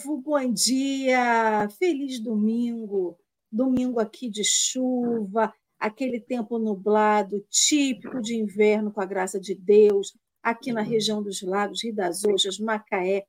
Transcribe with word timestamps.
povo, 0.00 0.20
bom 0.20 0.52
dia! 0.52 1.68
Feliz 1.78 2.20
domingo! 2.20 3.18
Domingo 3.52 4.00
aqui 4.00 4.30
de 4.30 4.42
chuva, 4.44 5.52
aquele 5.78 6.20
tempo 6.20 6.58
nublado, 6.58 7.44
típico 7.50 8.20
de 8.20 8.36
inverno, 8.36 8.92
com 8.92 9.00
a 9.00 9.04
graça 9.04 9.40
de 9.40 9.54
Deus, 9.54 10.16
aqui 10.42 10.72
na 10.72 10.82
região 10.82 11.22
dos 11.22 11.42
lagos, 11.42 11.82
Rio 11.82 11.94
das 11.94 12.24
Ostras, 12.24 12.58
Macaé, 12.58 13.24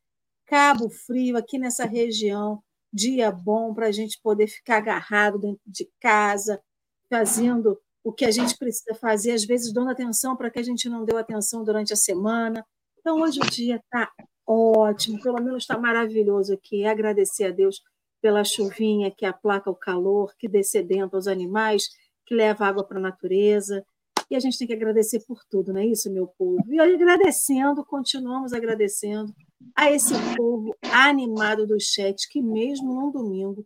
Cabo 0.45 0.89
Frio, 0.89 1.37
aqui 1.37 1.57
nessa 1.57 1.85
região. 1.85 2.61
Dia 2.93 3.31
bom 3.31 3.73
para 3.73 3.87
a 3.87 3.91
gente 3.91 4.19
poder 4.21 4.47
ficar 4.47 4.77
agarrado 4.77 5.39
dentro 5.39 5.61
de 5.65 5.89
casa, 5.99 6.61
fazendo 7.09 7.79
o 8.03 8.11
que 8.11 8.25
a 8.25 8.31
gente 8.31 8.57
precisa 8.57 8.93
fazer, 8.95 9.31
às 9.31 9.43
vezes 9.43 9.73
dando 9.73 9.91
atenção 9.91 10.35
para 10.35 10.51
que 10.51 10.59
a 10.59 10.63
gente 10.63 10.87
não 10.89 11.05
deu 11.05 11.17
atenção 11.17 11.63
durante 11.63 11.93
a 11.93 11.97
semana. 11.97 12.65
Então, 12.99 13.21
hoje 13.21 13.39
o 13.39 13.49
dia 13.49 13.77
está 13.77 14.11
ótimo, 14.47 15.21
pelo 15.21 15.41
menos 15.41 15.63
está 15.63 15.77
maravilhoso 15.77 16.53
aqui. 16.53 16.85
Agradecer 16.85 17.45
a 17.45 17.51
Deus 17.51 17.81
pela 18.21 18.43
chuvinha 18.43 19.11
que 19.11 19.25
aplaca 19.25 19.69
o 19.69 19.75
calor, 19.75 20.33
que 20.37 20.47
descedenta 20.47 21.15
aos 21.15 21.27
animais, 21.27 21.89
que 22.25 22.35
leva 22.35 22.65
água 22.65 22.83
para 22.83 22.99
a 22.99 23.01
natureza. 23.01 23.83
E 24.29 24.35
a 24.35 24.39
gente 24.39 24.57
tem 24.57 24.67
que 24.67 24.73
agradecer 24.73 25.25
por 25.27 25.43
tudo, 25.49 25.73
não 25.73 25.81
é 25.81 25.85
isso, 25.85 26.11
meu 26.11 26.27
povo? 26.37 26.63
E 26.73 26.79
agradecendo, 26.79 27.83
continuamos 27.83 28.53
agradecendo 28.53 29.33
a 29.75 29.91
esse 29.91 30.13
povo 30.37 30.73
animado 30.89 31.67
do 31.67 31.77
chat, 31.79 32.29
que 32.29 32.41
mesmo 32.41 32.93
num 32.93 33.11
domingo 33.11 33.65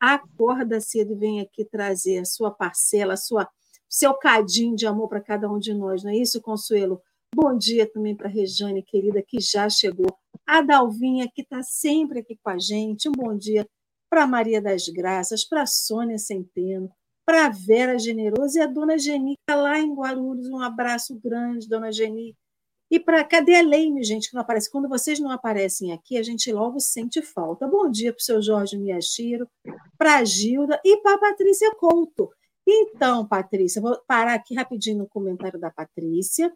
acorda 0.00 0.80
cedo 0.80 1.12
e 1.12 1.16
vem 1.16 1.40
aqui 1.40 1.64
trazer 1.64 2.18
a 2.18 2.24
sua 2.24 2.50
parcela, 2.50 3.14
a 3.14 3.16
sua 3.16 3.48
seu 3.88 4.14
cadinho 4.14 4.74
de 4.74 4.86
amor 4.86 5.08
para 5.08 5.20
cada 5.20 5.50
um 5.50 5.58
de 5.58 5.72
nós, 5.72 6.02
não 6.02 6.10
é 6.10 6.16
isso, 6.16 6.40
Consuelo? 6.40 7.00
Bom 7.34 7.56
dia 7.56 7.90
também 7.90 8.16
para 8.16 8.28
a 8.28 8.30
Rejane, 8.30 8.82
querida, 8.82 9.22
que 9.22 9.40
já 9.40 9.68
chegou. 9.68 10.16
A 10.46 10.62
Dalvinha, 10.62 11.30
que 11.32 11.42
está 11.42 11.62
sempre 11.62 12.20
aqui 12.20 12.38
com 12.42 12.50
a 12.50 12.58
gente. 12.58 13.08
Um 13.08 13.12
bom 13.12 13.36
dia 13.36 13.66
para 14.08 14.26
Maria 14.26 14.62
das 14.62 14.88
Graças, 14.88 15.44
para 15.44 15.66
Sônia 15.66 16.18
Centeno, 16.18 16.90
para 17.24 17.48
Vera 17.48 17.98
Generoso 17.98 18.56
e 18.56 18.62
a 18.62 18.66
dona 18.66 18.96
Geni, 18.96 19.36
tá 19.44 19.56
lá 19.56 19.78
em 19.78 19.92
Guarulhos. 19.92 20.48
Um 20.48 20.60
abraço 20.60 21.18
grande, 21.18 21.68
dona 21.68 21.92
Geni. 21.92 22.36
E 22.88 23.00
para 23.00 23.24
cadê 23.24 23.56
a 23.56 23.62
Leime, 23.62 24.04
gente, 24.04 24.28
que 24.28 24.34
não 24.34 24.42
aparece? 24.42 24.70
Quando 24.70 24.88
vocês 24.88 25.18
não 25.18 25.30
aparecem 25.30 25.92
aqui, 25.92 26.16
a 26.16 26.22
gente 26.22 26.52
logo 26.52 26.78
sente 26.78 27.20
falta. 27.20 27.66
Bom 27.66 27.90
dia 27.90 28.12
para 28.12 28.20
o 28.20 28.24
seu 28.24 28.40
Jorge 28.40 28.78
Miyashiro, 28.78 29.48
para 29.98 30.18
a 30.18 30.24
Gilda 30.24 30.80
e 30.84 30.96
para 30.98 31.16
a 31.16 31.18
Patrícia 31.18 31.68
Couto. 31.74 32.30
Então, 32.64 33.26
Patrícia, 33.26 33.82
vou 33.82 33.98
parar 34.06 34.34
aqui 34.34 34.54
rapidinho 34.54 34.98
no 34.98 35.08
comentário 35.08 35.58
da 35.58 35.70
Patrícia. 35.70 36.52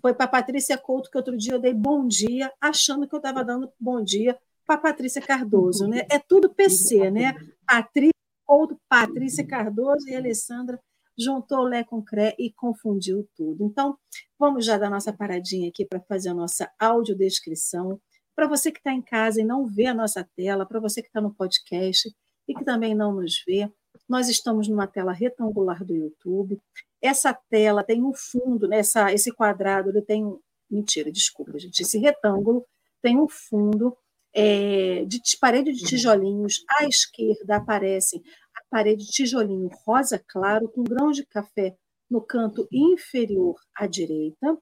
Foi 0.00 0.14
para 0.14 0.28
Patrícia 0.28 0.76
Couto 0.76 1.10
que 1.10 1.16
outro 1.16 1.36
dia 1.36 1.54
eu 1.54 1.60
dei 1.60 1.74
bom 1.74 2.06
dia, 2.06 2.52
achando 2.60 3.08
que 3.08 3.14
eu 3.14 3.18
estava 3.18 3.44
dando 3.44 3.72
bom 3.78 4.02
dia 4.02 4.38
para 4.66 4.78
Patrícia 4.78 5.20
Cardoso. 5.20 5.86
Né? 5.86 6.06
É 6.10 6.18
tudo 6.18 6.52
PC, 6.54 7.10
né? 7.10 7.34
Patrícia 7.66 8.12
Couto, 8.44 8.78
Patrícia 8.88 9.46
Cardoso 9.46 10.08
e 10.08 10.14
Alessandra 10.14 10.78
juntou 11.18 11.62
Lé 11.62 11.84
com 11.84 12.02
Cré 12.02 12.34
e 12.38 12.52
confundiu 12.52 13.28
tudo. 13.36 13.64
Então, 13.64 13.96
vamos 14.38 14.64
já 14.64 14.76
dar 14.76 14.90
nossa 14.90 15.12
paradinha 15.12 15.68
aqui 15.68 15.84
para 15.84 16.00
fazer 16.00 16.30
a 16.30 16.34
nossa 16.34 16.70
audiodescrição. 16.78 18.00
Para 18.34 18.48
você 18.48 18.72
que 18.72 18.78
está 18.78 18.92
em 18.92 19.02
casa 19.02 19.40
e 19.40 19.44
não 19.44 19.66
vê 19.66 19.86
a 19.86 19.94
nossa 19.94 20.28
tela, 20.36 20.66
para 20.66 20.80
você 20.80 21.00
que 21.00 21.08
está 21.08 21.20
no 21.20 21.32
podcast 21.32 22.12
e 22.48 22.54
que 22.54 22.64
também 22.64 22.94
não 22.94 23.14
nos 23.14 23.42
vê, 23.46 23.70
nós 24.08 24.28
estamos 24.28 24.68
numa 24.68 24.86
tela 24.86 25.12
retangular 25.12 25.84
do 25.84 25.94
YouTube. 25.94 26.60
Essa 27.04 27.34
tela 27.50 27.84
tem 27.84 28.02
um 28.02 28.14
fundo, 28.14 28.66
né? 28.66 28.78
Essa, 28.78 29.12
esse 29.12 29.30
quadrado 29.30 29.90
ele 29.90 30.00
tem. 30.00 30.24
Mentira, 30.70 31.12
desculpa, 31.12 31.58
gente. 31.58 31.80
Esse 31.80 31.98
retângulo 31.98 32.64
tem 33.02 33.20
um 33.20 33.28
fundo 33.28 33.94
é, 34.34 35.04
de 35.04 35.20
parede 35.38 35.72
de 35.72 35.84
tijolinhos. 35.84 36.64
À 36.80 36.86
esquerda 36.86 37.56
aparecem 37.56 38.22
a 38.56 38.62
parede 38.70 39.04
de 39.04 39.12
tijolinho 39.12 39.68
rosa 39.86 40.18
claro 40.26 40.66
com 40.68 40.82
grãos 40.82 41.16
de 41.16 41.26
café 41.26 41.76
no 42.10 42.22
canto 42.22 42.66
inferior 42.72 43.56
à 43.76 43.86
direita, 43.86 44.56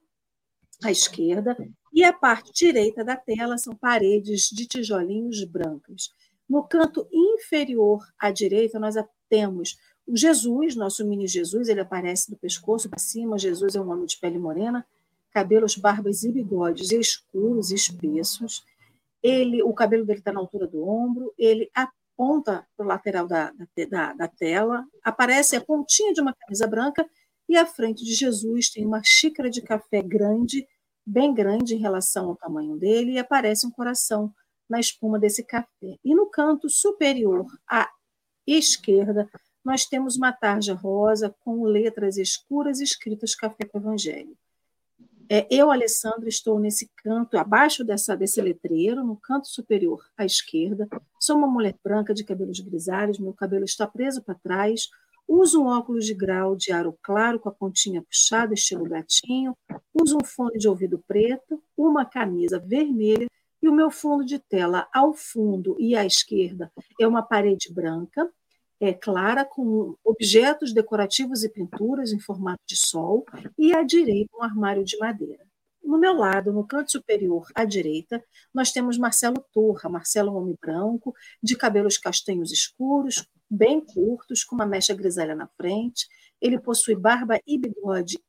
à 0.83 0.91
esquerda, 0.91 1.55
e 1.93 2.03
a 2.03 2.11
parte 2.11 2.51
direita 2.51 3.05
da 3.05 3.15
tela 3.15 3.57
são 3.57 3.73
paredes 3.75 4.49
de 4.49 4.67
tijolinhos 4.67 5.43
brancos. 5.45 6.11
No 6.49 6.67
canto 6.67 7.07
inferior 7.11 8.03
à 8.19 8.31
direita, 8.31 8.79
nós 8.79 8.95
temos 9.29 9.77
o 10.07 10.17
Jesus, 10.17 10.75
nosso 10.75 11.05
mini 11.05 11.27
Jesus, 11.27 11.69
ele 11.69 11.81
aparece 11.81 12.29
do 12.29 12.37
pescoço 12.37 12.89
para 12.89 12.99
cima. 12.99 13.37
Jesus 13.37 13.75
é 13.75 13.81
um 13.81 13.89
homem 13.89 14.05
de 14.05 14.17
pele 14.17 14.37
morena, 14.37 14.85
cabelos, 15.31 15.75
barbas 15.75 16.23
e 16.23 16.31
bigodes 16.31 16.91
escuros, 16.91 17.71
espessos 17.71 18.63
ele, 19.23 19.63
o 19.63 19.73
cabelo 19.73 20.05
dele 20.05 20.19
está 20.19 20.33
na 20.33 20.41
altura 20.41 20.67
do 20.67 20.85
ombro, 20.85 21.33
ele 21.37 21.71
aponta 21.73 22.67
para 22.75 22.85
o 22.85 22.89
lateral 22.89 23.25
da, 23.25 23.53
da, 23.89 24.13
da, 24.13 24.27
tela, 24.27 24.85
aparece 25.01 25.55
a 25.55 25.61
pontinha 25.61 26.13
de 26.13 26.19
uma 26.19 26.33
camisa 26.33 26.67
branca 26.67 27.09
e 27.47 27.55
à 27.55 27.65
frente 27.65 28.03
de 28.03 28.13
Jesus 28.13 28.69
tem 28.69 28.85
uma 28.85 29.01
xícara 29.01 29.49
de 29.49 29.61
café 29.61 30.01
grande, 30.01 30.67
bem 31.05 31.33
grande 31.33 31.73
em 31.73 31.79
relação 31.79 32.29
ao 32.29 32.35
tamanho 32.35 32.75
dele, 32.77 33.13
e 33.13 33.19
aparece 33.19 33.65
um 33.65 33.71
coração 33.71 34.33
na 34.69 34.79
espuma 34.79 35.17
desse 35.17 35.43
café. 35.43 35.97
E 36.03 36.13
no 36.13 36.25
canto 36.27 36.69
superior 36.69 37.45
à 37.69 37.89
esquerda, 38.45 39.29
nós 39.63 39.85
temos 39.85 40.17
uma 40.17 40.31
tarja 40.31 40.73
rosa 40.73 41.33
com 41.39 41.63
letras 41.63 42.17
escuras 42.17 42.79
escritas 42.79 43.33
Café 43.33 43.65
com 43.65 43.77
Evangelho. 43.77 44.37
É, 45.29 45.47
eu, 45.49 45.71
Alessandra, 45.71 46.27
estou 46.27 46.59
nesse 46.59 46.91
canto, 46.97 47.37
abaixo 47.37 47.83
dessa, 47.83 48.15
desse 48.15 48.41
letreiro, 48.41 49.03
no 49.03 49.15
canto 49.15 49.47
superior 49.47 50.03
à 50.17 50.25
esquerda. 50.25 50.87
Sou 51.19 51.37
uma 51.37 51.47
mulher 51.47 51.75
branca 51.81 52.13
de 52.13 52.23
cabelos 52.23 52.59
grisalhos, 52.59 53.19
meu 53.19 53.33
cabelo 53.33 53.63
está 53.63 53.87
preso 53.87 54.21
para 54.21 54.35
trás. 54.35 54.89
Uso 55.25 55.63
um 55.63 55.67
óculos 55.67 56.05
de 56.05 56.13
grau 56.13 56.55
de 56.55 56.73
aro 56.73 56.97
claro 57.01 57.39
com 57.39 57.47
a 57.47 57.53
pontinha 57.53 58.01
puxada, 58.01 58.53
estilo 58.53 58.83
gatinho. 58.83 59.57
Uso 59.93 60.17
um 60.17 60.25
fone 60.25 60.59
de 60.59 60.67
ouvido 60.67 61.01
preto, 61.07 61.63
uma 61.77 62.05
camisa 62.05 62.59
vermelha 62.59 63.27
e 63.61 63.69
o 63.69 63.73
meu 63.73 63.89
fundo 63.89 64.25
de 64.25 64.37
tela 64.37 64.89
ao 64.93 65.13
fundo 65.13 65.77
e 65.79 65.95
à 65.95 66.05
esquerda 66.05 66.69
é 66.99 67.07
uma 67.07 67.23
parede 67.23 67.73
branca 67.73 68.29
é, 68.83 68.93
clara 68.93 69.45
com 69.45 69.95
objetos 70.03 70.73
decorativos 70.73 71.41
e 71.41 71.49
pinturas 71.49 72.11
em 72.11 72.19
formato 72.19 72.61
de 72.67 72.75
sol, 72.75 73.25
e 73.57 73.73
à 73.73 73.81
direita 73.81 74.35
um 74.35 74.43
armário 74.43 74.83
de 74.83 74.97
madeira. 74.97 75.45
No 75.81 75.97
meu 75.97 76.13
lado, 76.13 76.51
no 76.51 76.67
canto 76.67 76.91
superior 76.91 77.47
à 77.55 77.63
direita, 77.63 78.21
nós 78.53 78.73
temos 78.73 78.97
Marcelo 78.97 79.41
Torra. 79.53 79.89
Marcelo 79.89 80.29
é 80.29 80.31
um 80.33 80.35
homem 80.35 80.57
branco, 80.59 81.15
de 81.41 81.55
cabelos 81.55 81.97
castanhos 81.97 82.51
escuros, 82.51 83.25
bem 83.49 83.79
curtos, 83.79 84.43
com 84.43 84.55
uma 84.55 84.65
mecha 84.65 84.93
grisalha 84.93 85.33
na 85.33 85.47
frente. 85.47 86.05
Ele 86.41 86.59
possui 86.59 86.95
barba 86.95 87.39
e 87.47 87.57
bigode 87.57 88.19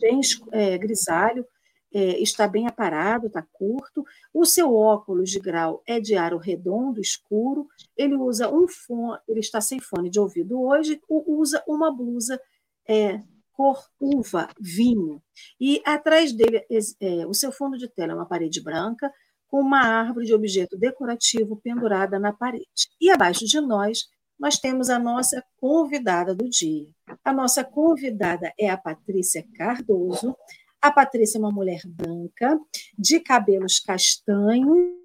bem 0.00 0.20
é, 0.52 0.78
grisalho, 0.78 1.46
é, 1.92 2.20
está 2.20 2.46
bem 2.46 2.66
aparado, 2.66 3.26
está 3.26 3.42
curto. 3.52 4.04
O 4.32 4.44
seu 4.44 4.74
óculos 4.74 5.30
de 5.30 5.40
grau 5.40 5.82
é 5.86 6.00
de 6.00 6.16
aro 6.16 6.38
redondo, 6.38 7.00
escuro. 7.00 7.66
Ele 7.96 8.14
usa 8.14 8.48
um 8.48 8.68
fone, 8.68 9.18
ele 9.28 9.40
está 9.40 9.60
sem 9.60 9.80
fone 9.80 10.08
de 10.08 10.20
ouvido 10.20 10.60
hoje, 10.60 11.00
usa 11.08 11.62
uma 11.66 11.94
blusa 11.94 12.40
é, 12.88 13.20
cor 13.52 13.84
uva, 14.00 14.48
vinho. 14.58 15.22
E 15.60 15.82
atrás 15.84 16.32
dele, 16.32 16.64
é, 17.00 17.26
o 17.26 17.34
seu 17.34 17.52
fundo 17.52 17.76
de 17.76 17.88
tela 17.88 18.12
é 18.12 18.14
uma 18.14 18.26
parede 18.26 18.62
branca, 18.62 19.12
com 19.48 19.60
uma 19.60 19.80
árvore 19.80 20.26
de 20.26 20.32
objeto 20.32 20.78
decorativo 20.78 21.56
pendurada 21.56 22.18
na 22.18 22.32
parede. 22.32 22.88
E 23.00 23.10
abaixo 23.10 23.44
de 23.44 23.60
nós, 23.60 24.08
nós 24.38 24.58
temos 24.58 24.88
a 24.88 24.98
nossa 24.98 25.44
convidada 25.58 26.34
do 26.34 26.48
dia. 26.48 26.88
A 27.22 27.32
nossa 27.32 27.62
convidada 27.62 28.50
é 28.58 28.70
a 28.70 28.78
Patrícia 28.78 29.44
Cardoso, 29.56 30.34
a 30.80 30.90
Patrícia 30.90 31.38
é 31.38 31.40
uma 31.40 31.50
mulher 31.50 31.82
branca, 31.86 32.58
de 32.98 33.20
cabelos 33.20 33.78
castanhos, 33.78 35.00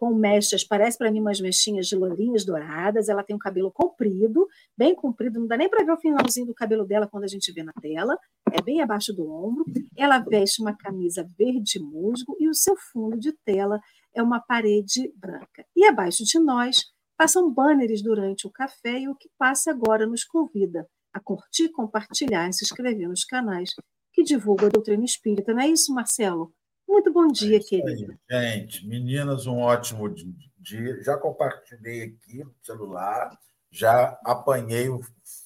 com 0.00 0.14
mechas, 0.14 0.64
parece 0.64 0.96
para 0.96 1.10
mim 1.12 1.20
umas 1.20 1.40
mechinhas 1.40 1.86
de 1.86 1.94
lourinhas 1.94 2.44
douradas. 2.44 3.10
Ela 3.10 3.22
tem 3.22 3.36
um 3.36 3.38
cabelo 3.38 3.70
comprido, 3.70 4.48
bem 4.76 4.94
comprido, 4.94 5.38
não 5.38 5.46
dá 5.46 5.58
nem 5.58 5.68
para 5.68 5.84
ver 5.84 5.92
o 5.92 6.00
finalzinho 6.00 6.46
do 6.46 6.54
cabelo 6.54 6.86
dela 6.86 7.06
quando 7.06 7.24
a 7.24 7.28
gente 7.28 7.52
vê 7.52 7.62
na 7.62 7.72
tela, 7.74 8.18
é 8.50 8.62
bem 8.62 8.80
abaixo 8.80 9.12
do 9.12 9.30
ombro. 9.30 9.64
Ela 9.94 10.18
veste 10.18 10.62
uma 10.62 10.74
camisa 10.74 11.28
verde 11.38 11.78
musgo 11.78 12.34
e 12.40 12.48
o 12.48 12.54
seu 12.54 12.74
fundo 12.90 13.18
de 13.18 13.32
tela 13.44 13.78
é 14.14 14.22
uma 14.22 14.40
parede 14.40 15.12
branca. 15.16 15.66
E 15.76 15.84
abaixo 15.84 16.24
de 16.24 16.38
nós 16.38 16.86
passam 17.16 17.52
banners 17.52 18.02
durante 18.02 18.46
o 18.46 18.50
café 18.50 19.00
e 19.00 19.08
o 19.08 19.14
que 19.14 19.28
passa 19.38 19.70
agora 19.70 20.06
nos 20.06 20.24
convida 20.24 20.88
a 21.12 21.20
curtir, 21.20 21.68
compartilhar 21.68 22.48
e 22.48 22.52
se 22.54 22.64
inscrever 22.64 23.06
nos 23.06 23.24
canais 23.24 23.74
que 24.12 24.22
divulga 24.22 24.66
a 24.66 24.70
doutrina 24.70 25.04
espírita. 25.04 25.52
Não 25.52 25.62
é 25.62 25.68
isso, 25.68 25.94
Marcelo? 25.94 26.52
Muito 26.88 27.12
bom 27.12 27.28
dia, 27.28 27.56
é 27.56 27.60
querido. 27.60 28.18
Gente, 28.28 28.86
meninas, 28.86 29.46
um 29.46 29.58
ótimo 29.58 30.12
dia. 30.58 31.02
Já 31.02 31.16
compartilhei 31.16 32.02
aqui 32.02 32.42
no 32.42 32.54
celular, 32.62 33.38
já 33.70 34.18
apanhei 34.24 34.88
o 34.88 35.00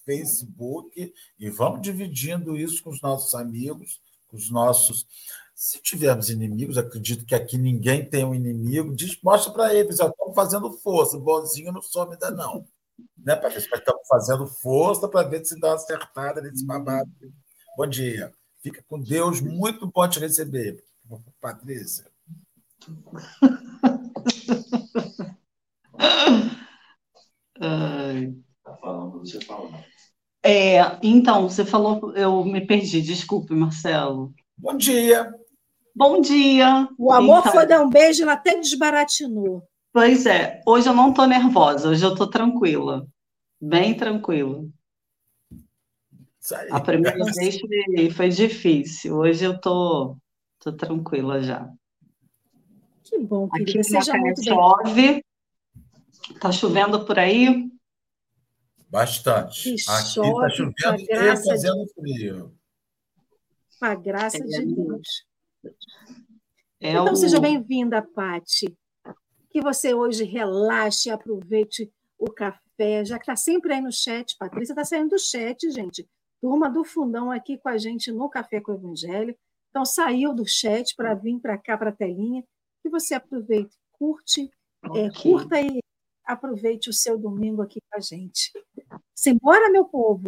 Facebook 0.06 1.12
e 1.38 1.50
vamos 1.50 1.82
dividindo 1.82 2.56
isso 2.56 2.82
com 2.82 2.90
os 2.90 3.02
nossos 3.02 3.34
amigos, 3.34 4.00
com 4.26 4.36
os 4.36 4.50
nossos 4.50 5.06
Se 5.54 5.80
tivermos 5.80 6.30
inimigos, 6.30 6.78
acredito 6.78 7.24
que 7.24 7.34
aqui 7.34 7.56
ninguém 7.58 8.04
tem 8.08 8.24
um 8.24 8.34
inimigo, 8.34 8.94
diz, 8.94 9.20
mostra 9.22 9.52
para 9.52 9.74
eles, 9.74 10.00
estamos 10.00 10.34
fazendo 10.34 10.72
força, 10.72 11.16
o 11.16 11.20
bonzinho 11.20 11.72
não 11.72 11.82
some 11.82 12.14
ainda 12.14 12.30
não. 12.30 12.66
Né, 13.18 13.36
Patrícia? 13.36 13.68
Mas 13.70 13.80
estamos 13.80 14.06
fazendo 14.08 14.46
força 14.46 15.08
para 15.08 15.28
ver 15.28 15.44
se 15.44 15.58
dá 15.60 15.68
uma 15.68 15.74
acertada 15.74 16.40
nesse 16.40 16.64
babado. 16.66 17.10
Bom 17.76 17.86
dia. 17.86 18.32
Fica 18.64 18.82
com 18.88 18.98
Deus, 18.98 19.42
muito 19.42 19.86
bom 19.86 20.08
te 20.08 20.18
receber, 20.18 20.82
Patrícia. 21.38 22.10
Tá 28.64 28.74
falando, 28.80 29.18
você 29.18 29.38
fala. 29.42 29.70
É, 30.42 30.98
então, 31.02 31.46
você 31.46 31.62
falou, 31.62 32.16
eu 32.16 32.42
me 32.42 32.66
perdi, 32.66 33.02
desculpe, 33.02 33.54
Marcelo. 33.54 34.32
Bom 34.56 34.78
dia. 34.78 35.30
Bom 35.94 36.22
dia. 36.22 36.88
O 36.98 37.12
amor 37.12 37.40
então, 37.40 37.52
foi 37.52 37.66
dar 37.66 37.82
um 37.82 37.90
beijo, 37.90 38.22
ela 38.22 38.32
até 38.32 38.58
desbaratinou. 38.58 39.62
Pois 39.92 40.24
é, 40.24 40.62
hoje 40.66 40.88
eu 40.88 40.94
não 40.94 41.10
estou 41.10 41.26
nervosa, 41.26 41.90
hoje 41.90 42.02
eu 42.02 42.12
estou 42.12 42.30
tranquila, 42.30 43.06
bem 43.60 43.94
tranquila. 43.94 44.64
A 46.70 46.80
primeira 46.80 47.24
vez 47.32 47.58
foi, 48.14 48.28
difícil, 48.28 49.16
hoje 49.16 49.44
eu 49.44 49.58
tô, 49.58 50.16
tô 50.58 50.72
tranquila 50.72 51.42
já. 51.42 51.70
Que 53.02 53.18
bom, 53.18 53.48
querida. 53.48 53.80
Aqui 53.80 53.84
Seja 53.84 54.14
muito 54.14 54.44
chove. 54.44 55.24
Tá 56.40 56.52
chovendo 56.52 57.04
por 57.04 57.18
aí? 57.18 57.70
Bastante. 58.88 59.62
Que 59.62 59.68
Aqui 59.70 59.74
está 59.74 60.04
chovendo 60.04 60.72
e 61.00 61.36
fazendo 61.44 61.84
de... 61.84 61.92
frio. 61.94 62.54
Com 63.78 63.86
a 63.86 63.94
graça 63.94 64.38
é 64.38 64.40
de 64.40 64.66
Deus. 64.66 65.26
É 66.80 66.90
então, 66.90 67.12
o... 67.12 67.16
seja 67.16 67.40
bem-vinda, 67.40 68.02
Pati. 68.02 68.76
Que 69.50 69.60
você 69.60 69.94
hoje 69.94 70.24
relaxe, 70.24 71.10
aproveite 71.10 71.90
o 72.18 72.30
café, 72.30 73.04
já 73.04 73.18
que 73.18 73.24
está 73.24 73.36
sempre 73.36 73.72
aí 73.72 73.80
no 73.80 73.92
chat. 73.92 74.36
Patrícia 74.38 74.72
está 74.72 74.84
saindo 74.84 75.10
do 75.10 75.18
chat, 75.18 75.70
gente. 75.70 76.08
Turma 76.44 76.68
do 76.68 76.84
Fundão 76.84 77.30
aqui 77.30 77.56
com 77.56 77.70
a 77.70 77.78
gente 77.78 78.12
no 78.12 78.28
Café 78.28 78.60
com 78.60 78.72
o 78.72 78.74
Evangelho. 78.74 79.34
Então, 79.70 79.82
saiu 79.82 80.34
do 80.34 80.46
chat 80.46 80.94
para 80.94 81.14
vir 81.14 81.40
para 81.40 81.56
cá, 81.56 81.74
para 81.74 81.88
a 81.88 81.96
telinha. 81.96 82.44
Que 82.82 82.90
você 82.90 83.14
aproveite, 83.14 83.74
curte, 83.92 84.50
é, 84.84 84.88
okay. 84.88 85.06
é, 85.06 85.10
curta 85.22 85.58
e 85.58 85.80
aproveite 86.22 86.90
o 86.90 86.92
seu 86.92 87.18
domingo 87.18 87.62
aqui 87.62 87.80
com 87.90 87.96
a 87.96 88.00
gente. 88.00 88.52
Simbora, 89.14 89.70
meu 89.70 89.86
povo! 89.86 90.26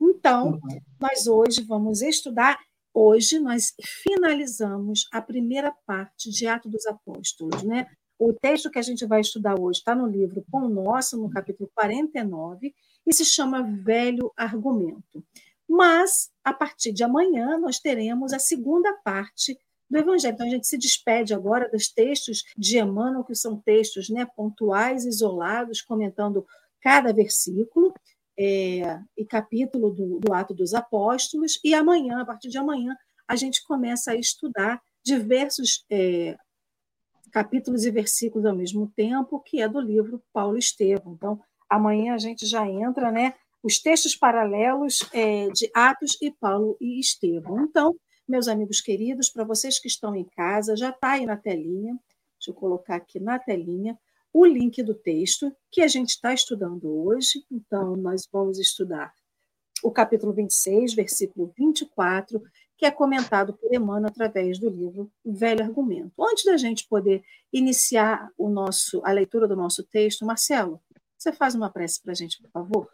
Então, 0.00 0.58
nós 1.00 1.28
hoje 1.28 1.62
vamos 1.62 2.02
estudar. 2.02 2.58
Hoje 2.92 3.38
nós 3.38 3.72
finalizamos 3.80 5.06
a 5.12 5.22
primeira 5.22 5.72
parte 5.86 6.30
de 6.30 6.48
Atos 6.48 6.72
dos 6.72 6.84
Apóstolos, 6.84 7.62
né? 7.62 7.86
O 8.18 8.32
texto 8.32 8.72
que 8.72 8.78
a 8.80 8.82
gente 8.82 9.06
vai 9.06 9.20
estudar 9.20 9.54
hoje 9.56 9.78
está 9.78 9.94
no 9.94 10.08
livro 10.08 10.44
Pão 10.50 10.68
Nosso, 10.68 11.16
no 11.16 11.30
capítulo 11.30 11.70
49, 11.72 12.74
e 13.08 13.14
se 13.14 13.24
chama 13.24 13.62
Velho 13.62 14.30
Argumento. 14.36 15.24
Mas, 15.66 16.30
a 16.44 16.52
partir 16.52 16.92
de 16.92 17.02
amanhã, 17.02 17.58
nós 17.58 17.78
teremos 17.78 18.32
a 18.32 18.38
segunda 18.38 18.92
parte 19.02 19.58
do 19.90 19.98
Evangelho. 19.98 20.34
Então, 20.34 20.46
a 20.46 20.50
gente 20.50 20.66
se 20.66 20.76
despede 20.76 21.32
agora 21.32 21.70
dos 21.70 21.88
textos 21.88 22.44
de 22.56 22.78
Emmanuel, 22.78 23.24
que 23.24 23.34
são 23.34 23.58
textos 23.60 24.10
né, 24.10 24.26
pontuais, 24.36 25.04
isolados, 25.04 25.80
comentando 25.80 26.46
cada 26.80 27.12
versículo 27.12 27.92
é, 28.38 29.00
e 29.16 29.24
capítulo 29.24 29.90
do, 29.90 30.18
do 30.20 30.32
Ato 30.32 30.54
dos 30.54 30.74
Apóstolos. 30.74 31.58
E 31.64 31.74
amanhã, 31.74 32.20
a 32.20 32.26
partir 32.26 32.48
de 32.48 32.58
amanhã, 32.58 32.96
a 33.26 33.36
gente 33.36 33.64
começa 33.66 34.12
a 34.12 34.16
estudar 34.16 34.82
diversos 35.02 35.84
é, 35.90 36.36
capítulos 37.30 37.84
e 37.84 37.90
versículos 37.90 38.46
ao 38.46 38.54
mesmo 38.54 38.90
tempo, 38.94 39.40
que 39.40 39.60
é 39.60 39.68
do 39.68 39.80
livro 39.80 40.22
Paulo 40.32 40.58
Estevão. 40.58 41.14
Então, 41.14 41.40
amanhã 41.68 42.14
a 42.14 42.18
gente 42.18 42.46
já 42.46 42.66
entra, 42.66 43.10
né? 43.10 43.34
Os 43.62 43.78
textos 43.80 44.14
paralelos 44.14 45.08
é, 45.12 45.48
de 45.48 45.70
Atos 45.74 46.16
e 46.22 46.30
Paulo 46.30 46.76
e 46.80 47.00
Estevão. 47.00 47.64
Então, 47.64 47.96
meus 48.28 48.46
amigos 48.46 48.80
queridos, 48.80 49.30
para 49.30 49.44
vocês 49.44 49.78
que 49.78 49.88
estão 49.88 50.14
em 50.14 50.24
casa, 50.24 50.76
já 50.76 50.90
está 50.90 51.12
aí 51.12 51.26
na 51.26 51.36
telinha, 51.36 51.98
deixa 52.38 52.50
eu 52.50 52.54
colocar 52.54 52.96
aqui 52.96 53.18
na 53.18 53.38
telinha, 53.38 53.98
o 54.32 54.44
link 54.44 54.82
do 54.82 54.94
texto 54.94 55.52
que 55.70 55.80
a 55.80 55.88
gente 55.88 56.10
está 56.10 56.32
estudando 56.32 56.88
hoje. 56.88 57.44
Então, 57.50 57.96
nós 57.96 58.28
vamos 58.30 58.58
estudar 58.58 59.12
o 59.82 59.90
capítulo 59.90 60.32
26, 60.32 60.94
versículo 60.94 61.52
24, 61.56 62.42
que 62.76 62.86
é 62.86 62.90
comentado 62.90 63.54
por 63.54 63.74
Emmanuel 63.74 64.06
através 64.06 64.58
do 64.58 64.68
livro 64.68 65.10
Velho 65.24 65.64
Argumento. 65.64 66.12
Antes 66.20 66.44
da 66.44 66.56
gente 66.56 66.86
poder 66.86 67.22
iniciar 67.52 68.30
o 68.36 68.48
nosso, 68.48 69.00
a 69.04 69.10
leitura 69.10 69.48
do 69.48 69.56
nosso 69.56 69.82
texto, 69.82 70.24
Marcelo, 70.24 70.80
você 71.18 71.32
faz 71.32 71.54
uma 71.54 71.70
prece 71.70 72.00
para 72.00 72.12
a 72.12 72.14
gente, 72.14 72.40
por 72.40 72.50
favor? 72.50 72.88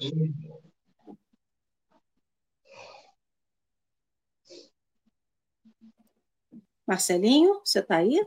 Marcelinho, 6.87 7.61
você 7.65 7.81
está 7.81 7.97
aí? 7.99 8.25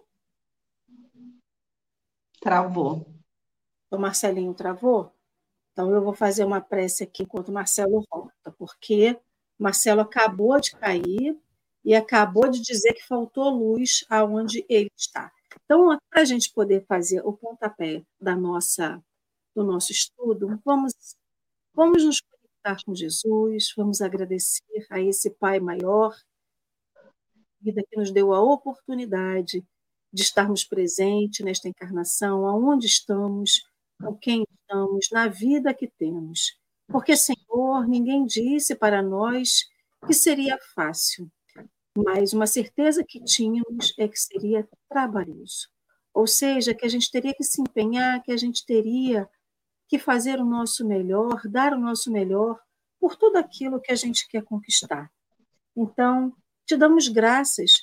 Travou. 2.41 3.05
O 3.91 3.97
Marcelinho 3.97 4.53
travou? 4.53 5.13
Então 5.71 5.91
eu 5.93 6.03
vou 6.03 6.13
fazer 6.13 6.43
uma 6.43 6.61
prece 6.61 7.03
aqui 7.03 7.23
enquanto 7.23 7.49
o 7.49 7.53
Marcelo 7.53 8.03
volta, 8.11 8.51
porque 8.57 9.19
Marcelo 9.59 10.01
acabou 10.01 10.59
de 10.59 10.71
cair 10.71 11.39
e 11.83 11.95
acabou 11.95 12.49
de 12.49 12.61
dizer 12.61 12.93
que 12.93 13.05
faltou 13.05 13.49
luz 13.49 14.03
aonde 14.09 14.65
ele 14.69 14.91
está. 14.97 15.31
Então, 15.63 15.97
para 16.09 16.21
a 16.21 16.25
gente 16.25 16.51
poder 16.53 16.85
fazer 16.85 17.21
o 17.25 17.33
pontapé 17.33 18.03
da 18.19 18.35
nossa, 18.35 19.03
do 19.57 19.63
nosso 19.63 19.91
estudo, 19.91 20.61
vamos, 20.63 20.93
vamos 21.73 22.03
nos 22.03 22.21
conectar 22.21 22.85
com 22.85 22.93
Jesus, 22.93 23.73
vamos 23.75 24.01
agradecer 24.01 24.85
a 24.91 25.01
esse 25.01 25.31
Pai 25.31 25.59
maior 25.59 26.15
vida 27.59 27.81
que 27.89 27.97
nos 27.97 28.11
deu 28.11 28.35
a 28.35 28.39
oportunidade 28.39 29.65
de 30.13 30.21
estarmos 30.21 30.63
presentes 30.63 31.43
nesta 31.43 31.67
encarnação, 31.67 32.45
aonde 32.45 32.85
estamos, 32.85 33.63
com 33.99 34.15
quem 34.15 34.45
estamos, 34.61 35.09
na 35.11 35.27
vida 35.27 35.73
que 35.73 35.87
temos. 35.87 36.55
Porque, 36.87 37.17
Senhor, 37.17 37.87
ninguém 37.87 38.27
disse 38.27 38.75
para 38.75 39.01
nós 39.01 39.65
que 40.05 40.13
seria 40.13 40.55
fácil, 40.75 41.27
mas 41.97 42.31
uma 42.31 42.45
certeza 42.45 43.03
que 43.03 43.23
tínhamos 43.23 43.95
é 43.97 44.07
que 44.07 44.19
seria 44.19 44.69
trabalhoso. 44.87 45.67
Ou 46.13 46.27
seja, 46.27 46.75
que 46.75 46.85
a 46.85 46.89
gente 46.89 47.09
teria 47.09 47.33
que 47.33 47.43
se 47.43 47.59
empenhar, 47.59 48.21
que 48.21 48.31
a 48.31 48.37
gente 48.37 48.63
teria 48.63 49.27
que 49.87 49.97
fazer 49.97 50.39
o 50.39 50.45
nosso 50.45 50.85
melhor, 50.85 51.41
dar 51.49 51.73
o 51.73 51.79
nosso 51.79 52.11
melhor 52.11 52.59
por 52.99 53.15
tudo 53.15 53.37
aquilo 53.37 53.79
que 53.79 53.91
a 53.91 53.95
gente 53.95 54.27
quer 54.27 54.43
conquistar. 54.43 55.09
Então, 55.75 56.33
te 56.65 56.75
damos 56.75 57.07
graças 57.07 57.73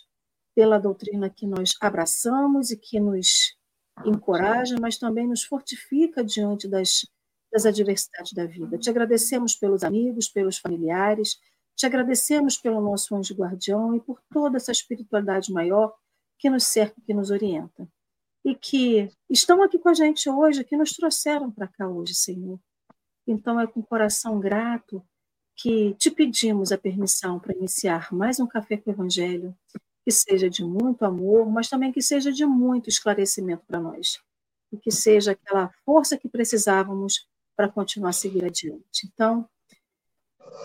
pela 0.54 0.78
doutrina 0.78 1.30
que 1.30 1.46
nós 1.46 1.74
abraçamos 1.80 2.70
e 2.70 2.76
que 2.76 3.00
nos 3.00 3.56
encoraja, 4.04 4.76
mas 4.80 4.98
também 4.98 5.26
nos 5.26 5.44
fortifica 5.44 6.24
diante 6.24 6.68
das, 6.68 7.06
das 7.52 7.64
adversidades 7.64 8.32
da 8.32 8.46
vida. 8.46 8.76
Te 8.78 8.90
agradecemos 8.90 9.54
pelos 9.54 9.82
amigos, 9.82 10.28
pelos 10.28 10.58
familiares, 10.58 11.38
te 11.76 11.86
agradecemos 11.86 12.56
pelo 12.56 12.80
nosso 12.80 13.14
anjo 13.16 13.34
guardião 13.34 13.94
e 13.94 14.00
por 14.00 14.20
toda 14.32 14.56
essa 14.56 14.72
espiritualidade 14.72 15.52
maior 15.52 15.94
que 16.38 16.50
nos 16.50 16.64
cerca, 16.64 17.00
que 17.04 17.14
nos 17.14 17.30
orienta. 17.30 17.88
E 18.44 18.54
que 18.54 19.10
estão 19.30 19.62
aqui 19.62 19.78
com 19.78 19.88
a 19.88 19.94
gente 19.94 20.28
hoje, 20.28 20.64
que 20.64 20.76
nos 20.76 20.92
trouxeram 20.92 21.50
para 21.50 21.66
cá 21.66 21.88
hoje, 21.88 22.14
Senhor. 22.14 22.60
Então 23.26 23.58
é 23.58 23.66
com 23.66 23.82
coração 23.82 24.38
grato 24.38 25.02
que 25.56 25.94
te 25.94 26.10
pedimos 26.10 26.72
a 26.72 26.78
permissão 26.78 27.38
para 27.38 27.56
iniciar 27.56 28.12
mais 28.12 28.38
um 28.40 28.46
Café 28.46 28.76
com 28.76 28.90
o 28.90 28.92
Evangelho, 28.92 29.56
que 30.04 30.10
seja 30.10 30.50
de 30.50 30.62
muito 30.62 31.04
amor, 31.04 31.50
mas 31.50 31.68
também 31.68 31.92
que 31.92 32.02
seja 32.02 32.30
de 32.30 32.44
muito 32.44 32.88
esclarecimento 32.88 33.64
para 33.66 33.80
nós, 33.80 34.20
e 34.70 34.76
que 34.76 34.90
seja 34.90 35.32
aquela 35.32 35.72
força 35.84 36.18
que 36.18 36.28
precisávamos 36.28 37.26
para 37.56 37.68
continuar 37.68 38.10
a 38.10 38.12
seguir 38.12 38.44
adiante. 38.44 39.06
Então, 39.12 39.48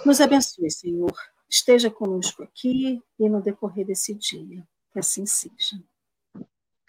nos 0.05 0.19
abençoe, 0.19 0.69
Senhor. 0.69 1.13
Esteja 1.49 1.89
conosco 1.89 2.43
aqui 2.43 3.01
e 3.17 3.29
no 3.29 3.41
decorrer 3.41 3.85
desse 3.85 4.13
dia. 4.13 4.67
Que 4.91 4.99
assim 4.99 5.25
seja. 5.25 5.81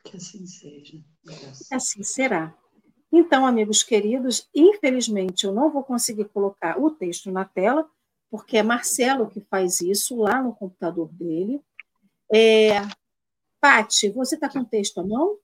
Que 0.04 0.16
assim 0.16 0.46
seja. 0.46 0.98
Que 1.68 1.74
assim 1.74 2.02
será. 2.02 2.54
Então, 3.12 3.44
amigos 3.44 3.82
queridos, 3.82 4.48
infelizmente 4.54 5.44
eu 5.44 5.52
não 5.52 5.70
vou 5.70 5.82
conseguir 5.82 6.26
colocar 6.26 6.80
o 6.80 6.90
texto 6.90 7.30
na 7.30 7.44
tela, 7.44 7.88
porque 8.30 8.56
é 8.56 8.62
Marcelo 8.62 9.28
que 9.28 9.40
faz 9.40 9.80
isso 9.80 10.16
lá 10.16 10.42
no 10.42 10.54
computador 10.54 11.12
dele. 11.12 11.60
É... 12.32 12.80
Pati, 13.60 14.08
você 14.10 14.36
está 14.36 14.48
com 14.48 14.60
o 14.60 14.64
texto 14.64 14.98
à 14.98 15.04
mão? 15.04 15.36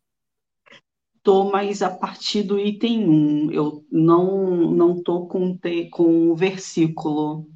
Estou, 1.16 1.50
mas 1.50 1.82
a 1.82 1.90
partir 1.90 2.44
do 2.44 2.56
item 2.58 3.08
1. 3.08 3.50
Eu 3.50 3.84
não 3.90 4.70
não 4.70 4.96
estou 4.96 5.26
com, 5.26 5.56
te... 5.56 5.90
com 5.90 6.30
o 6.30 6.36
versículo. 6.36 7.48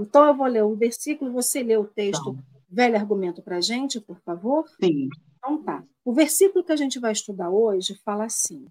Então, 0.00 0.24
eu 0.24 0.36
vou 0.36 0.46
ler 0.46 0.62
o 0.62 0.76
versículo, 0.76 1.32
você 1.32 1.60
lê 1.60 1.76
o 1.76 1.84
texto 1.84 2.38
velho 2.68 2.96
argumento 2.96 3.42
para 3.42 3.56
a 3.56 3.60
gente, 3.60 4.00
por 4.00 4.20
favor? 4.20 4.64
Sim. 4.80 5.08
Então 5.46 5.62
tá. 5.62 5.84
O 6.04 6.12
versículo 6.12 6.64
que 6.64 6.72
a 6.72 6.76
gente 6.76 6.98
vai 6.98 7.12
estudar 7.12 7.50
hoje 7.50 7.94
fala 8.04 8.24
assim: 8.24 8.66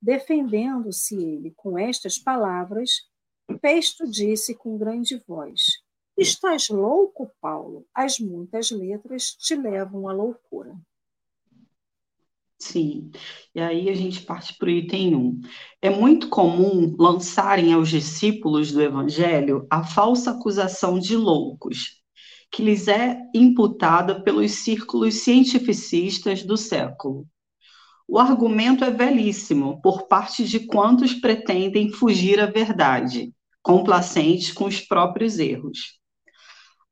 Defendendo-se 0.00 1.14
ele 1.14 1.52
com 1.54 1.78
estas 1.78 2.18
palavras, 2.18 3.02
Festo 3.60 4.10
disse 4.10 4.54
com 4.54 4.78
grande 4.78 5.22
voz: 5.28 5.60
Estás 6.16 6.70
louco, 6.70 7.30
Paulo? 7.38 7.86
As 7.94 8.18
muitas 8.18 8.70
letras 8.70 9.32
te 9.32 9.54
levam 9.54 10.08
à 10.08 10.12
loucura. 10.14 10.74
Sim, 12.58 13.10
e 13.54 13.60
aí 13.60 13.90
a 13.90 13.94
gente 13.94 14.22
parte 14.22 14.56
para 14.56 14.68
o 14.68 14.70
item 14.70 15.14
1. 15.14 15.40
É 15.82 15.90
muito 15.90 16.30
comum 16.30 16.96
lançarem 16.98 17.74
aos 17.74 17.90
discípulos 17.90 18.72
do 18.72 18.80
Evangelho 18.80 19.66
a 19.68 19.84
falsa 19.84 20.30
acusação 20.30 20.98
de 20.98 21.14
loucos, 21.14 22.02
que 22.56 22.62
lhes 22.62 22.88
é 22.88 23.20
imputada 23.34 24.22
pelos 24.22 24.52
círculos 24.52 25.16
cientificistas 25.16 26.42
do 26.42 26.56
século. 26.56 27.26
O 28.08 28.18
argumento 28.18 28.82
é 28.82 28.90
velhíssimo 28.90 29.78
por 29.82 30.08
parte 30.08 30.42
de 30.42 30.60
quantos 30.60 31.12
pretendem 31.12 31.92
fugir 31.92 32.40
à 32.40 32.46
verdade, 32.46 33.30
complacentes 33.62 34.52
com 34.52 34.64
os 34.64 34.80
próprios 34.80 35.38
erros. 35.38 35.98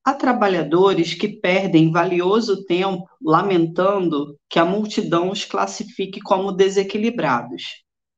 Há 0.04 0.12
trabalhadores 0.12 1.14
que 1.14 1.28
perdem 1.28 1.90
valioso 1.90 2.66
tempo 2.66 3.08
lamentando 3.22 4.38
que 4.50 4.58
a 4.58 4.66
multidão 4.66 5.30
os 5.30 5.46
classifique 5.46 6.20
como 6.20 6.52
desequilibrados. 6.52 7.62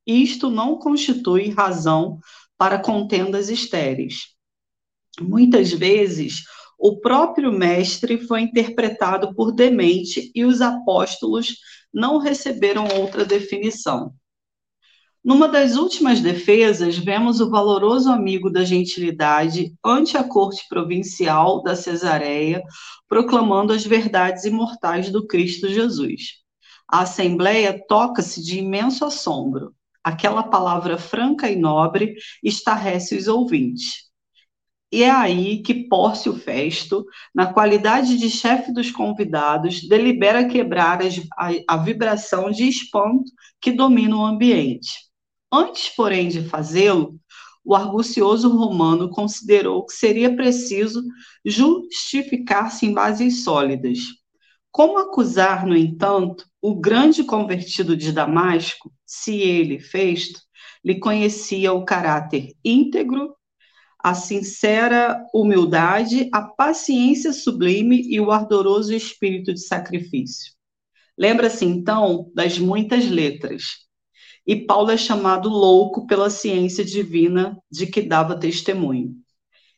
Isto 0.05 0.49
não 0.49 0.77
constitui 0.77 1.51
razão 1.51 2.19
para 2.57 2.77
contendas 2.77 3.47
estéreis. 3.47 4.35
Muitas 5.21 5.71
vezes, 5.71 6.43
o 6.77 6.99
próprio 6.99 7.51
mestre 7.51 8.19
foi 8.19 8.41
interpretado 8.41 9.33
por 9.33 9.51
demente 9.51 10.31
e 10.35 10.45
os 10.45 10.61
apóstolos 10.61 11.55
não 11.93 12.19
receberam 12.19 12.87
outra 12.99 13.25
definição. 13.25 14.13
Numa 15.23 15.49
das 15.49 15.75
últimas 15.75 16.21
defesas, 16.21 16.97
vemos 16.97 17.41
o 17.41 17.49
valoroso 17.49 18.09
amigo 18.09 18.49
da 18.49 18.63
gentilidade 18.63 19.75
ante 19.83 20.15
a 20.15 20.23
corte 20.23 20.65
provincial 20.69 21.61
da 21.63 21.75
Cesareia, 21.75 22.63
proclamando 23.09 23.73
as 23.73 23.85
verdades 23.85 24.45
imortais 24.45 25.09
do 25.09 25.27
Cristo 25.27 25.67
Jesus. 25.67 26.43
A 26.89 27.01
assembleia 27.01 27.77
toca-se 27.89 28.41
de 28.41 28.59
imenso 28.59 29.03
assombro. 29.03 29.75
Aquela 30.01 30.43
palavra 30.43 30.97
franca 30.97 31.51
e 31.51 31.57
nobre 31.57 32.15
estarrece 32.41 33.17
os 33.17 33.27
ouvintes. 33.27 34.06
E 34.91 35.03
é 35.03 35.11
aí 35.11 35.61
que 35.61 35.87
Pórcio 35.87 36.33
Festo, 36.33 37.05
na 37.35 37.51
qualidade 37.51 38.17
de 38.17 38.29
chefe 38.29 38.71
dos 38.71 38.89
convidados, 38.89 39.87
delibera 39.87 40.47
quebrar 40.47 40.99
a, 41.01 41.49
a 41.67 41.77
vibração 41.77 42.49
de 42.49 42.63
espanto 42.63 43.29
que 43.59 43.71
domina 43.71 44.15
o 44.15 44.25
ambiente. 44.25 45.07
Antes, 45.51 45.89
porém, 45.89 46.29
de 46.29 46.47
fazê-lo, 46.47 47.19
o 47.65 47.75
argucioso 47.75 48.49
romano 48.49 49.09
considerou 49.09 49.85
que 49.85 49.93
seria 49.93 50.33
preciso 50.33 51.03
justificar-se 51.45 52.85
em 52.85 52.93
bases 52.93 53.43
sólidas. 53.43 53.99
Como 54.71 54.99
acusar, 54.99 55.65
no 55.65 55.75
entanto, 55.75 56.45
o 56.61 56.79
grande 56.79 57.25
convertido 57.25 57.97
de 57.97 58.13
Damasco, 58.13 58.89
se 59.05 59.35
ele, 59.35 59.79
Festo, 59.79 60.39
lhe 60.83 60.97
conhecia 60.97 61.73
o 61.73 61.83
caráter 61.83 62.53
íntegro 62.63 63.35
a 63.99 64.13
sincera 64.13 65.25
humildade, 65.33 66.29
a 66.31 66.41
paciência 66.41 67.33
sublime 67.33 68.01
e 68.07 68.19
o 68.19 68.31
ardoroso 68.31 68.93
espírito 68.93 69.53
de 69.53 69.59
sacrifício. 69.59 70.53
Lembra-se 71.17 71.65
então 71.65 72.31
das 72.33 72.59
muitas 72.59 73.09
letras. 73.09 73.87
E 74.45 74.55
Paulo 74.55 74.91
é 74.91 74.97
chamado 74.97 75.49
louco 75.49 76.05
pela 76.05 76.29
ciência 76.29 76.85
divina 76.85 77.57
de 77.69 77.87
que 77.87 78.01
dava 78.01 78.39
testemunho. 78.39 79.15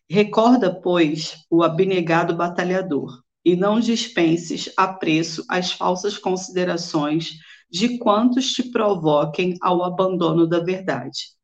Recorda, 0.08 0.74
pois, 0.82 1.36
o 1.50 1.64
abnegado 1.64 2.36
batalhador, 2.36 3.22
e 3.44 3.56
não 3.56 3.80
dispenses 3.80 4.72
a 4.76 4.88
preço 4.88 5.46
as 5.48 5.72
falsas 5.72 6.18
considerações 6.18 7.40
de 7.70 7.98
quantos 7.98 8.52
te 8.52 8.70
provoquem 8.70 9.56
ao 9.62 9.84
abandono 9.84 10.46
da 10.46 10.60
verdade 10.60 11.38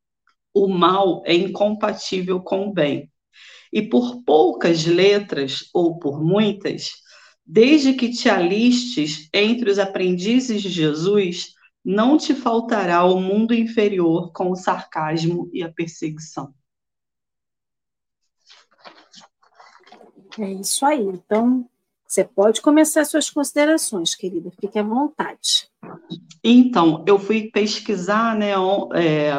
o 0.56 0.66
mal 0.66 1.22
é 1.26 1.34
incompatível 1.34 2.40
com 2.40 2.68
o 2.68 2.72
bem. 2.72 3.12
E 3.70 3.82
por 3.82 4.22
poucas 4.22 4.86
letras, 4.86 5.68
ou 5.74 5.98
por 5.98 6.24
muitas, 6.24 6.92
desde 7.44 7.92
que 7.92 8.08
te 8.08 8.30
alistes 8.30 9.28
entre 9.34 9.70
os 9.70 9.78
aprendizes 9.78 10.62
de 10.62 10.70
Jesus, 10.70 11.48
não 11.84 12.16
te 12.16 12.34
faltará 12.34 13.04
o 13.04 13.20
mundo 13.20 13.52
inferior 13.52 14.32
com 14.32 14.50
o 14.50 14.56
sarcasmo 14.56 15.50
e 15.52 15.62
a 15.62 15.70
perseguição. 15.70 16.54
É 20.38 20.52
isso 20.52 20.86
aí. 20.86 21.02
Então, 21.02 21.68
você 22.06 22.24
pode 22.24 22.62
começar 22.62 23.04
suas 23.04 23.28
considerações, 23.28 24.14
querida. 24.14 24.50
Fique 24.58 24.78
à 24.78 24.82
vontade. 24.82 25.68
Então, 26.42 27.04
eu 27.06 27.18
fui 27.18 27.50
pesquisar, 27.50 28.34
né, 28.34 28.52
é, 28.94 29.32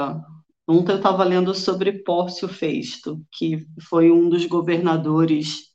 Ontem 0.68 0.92
eu 0.92 0.98
estava 0.98 1.24
lendo 1.24 1.56
sobre 1.56 2.04
Pórcio 2.04 2.48
Festo, 2.48 3.26
que 3.32 3.66
foi 3.90 4.12
um 4.12 4.28
dos 4.28 4.46
governadores 4.46 5.68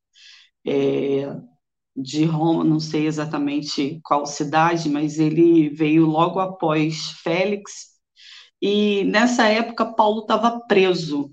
é, 0.66 1.34
de 1.96 2.24
Roma, 2.24 2.62
não 2.62 2.78
sei 2.78 3.06
exatamente 3.06 4.00
qual 4.04 4.26
cidade, 4.26 4.90
mas 4.90 5.18
ele 5.18 5.70
veio 5.70 6.04
logo 6.06 6.40
após 6.40 7.10
Félix. 7.22 7.92
E 8.60 9.04
nessa 9.04 9.46
época 9.48 9.94
Paulo 9.94 10.22
estava 10.22 10.60
preso. 10.66 11.32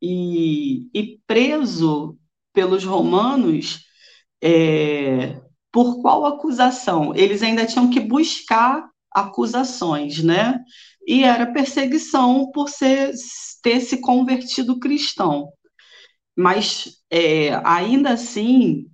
E, 0.00 0.88
e, 0.94 1.18
preso 1.26 2.16
pelos 2.52 2.84
romanos 2.84 3.80
é, 4.42 5.40
por 5.72 6.00
qual 6.00 6.26
acusação? 6.26 7.14
Eles 7.14 7.42
ainda 7.42 7.66
tinham 7.66 7.90
que 7.90 8.00
buscar 8.00 8.88
acusações, 9.10 10.22
né? 10.22 10.62
E 11.06 11.22
era 11.22 11.52
perseguição 11.52 12.50
por 12.50 12.68
ser, 12.68 13.12
ter 13.62 13.80
se 13.80 14.00
convertido 14.00 14.80
cristão. 14.80 15.52
Mas, 16.36 16.98
é, 17.10 17.54
ainda 17.64 18.10
assim, 18.10 18.86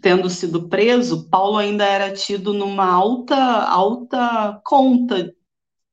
tendo 0.00 0.30
sido 0.30 0.68
preso, 0.68 1.28
Paulo 1.28 1.56
ainda 1.56 1.84
era 1.84 2.12
tido 2.12 2.52
numa 2.52 2.86
alta, 2.86 3.36
alta 3.36 4.60
conta 4.64 5.32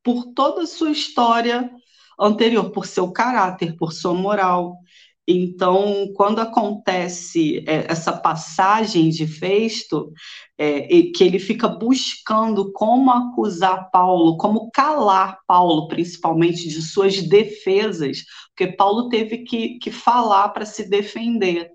por 0.03 0.25
toda 0.33 0.63
a 0.63 0.67
sua 0.67 0.91
história 0.91 1.71
anterior, 2.19 2.71
por 2.71 2.85
seu 2.85 3.11
caráter, 3.11 3.75
por 3.77 3.93
sua 3.93 4.13
moral. 4.13 4.77
Então, 5.27 6.11
quando 6.13 6.39
acontece 6.39 7.63
é, 7.67 7.91
essa 7.91 8.13
passagem 8.13 9.09
de 9.09 9.25
Festo, 9.25 10.11
é, 10.57 10.81
que 11.15 11.23
ele 11.23 11.39
fica 11.39 11.67
buscando 11.67 12.71
como 12.71 13.09
acusar 13.09 13.89
Paulo, 13.91 14.37
como 14.37 14.69
calar 14.71 15.39
Paulo, 15.47 15.87
principalmente 15.87 16.69
de 16.69 16.81
suas 16.81 17.21
defesas, 17.23 18.23
porque 18.55 18.71
Paulo 18.71 19.09
teve 19.09 19.39
que, 19.39 19.79
que 19.79 19.91
falar 19.91 20.49
para 20.49 20.65
se 20.65 20.87
defender. 20.87 21.71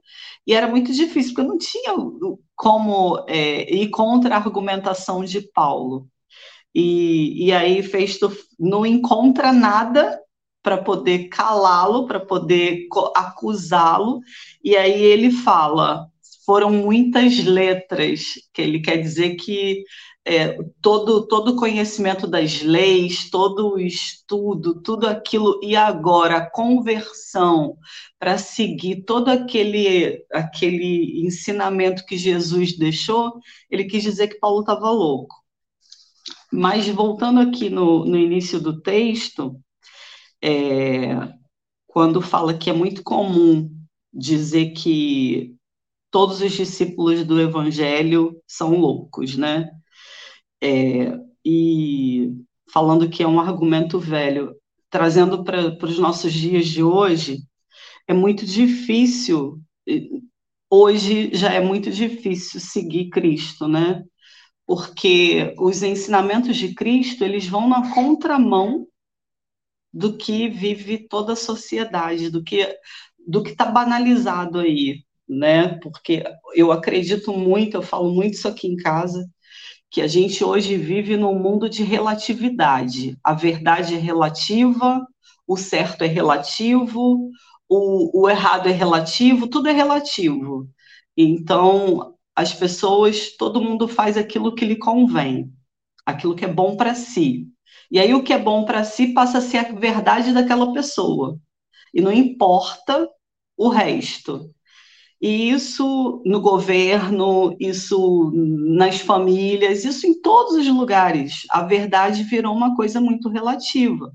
E 0.47 0.55
era 0.55 0.69
muito 0.69 0.93
difícil, 0.93 1.35
porque 1.35 1.49
não 1.49 1.59
tinha 1.59 1.93
como 2.55 3.25
é, 3.29 3.73
ir 3.75 3.91
contra 3.91 4.35
a 4.35 4.39
argumentação 4.39 5.25
de 5.25 5.41
Paulo. 5.53 6.07
E, 6.75 7.47
e 7.47 7.53
aí 7.53 7.83
Festo 7.83 8.33
não 8.59 8.87
encontra 8.87 9.53
nada 9.53 10.21
para 10.63 10.79
poder 10.79 11.29
calá-lo, 11.29 12.07
para 12.07 12.21
poder 12.21 12.87
acusá-lo, 13.15 14.21
e 14.63 14.77
aí 14.77 15.03
ele 15.03 15.31
fala: 15.31 16.07
foram 16.45 16.71
muitas 16.71 17.39
letras, 17.45 18.35
que 18.53 18.63
ele 18.63 18.81
quer 18.81 18.97
dizer 18.99 19.37
que 19.37 19.85
é, 20.25 20.59
todo 20.83 21.27
todo 21.27 21.57
conhecimento 21.57 22.27
das 22.27 22.63
leis, 22.63 23.31
todo 23.31 23.75
o 23.75 23.79
estudo, 23.79 24.83
tudo 24.83 25.07
aquilo 25.07 25.59
e 25.63 25.75
agora 25.75 26.37
a 26.37 26.51
conversão 26.51 27.77
para 28.19 28.37
seguir 28.37 29.05
todo 29.05 29.29
aquele 29.29 30.25
aquele 30.33 31.25
ensinamento 31.25 32.05
que 32.05 32.17
Jesus 32.17 32.77
deixou, 32.77 33.33
ele 33.71 33.85
quis 33.85 34.03
dizer 34.03 34.29
que 34.29 34.39
Paulo 34.39 34.61
estava 34.61 34.91
louco. 34.91 35.37
Mas 36.53 36.87
voltando 36.89 37.41
aqui 37.41 37.71
no, 37.71 38.05
no 38.05 38.17
início 38.17 38.61
do 38.61 38.81
texto, 38.83 39.57
é, 40.43 41.35
quando 41.87 42.21
fala 42.21 42.57
que 42.57 42.71
é 42.71 42.73
muito 42.73 43.03
comum 43.03 43.71
dizer 44.13 44.73
que 44.73 45.57
todos 46.11 46.41
os 46.41 46.53
discípulos 46.53 47.25
do 47.25 47.41
Evangelho 47.41 48.41
são 48.47 48.75
loucos, 48.77 49.37
né? 49.37 49.71
É, 50.63 51.17
e 51.45 52.33
falando 52.73 53.09
que 53.09 53.23
é 53.23 53.29
um 53.29 53.41
argumento 53.41 53.99
velho, 53.99 54.55
trazendo 54.91 55.45
para 55.45 55.77
os 55.85 55.99
nossos 55.99 56.33
dias 56.33 56.67
de 56.67 56.83
hoje, 56.83 57.39
é 58.09 58.13
muito 58.13 58.45
difícil 58.45 59.61
hoje 60.71 61.31
já 61.35 61.53
é 61.53 61.61
muito 61.61 61.91
difícil 61.91 62.61
seguir 62.61 63.11
Cristo, 63.11 63.67
né? 63.67 64.05
Porque 64.67 65.55
os 65.59 65.83
ensinamentos 65.83 66.57
de 66.57 66.75
Cristo, 66.75 67.25
eles 67.25 67.47
vão 67.47 67.69
na 67.69 67.93
contramão 67.93 68.87
do 69.93 70.17
que 70.17 70.49
vive 70.49 71.09
toda 71.09 71.33
a 71.33 71.37
sociedade, 71.37 72.31
do 72.31 72.43
que 72.43 72.77
do 73.27 73.43
que 73.43 73.51
está 73.51 73.67
banalizado 73.67 74.59
aí, 74.59 75.05
né? 75.29 75.79
Porque 75.81 76.25
eu 76.55 76.73
acredito 76.73 77.33
muito, 77.33 77.77
eu 77.77 77.83
falo 77.83 78.11
muito 78.13 78.35
isso 78.35 78.49
aqui 78.49 78.67
em 78.67 78.77
casa, 78.77 79.29
que 79.91 80.01
a 80.01 80.07
gente 80.07 80.45
hoje 80.45 80.77
vive 80.77 81.17
num 81.17 81.39
mundo 81.39 81.69
de 81.69 81.83
relatividade. 81.83 83.19
A 83.25 83.35
verdade 83.35 83.95
é 83.95 83.99
relativa, 83.99 85.07
o 85.47 85.57
certo 85.57 86.03
é 86.03 86.07
relativo, 86.07 87.31
o, 87.69 88.23
o 88.23 88.29
errado 88.29 88.69
é 88.69 88.73
relativo, 88.73 89.49
tudo 89.49 89.69
é 89.69 89.73
relativo. 89.73 90.69
Então, 91.17 92.15
as 92.35 92.55
pessoas, 92.55 93.37
todo 93.37 93.61
mundo 93.61 93.89
faz 93.89 94.17
aquilo 94.17 94.55
que 94.55 94.65
lhe 94.65 94.77
convém, 94.77 95.53
aquilo 96.07 96.35
que 96.35 96.45
é 96.45 96.49
bom 96.49 96.77
para 96.77 96.95
si. 96.95 97.49
E 97.91 97.99
aí 97.99 98.15
o 98.15 98.23
que 98.23 98.33
é 98.33 98.39
bom 98.39 98.65
para 98.65 98.85
si 98.85 99.09
passa 99.13 99.39
a 99.39 99.41
ser 99.41 99.59
a 99.59 99.73
verdade 99.73 100.33
daquela 100.33 100.73
pessoa. 100.73 101.39
E 101.93 102.01
não 102.01 102.13
importa 102.13 103.09
o 103.57 103.69
resto. 103.69 104.51
E 105.21 105.51
isso 105.51 106.23
no 106.25 106.41
governo, 106.41 107.55
isso 107.61 108.33
nas 108.33 109.01
famílias, 109.01 109.85
isso 109.85 110.07
em 110.07 110.19
todos 110.21 110.55
os 110.55 110.67
lugares. 110.69 111.43
A 111.51 111.63
verdade 111.63 112.23
virou 112.23 112.55
uma 112.55 112.75
coisa 112.75 113.01
muito 113.01 113.29
relativa. 113.29 114.13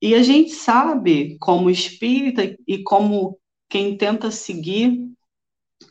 E 0.00 0.14
a 0.14 0.22
gente 0.22 0.52
sabe, 0.52 1.36
como 1.40 1.68
espírita 1.68 2.56
e 2.66 2.82
como 2.82 3.38
quem 3.68 3.96
tenta 3.96 4.30
seguir 4.30 5.08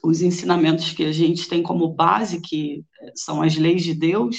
os 0.02 0.22
ensinamentos 0.22 0.94
que 0.94 1.04
a 1.04 1.12
gente 1.12 1.48
tem 1.48 1.62
como 1.62 1.94
base, 1.94 2.42
que 2.42 2.84
são 3.16 3.42
as 3.42 3.56
leis 3.56 3.84
de 3.84 3.94
Deus, 3.94 4.38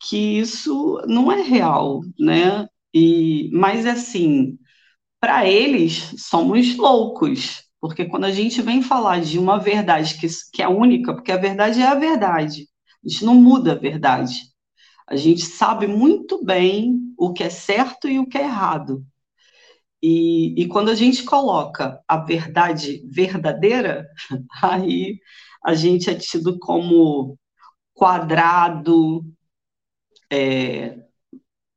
que 0.00 0.38
isso 0.38 1.00
não 1.06 1.30
é 1.32 1.42
real, 1.42 2.00
né? 2.18 2.68
E, 2.92 3.50
mas 3.52 3.86
assim, 3.86 4.58
para 5.20 5.46
eles 5.48 6.14
somos 6.18 6.76
loucos, 6.76 7.64
porque 7.80 8.04
quando 8.06 8.24
a 8.24 8.32
gente 8.32 8.62
vem 8.62 8.82
falar 8.82 9.20
de 9.20 9.38
uma 9.38 9.58
verdade 9.58 10.18
que, 10.18 10.26
que 10.52 10.62
é 10.62 10.68
única, 10.68 11.14
porque 11.14 11.32
a 11.32 11.36
verdade 11.36 11.80
é 11.80 11.86
a 11.86 11.94
verdade, 11.94 12.68
a 13.04 13.08
gente 13.08 13.24
não 13.24 13.34
muda 13.34 13.72
a 13.72 13.76
verdade. 13.76 14.34
A 15.08 15.16
gente 15.16 15.42
sabe 15.44 15.86
muito 15.86 16.44
bem 16.44 16.98
o 17.18 17.32
que 17.32 17.42
é 17.44 17.50
certo 17.50 18.08
e 18.08 18.18
o 18.18 18.26
que 18.26 18.38
é 18.38 18.44
errado. 18.44 19.04
E, 20.02 20.62
e 20.62 20.68
quando 20.68 20.90
a 20.90 20.94
gente 20.94 21.22
coloca 21.24 21.98
a 22.06 22.18
verdade 22.18 23.02
verdadeira, 23.10 24.06
aí 24.62 25.18
a 25.64 25.74
gente 25.74 26.10
é 26.10 26.14
tido 26.14 26.58
como 26.58 27.38
quadrado, 27.94 29.24
é, 30.34 30.98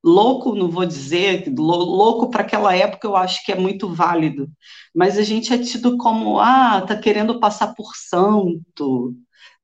louco, 0.03 0.55
não 0.55 0.69
vou 0.69 0.85
dizer, 0.85 1.45
louco 1.57 2.29
para 2.29 2.43
aquela 2.43 2.75
época 2.75 3.07
eu 3.07 3.15
acho 3.15 3.43
que 3.45 3.51
é 3.51 3.55
muito 3.55 3.93
válido, 3.93 4.49
mas 4.95 5.17
a 5.17 5.23
gente 5.23 5.53
é 5.53 5.57
tido 5.57 5.97
como, 5.97 6.39
ah, 6.39 6.81
tá 6.81 6.97
querendo 6.97 7.39
passar 7.39 7.73
por 7.75 7.95
santo, 7.95 9.15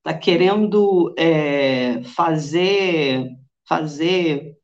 tá 0.04 0.14
querendo 0.14 1.14
é, 1.18 2.04
fazer, 2.04 3.30
fazer 3.68 4.56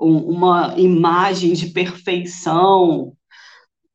um, 0.00 0.16
uma 0.18 0.74
imagem 0.78 1.52
de 1.52 1.68
perfeição, 1.68 3.16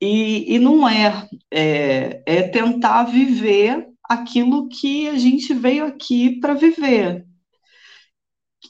e, 0.01 0.55
e 0.55 0.59
não 0.59 0.89
é, 0.89 1.27
é, 1.51 2.23
é 2.25 2.43
tentar 2.49 3.03
viver 3.03 3.87
aquilo 4.03 4.67
que 4.67 5.07
a 5.07 5.17
gente 5.17 5.53
veio 5.53 5.85
aqui 5.85 6.39
para 6.39 6.55
viver. 6.55 7.25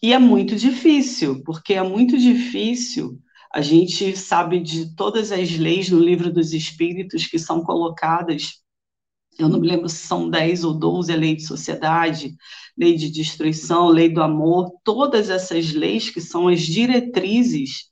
E 0.02 0.14
é 0.14 0.20
muito 0.20 0.56
difícil, 0.56 1.44
porque 1.44 1.74
é 1.74 1.84
muito 1.84 2.18
difícil. 2.18 3.20
A 3.54 3.62
gente 3.62 4.16
sabe 4.18 4.60
de 4.60 4.96
todas 4.96 5.32
as 5.32 5.52
leis 5.58 5.90
no 5.90 6.00
livro 6.00 6.32
dos 6.32 6.54
Espíritos 6.54 7.28
que 7.28 7.38
são 7.38 7.64
colocadas. 7.64 8.62
Eu 9.38 9.50
não 9.50 9.60
me 9.60 9.68
lembro 9.68 9.90
se 9.90 10.08
são 10.08 10.30
10 10.30 10.64
ou 10.64 10.74
12, 10.74 11.14
a 11.14 11.16
lei 11.16 11.36
de 11.36 11.46
sociedade, 11.46 12.36
lei 12.78 12.96
de 12.96 13.10
destruição, 13.12 13.90
lei 13.90 14.10
do 14.10 14.22
amor, 14.22 14.72
todas 14.84 15.30
essas 15.30 15.72
leis 15.74 16.10
que 16.10 16.22
são 16.22 16.48
as 16.48 16.62
diretrizes 16.62 17.90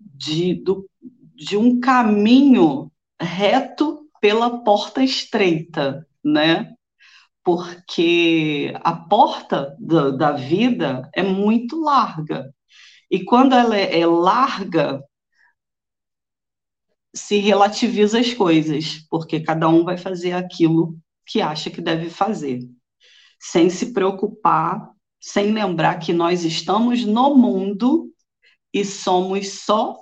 de, 0.00 0.54
do, 0.54 0.88
de 1.34 1.56
um 1.56 1.80
caminho 1.80 2.90
reto 3.20 4.08
pela 4.20 4.62
porta 4.62 5.02
estreita, 5.02 6.06
né? 6.24 6.74
Porque 7.48 8.74
a 8.84 8.94
porta 8.94 9.74
da, 9.80 10.10
da 10.10 10.32
vida 10.32 11.08
é 11.14 11.22
muito 11.22 11.80
larga. 11.80 12.54
E 13.10 13.24
quando 13.24 13.54
ela 13.54 13.74
é, 13.74 14.00
é 14.00 14.06
larga, 14.06 15.02
se 17.16 17.38
relativiza 17.38 18.20
as 18.20 18.34
coisas, 18.34 18.98
porque 19.08 19.40
cada 19.40 19.66
um 19.66 19.82
vai 19.82 19.96
fazer 19.96 20.32
aquilo 20.32 20.98
que 21.26 21.40
acha 21.40 21.70
que 21.70 21.80
deve 21.80 22.10
fazer 22.10 22.60
sem 23.40 23.70
se 23.70 23.94
preocupar, 23.94 24.90
sem 25.18 25.50
lembrar 25.50 26.00
que 26.00 26.12
nós 26.12 26.44
estamos 26.44 27.02
no 27.06 27.34
mundo 27.34 28.12
e 28.74 28.84
somos 28.84 29.62
só 29.64 29.96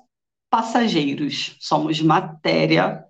passageiros, 0.51 1.57
somos 1.61 2.01
matéria 2.01 3.06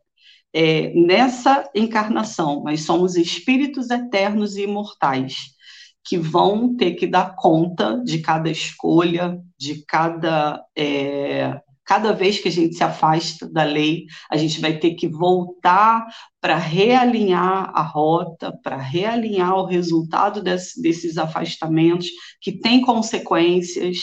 é, 0.58 0.90
nessa 0.94 1.68
encarnação, 1.74 2.62
mas 2.62 2.80
somos 2.80 3.14
espíritos 3.14 3.90
eternos 3.90 4.56
e 4.56 4.62
imortais 4.62 5.54
que 6.02 6.16
vão 6.16 6.74
ter 6.74 6.92
que 6.92 7.06
dar 7.06 7.36
conta 7.36 8.02
de 8.02 8.20
cada 8.20 8.50
escolha, 8.50 9.38
de 9.58 9.84
cada 9.84 10.64
é, 10.74 11.60
cada 11.84 12.12
vez 12.12 12.38
que 12.38 12.48
a 12.48 12.52
gente 12.52 12.74
se 12.74 12.82
afasta 12.82 13.46
da 13.48 13.62
lei, 13.64 14.06
a 14.30 14.36
gente 14.38 14.58
vai 14.60 14.78
ter 14.78 14.94
que 14.94 15.06
voltar 15.06 16.06
para 16.40 16.56
realinhar 16.56 17.70
a 17.74 17.82
rota, 17.82 18.52
para 18.62 18.76
realinhar 18.76 19.54
o 19.54 19.66
resultado 19.66 20.42
desse, 20.42 20.80
desses 20.80 21.18
afastamentos, 21.18 22.08
que 22.40 22.50
tem 22.50 22.80
consequências, 22.80 23.98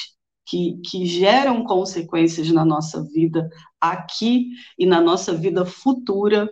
que, 0.46 0.78
que 0.90 1.06
geram 1.06 1.64
consequências 1.64 2.50
na 2.52 2.64
nossa 2.64 3.04
vida 3.12 3.50
aqui 3.92 4.50
e 4.78 4.86
na 4.86 5.02
nossa 5.02 5.34
vida 5.34 5.66
futura. 5.66 6.50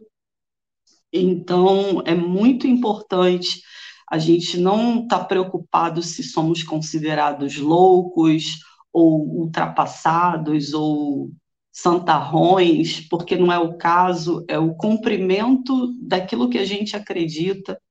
Então, 1.13 2.02
é 2.06 2.15
muito 2.15 2.67
importante 2.67 3.62
a 4.10 4.17
gente 4.17 4.58
não 4.58 5.04
estar 5.04 5.20
tá 5.20 5.26
preocupado 5.26 6.02
se 6.02 6.24
somos 6.24 6.63
considerados 6.63 7.58
loucos 7.58 8.60
ou 8.91 9.39
ultrapassados 9.39 10.74
ou 10.74 11.32
santarrões, 11.72 13.08
porque 13.10 13.38
não 13.38 13.52
é 13.52 13.58
o 13.58 13.78
caso, 13.78 14.44
é 14.48 14.60
o 14.60 14.76
cumprimento 14.76 15.94
daquilo 16.02 16.50
que 16.50 16.58
a 16.58 16.65
gente 16.65 16.96
acredita. 16.96 17.82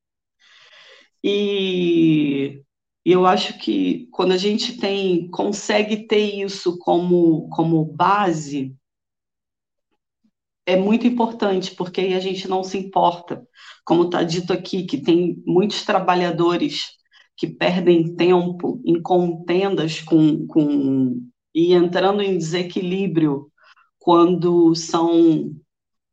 E 1.25 2.63
eu 3.05 3.27
acho 3.27 3.59
que 3.59 4.09
quando 4.11 4.33
a 4.33 4.37
gente 4.37 4.77
tem 4.77 5.29
consegue 5.31 6.07
ter 6.07 6.43
isso 6.43 6.79
como, 6.79 7.49
como 7.49 7.85
base, 7.85 8.77
é 10.73 10.77
muito 10.77 11.07
importante, 11.07 11.75
porque 11.75 12.01
aí 12.01 12.15
a 12.15 12.21
gente 12.21 12.47
não 12.49 12.63
se 12.63 12.79
importa. 12.79 13.47
Como 13.85 14.05
está 14.05 14.23
dito 14.23 14.53
aqui, 14.53 14.85
que 14.85 14.99
tem 14.99 15.43
muitos 15.47 15.85
trabalhadores 15.85 16.91
que 17.37 17.47
perdem 17.47 18.15
tempo 18.15 18.81
em 18.85 19.01
contendas 19.01 20.01
com, 20.01 20.47
com 20.47 21.21
e 21.55 21.73
entrando 21.73 22.23
em 22.23 22.39
desequilíbrio 22.39 23.51
quando 23.99 24.75
são 24.75 25.51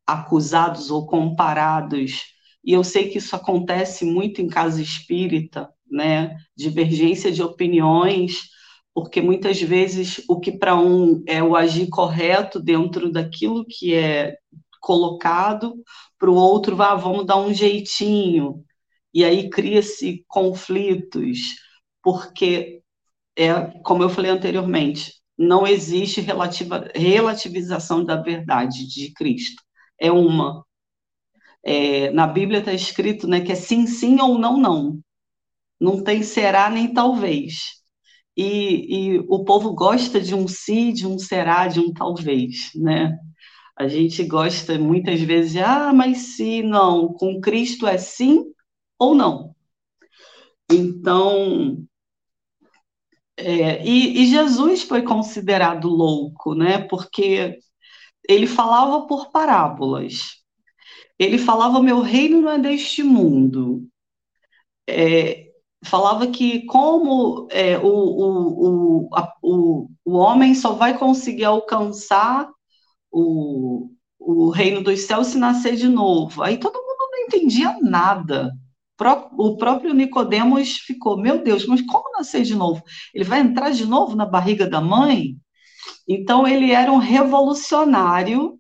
acusados 0.06 0.90
ou 0.90 1.06
comparados. 1.06 2.24
E 2.64 2.74
eu 2.74 2.84
sei 2.84 3.10
que 3.10 3.18
isso 3.18 3.36
acontece 3.36 4.06
muito 4.06 4.42
em 4.42 4.48
casa 4.48 4.82
espírita, 4.82 5.70
né? 5.90 6.36
Divergência 6.56 7.32
de 7.32 7.44
opiniões, 7.44 8.50
porque 8.98 9.22
muitas 9.22 9.62
vezes 9.62 10.24
o 10.28 10.40
que 10.40 10.52
para 10.52 10.76
um 10.76 11.24
é 11.28 11.44
o 11.44 11.56
agir 11.56 11.88
correto 11.88 12.60
dentro 12.60 13.12
daquilo 13.12 13.64
que 13.64 13.94
é 13.94 14.36
colocado, 14.82 15.76
para 16.18 16.32
o 16.32 16.34
outro, 16.34 16.82
ah, 16.82 16.96
vamos 16.96 17.24
dar 17.28 17.38
um 17.38 17.54
jeitinho, 17.54 18.64
e 19.14 19.24
aí 19.24 19.52
cria-se 19.52 20.26
conflitos, 20.28 21.38
porque, 22.02 22.82
é, 23.38 23.54
como 23.84 24.02
eu 24.02 24.10
falei 24.10 24.32
anteriormente, 24.32 25.14
não 25.38 25.68
existe 25.68 26.20
relativa, 26.20 26.90
relativização 26.96 28.04
da 28.04 28.16
verdade 28.16 28.88
de 28.88 29.14
Cristo. 29.14 29.62
É 30.02 30.12
uma. 30.12 30.66
É, 31.64 32.10
na 32.10 32.26
Bíblia 32.26 32.62
está 32.62 32.74
escrito 32.74 33.28
né, 33.28 33.42
que 33.42 33.52
é 33.52 33.56
sim, 33.56 33.86
sim 33.86 34.20
ou 34.20 34.40
não, 34.40 34.58
não. 34.58 35.00
Não 35.80 36.04
tem 36.04 36.24
será 36.24 36.68
nem 36.68 36.92
talvez. 36.92 37.77
E, 38.38 39.16
e, 39.16 39.20
o 39.28 39.44
povo 39.44 39.74
gosta 39.74 40.22
de 40.22 40.36
um 40.36 40.48
sim, 40.48 40.94
de 40.94 41.08
um 41.08 41.18
será, 41.18 41.68
de 41.68 41.80
um 41.80 41.92
talvez, 41.92 42.72
né? 42.76 43.18
A 43.76 43.88
gente 43.88 44.24
gosta 44.24 44.78
muitas 44.78 45.20
vezes, 45.22 45.54
de, 45.54 45.60
ah, 45.60 45.92
mas 45.94 46.36
se 46.36 46.62
não, 46.62 47.14
com 47.14 47.42
Cristo 47.42 47.88
é 47.88 47.98
sim 47.98 48.46
ou 49.00 49.16
não. 49.16 49.56
Então, 50.72 51.88
é, 53.38 53.86
e, 53.86 54.24
e, 54.24 54.28
Jesus 54.28 54.84
foi 54.84 55.04
considerado 55.04 55.88
louco, 55.88 56.56
né? 56.56 56.80
Porque 56.80 57.60
ele 58.28 58.48
falava 58.48 59.08
por 59.08 59.32
parábolas. 59.32 60.38
Ele 61.20 61.38
falava: 61.38 61.82
Meu 61.82 62.02
reino 62.02 62.42
não 62.42 62.52
é 62.52 62.60
deste 62.60 63.04
mundo. 63.04 63.88
É, 64.88 65.47
falava 65.86 66.28
que, 66.28 66.66
como 66.66 67.48
é, 67.52 67.78
o, 67.78 67.88
o, 67.88 69.08
o, 69.08 69.16
a, 69.16 69.34
o, 69.42 69.90
o 70.06 70.14
homem 70.16 70.56
só 70.56 70.74
vai 70.74 70.98
conseguir 70.98 71.46
alcançar 71.46 72.50
o, 73.12 73.90
o 74.20 74.50
reino 74.50 74.82
dos 74.82 75.02
céus 75.02 75.28
se 75.28 75.38
nascer 75.38 75.76
de 75.76 75.88
novo. 75.88 76.42
Aí 76.44 76.58
todo 76.58 76.74
mundo 76.76 77.10
não 77.12 77.20
entendia 77.20 77.78
nada. 77.82 78.52
O 79.38 79.58
próprio 79.58 79.94
Nicodemos 79.94 80.78
ficou, 80.80 81.18
meu 81.18 81.44
Deus, 81.44 81.68
mas 81.68 81.82
como 81.84 82.12
nascer 82.18 82.44
de 82.44 82.56
novo? 82.56 82.84
Ele 83.14 83.24
vai 83.24 83.40
entrar 83.40 83.70
de 83.72 83.86
novo 83.86 84.16
na 84.16 84.26
barriga 84.26 84.68
da 84.68 84.82
mãe? 84.82 85.38
Então 86.08 86.48
ele 86.48 86.72
era 86.72 86.92
um 86.92 86.98
revolucionário, 86.98 88.60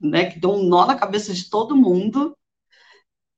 né, 0.00 0.30
que 0.30 0.40
deu 0.40 0.52
um 0.52 0.64
nó 0.64 0.86
na 0.86 0.96
cabeça 0.96 1.34
de 1.34 1.50
todo 1.50 1.76
mundo. 1.76 2.36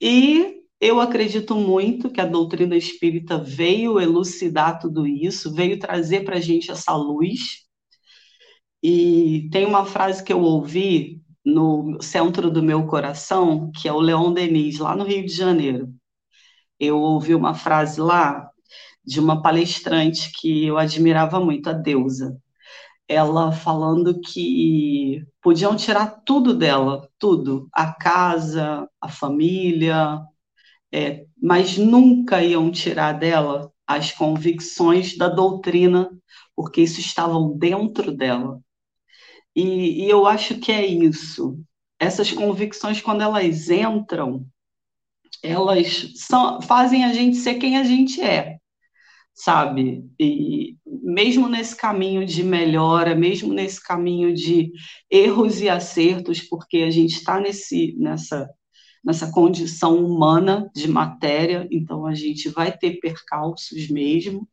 E 0.01 0.64
eu 0.87 1.01
acredito 1.01 1.57
muito 1.57 2.11
que 2.11 2.21
a 2.21 2.27
doutrina 2.27 2.77
espírita 2.77 3.39
veio 3.39 4.01
elucidar 4.01 4.79
tudo 4.79 5.07
isso, 5.07 5.53
veio 5.55 5.79
trazer 5.79 6.25
para 6.25 6.37
a 6.37 6.41
gente 6.41 6.71
essa 6.71 6.95
luz. 6.95 7.65
E 8.83 9.49
tem 9.51 9.67
uma 9.67 9.85
frase 9.85 10.23
que 10.23 10.33
eu 10.33 10.41
ouvi 10.41 11.23
no 11.45 11.99
centro 12.03 12.51
do 12.51 12.63
meu 12.63 12.87
coração, 12.87 13.71
que 13.73 13.89
é 13.89 13.93
o 13.93 14.01
Leon 14.01 14.33
Denis, 14.33 14.79
lá 14.79 14.95
no 14.97 15.05
Rio 15.05 15.25
de 15.25 15.33
Janeiro 15.33 15.95
eu 16.79 16.99
ouvi 17.01 17.35
uma 17.35 17.55
frase 17.55 18.01
lá 18.01 18.51
de 19.05 19.21
uma 19.21 19.43
palestrante 19.43 20.31
que 20.33 20.67
eu 20.67 20.79
admirava 20.79 21.41
muito, 21.41 21.69
a 21.69 21.73
deusa. 21.73 22.37
Ela 23.09 23.53
falando 23.53 24.21
que 24.21 25.25
podiam 25.43 25.77
tirar 25.77 26.23
tudo 26.25 26.55
dela, 26.55 27.09
tudo, 27.19 27.69
a 27.73 27.93
casa, 27.93 28.89
a 29.01 29.09
família, 29.09 30.21
é, 30.95 31.27
mas 31.43 31.77
nunca 31.77 32.41
iam 32.41 32.71
tirar 32.71 33.15
dela 33.15 33.73
as 33.85 34.13
convicções 34.13 35.17
da 35.17 35.29
doutrina, 35.29 36.09
porque 36.55 36.83
isso 36.83 37.01
estavam 37.01 37.59
dentro 37.59 38.13
dela. 38.13 38.61
E, 39.57 40.05
e 40.05 40.09
eu 40.09 40.25
acho 40.25 40.61
que 40.61 40.71
é 40.71 40.87
isso. 40.87 41.59
Essas 41.99 42.31
convicções, 42.31 43.01
quando 43.01 43.23
elas 43.23 43.69
entram, 43.71 44.47
elas 45.43 46.13
são, 46.15 46.63
fazem 46.63 47.05
a 47.05 47.13
gente 47.13 47.39
ser 47.39 47.55
quem 47.55 47.77
a 47.77 47.83
gente 47.83 48.23
é, 48.23 48.59
sabe? 49.35 50.09
E 50.19 50.77
mesmo 50.87 51.49
nesse 51.49 51.77
caminho 51.77 52.25
de 52.25 52.45
melhora, 52.45 53.17
mesmo 53.17 53.53
nesse 53.53 53.83
caminho 53.83 54.33
de 54.33 54.71
erros 55.11 55.61
e 55.61 55.69
acertos, 55.69 56.41
porque 56.41 56.79
a 56.79 56.91
gente 56.91 57.17
está 57.17 57.41
nessa 57.41 58.49
nessa 59.05 59.31
condição 59.31 60.05
humana 60.05 60.71
de 60.75 60.89
matéria, 60.89 61.69
então 61.71 62.07
a 62.07 62.15
gente 62.15 62.49
vai 62.49 62.77
ter 62.77 62.99
percalços 63.01 63.89
mesmo. 63.89 64.49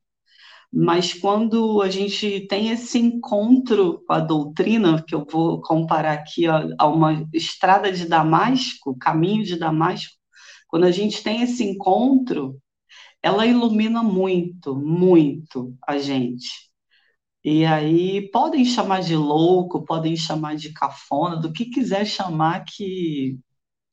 Mas 0.73 1.13
quando 1.13 1.81
a 1.81 1.89
gente 1.89 2.41
tem 2.47 2.69
esse 2.69 2.97
encontro 2.97 4.03
com 4.05 4.13
a 4.13 4.19
doutrina, 4.19 5.03
que 5.05 5.13
eu 5.13 5.25
vou 5.29 5.61
comparar 5.61 6.13
aqui 6.13 6.47
a, 6.47 6.67
a 6.77 6.87
uma 6.87 7.27
estrada 7.33 7.91
de 7.91 8.07
Damasco, 8.07 8.97
caminho 8.97 9.43
de 9.43 9.57
Damasco, 9.57 10.13
quando 10.67 10.85
a 10.85 10.91
gente 10.91 11.21
tem 11.23 11.41
esse 11.41 11.63
encontro, 11.63 12.57
ela 13.21 13.45
ilumina 13.45 14.01
muito, 14.03 14.75
muito 14.75 15.75
a 15.87 15.97
gente. 15.97 16.71
E 17.43 17.65
aí 17.65 18.29
podem 18.31 18.63
chamar 18.65 19.01
de 19.01 19.15
louco, 19.15 19.83
podem 19.83 20.15
chamar 20.15 20.55
de 20.55 20.71
cafona, 20.73 21.37
do 21.37 21.51
que 21.51 21.65
quiser 21.65 22.05
chamar 22.05 22.63
que 22.65 23.39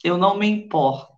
eu 0.03 0.17
não 0.19 0.39
me 0.39 0.47
importo. 0.47 1.17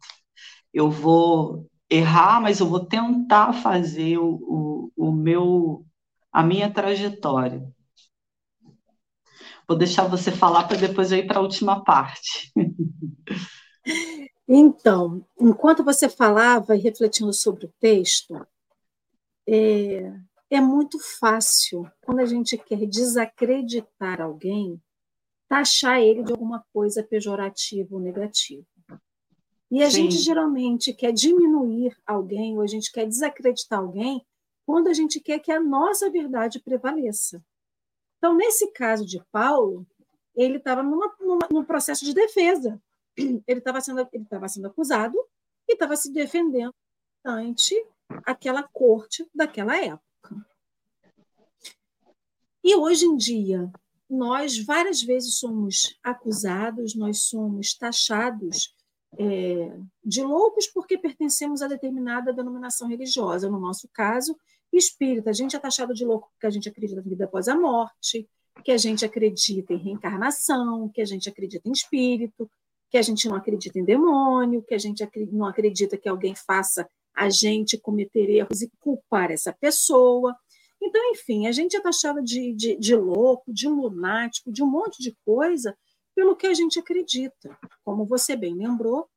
Eu 0.73 0.91
vou 0.91 1.67
errar, 1.89 2.41
mas 2.41 2.61
eu 2.61 2.67
vou 2.69 2.85
tentar 2.87 3.53
fazer 3.53 4.19
o, 4.19 4.91
o, 4.97 5.09
o 5.09 5.13
meu 5.13 5.85
a 6.33 6.43
minha 6.43 6.73
trajetória. 6.73 7.69
Vou 9.67 9.77
deixar 9.77 10.07
você 10.07 10.31
falar 10.31 10.65
para 10.69 10.77
depois 10.77 11.11
eu 11.11 11.19
ir 11.19 11.27
para 11.27 11.39
a 11.39 11.43
última 11.43 11.83
parte. 11.85 12.53
Então, 14.53 15.25
enquanto 15.41 15.85
você 15.85 16.09
falava 16.09 16.75
e 16.75 16.81
refletindo 16.81 17.33
sobre 17.33 17.67
o 17.67 17.73
texto, 17.79 18.35
é, 19.49 20.13
é 20.51 20.61
muito 20.61 20.99
fácil, 21.21 21.89
quando 22.03 22.19
a 22.19 22.27
gente 22.27 22.59
quer 22.59 22.85
desacreditar 22.85 24.21
alguém, 24.21 24.83
taxar 25.51 26.01
ele 26.01 26.23
de 26.23 26.33
alguma 26.33 26.65
coisa 26.73 27.03
pejorativa 27.03 27.95
ou 27.95 28.01
negativa. 28.01 28.65
E 29.71 29.83
a 29.83 29.91
Sim. 29.91 30.05
gente 30.05 30.19
geralmente 30.19 30.95
quer 30.95 31.13
diminuir 31.13 31.95
alguém, 32.07 32.57
ou 32.57 32.63
a 32.63 32.67
gente 32.67 32.91
quer 32.91 33.07
desacreditar 33.07 33.81
alguém, 33.81 34.25
quando 34.65 34.89
a 34.89 34.95
gente 34.95 35.21
quer 35.21 35.41
que 35.41 35.51
a 35.51 35.61
nossa 35.61 36.09
verdade 36.09 36.61
prevaleça. 36.61 37.45
Então, 38.19 38.35
nesse 38.35 38.71
caso 38.71 39.05
de 39.05 39.21
Paulo, 39.33 39.87
ele 40.35 40.59
estava 40.59 40.83
num 40.83 41.65
processo 41.65 42.05
de 42.05 42.15
defesa 42.15 42.81
ele 43.17 43.59
estava 43.59 43.81
sendo, 43.81 44.01
ele 44.13 44.25
estava 44.25 44.49
sendo 44.49 44.67
acusado 44.67 45.17
e 45.69 45.73
estava 45.73 45.97
se 45.97 46.13
defendendo 46.13 46.75
ante 47.25 47.75
aquela 48.25 48.63
corte 48.63 49.29
daquela 49.35 49.77
época. 49.77 50.47
E 52.63 52.75
hoje 52.75 53.07
em 53.07 53.17
dia, 53.17 53.71
nós 54.11 54.59
várias 54.59 55.03
vezes 55.03 55.39
somos 55.39 55.99
acusados, 56.03 56.95
nós 56.95 57.23
somos 57.23 57.75
taxados 57.75 58.75
é, 59.19 59.73
de 60.05 60.23
loucos 60.23 60.67
porque 60.67 60.99
pertencemos 60.99 61.63
a 61.63 61.69
determinada 61.69 62.33
denominação 62.33 62.89
religiosa. 62.89 63.49
No 63.49 63.61
nosso 63.61 63.89
caso, 63.93 64.37
espírita. 64.73 65.31
A 65.31 65.33
gente 65.33 65.57
é 65.57 65.59
taxado 65.59 65.95
de 65.95 66.05
louco 66.05 66.29
porque 66.33 66.47
a 66.47 66.51
gente 66.51 66.69
acredita 66.69 67.01
na 67.01 67.09
vida 67.09 67.25
após 67.25 67.49
a 67.49 67.57
morte, 67.57 68.29
que 68.65 68.73
a 68.73 68.77
gente 68.77 69.05
acredita 69.05 69.73
em 69.73 69.79
reencarnação, 69.79 70.89
que 70.89 71.01
a 71.01 71.05
gente 71.05 71.29
acredita 71.29 71.69
em 71.69 71.73
espírito, 71.73 72.51
que 72.91 72.99
a 72.99 73.03
gente 73.03 73.29
não 73.29 73.37
acredita 73.37 73.79
em 73.79 73.85
demônio, 73.85 74.63
que 74.63 74.75
a 74.75 74.79
gente 74.79 75.09
não 75.33 75.47
acredita 75.47 75.97
que 75.97 76.09
alguém 76.09 76.35
faça 76.35 76.89
a 77.15 77.29
gente 77.29 77.79
cometer 77.79 78.29
erros 78.29 78.63
e 78.63 78.71
culpar 78.81 79.31
essa 79.31 79.53
pessoa. 79.53 80.37
Então, 80.83 81.11
enfim, 81.13 81.47
a 81.47 81.53
gente 81.53 81.77
é 81.77 81.81
taxado 81.81 82.23
de, 82.23 82.55
de, 82.55 82.77
de 82.77 82.97
louco, 82.97 83.53
de 83.53 83.69
lunático, 83.69 84.51
de 84.51 84.63
um 84.63 84.67
monte 84.67 85.03
de 85.03 85.17
coisa 85.25 85.77
pelo 86.15 86.37
que 86.37 86.47
a 86.47 86.55
gente 86.55 86.79
acredita. 86.79 87.59
Como 87.85 88.07
você 88.07 88.35
bem 88.35 88.55
lembrou, 88.55 89.09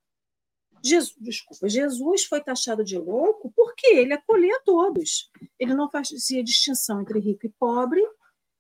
Jesus, 0.84 1.15
desculpa, 1.17 1.69
Jesus 1.69 2.26
foi 2.26 2.41
taxado 2.41 2.84
de 2.84 2.97
louco 2.97 3.54
porque 3.56 3.88
ele 3.88 4.13
acolhia 4.13 4.62
todos. 4.65 5.32
Ele 5.58 5.73
não 5.73 5.89
fazia 5.89 6.43
distinção 6.43 7.02
entre 7.02 7.19
rico 7.19 7.45
e 7.45 7.54
pobre. 7.58 8.02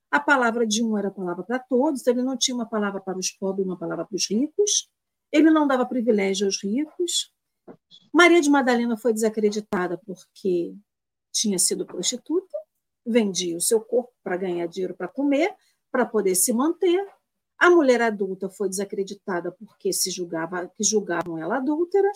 A 0.09 0.19
palavra 0.19 0.65
de 0.65 0.81
um 0.81 0.97
era 0.97 1.09
a 1.09 1.11
palavra 1.11 1.43
para 1.43 1.59
todos, 1.59 2.07
ele 2.07 2.23
não 2.23 2.37
tinha 2.37 2.55
uma 2.55 2.69
palavra 2.69 3.01
para 3.01 3.17
os 3.17 3.31
pobres 3.31 3.65
uma 3.65 3.77
palavra 3.77 4.05
para 4.05 4.15
os 4.15 4.29
ricos. 4.29 4.89
Ele 5.31 5.49
não 5.49 5.67
dava 5.67 5.85
privilégio 5.85 6.45
aos 6.45 6.63
ricos. 6.63 7.33
Maria 8.13 8.39
de 8.39 8.49
Madalena 8.49 8.95
foi 8.95 9.11
desacreditada 9.11 9.99
porque 10.05 10.75
tinha 11.31 11.57
sido 11.57 11.85
prostituta, 11.85 12.55
vendia 13.05 13.57
o 13.57 13.61
seu 13.61 13.81
corpo 13.81 14.11
para 14.23 14.37
ganhar 14.37 14.67
dinheiro 14.67 14.95
para 14.95 15.07
comer, 15.07 15.53
para 15.91 16.05
poder 16.05 16.35
se 16.35 16.53
manter. 16.53 17.05
A 17.57 17.69
mulher 17.69 18.01
adulta 18.01 18.49
foi 18.49 18.69
desacreditada 18.69 19.51
porque 19.51 19.93
se 19.93 20.09
julgava 20.11 20.69
que 20.75 20.83
julgavam 20.83 21.37
ela 21.37 21.57
adúltera, 21.57 22.11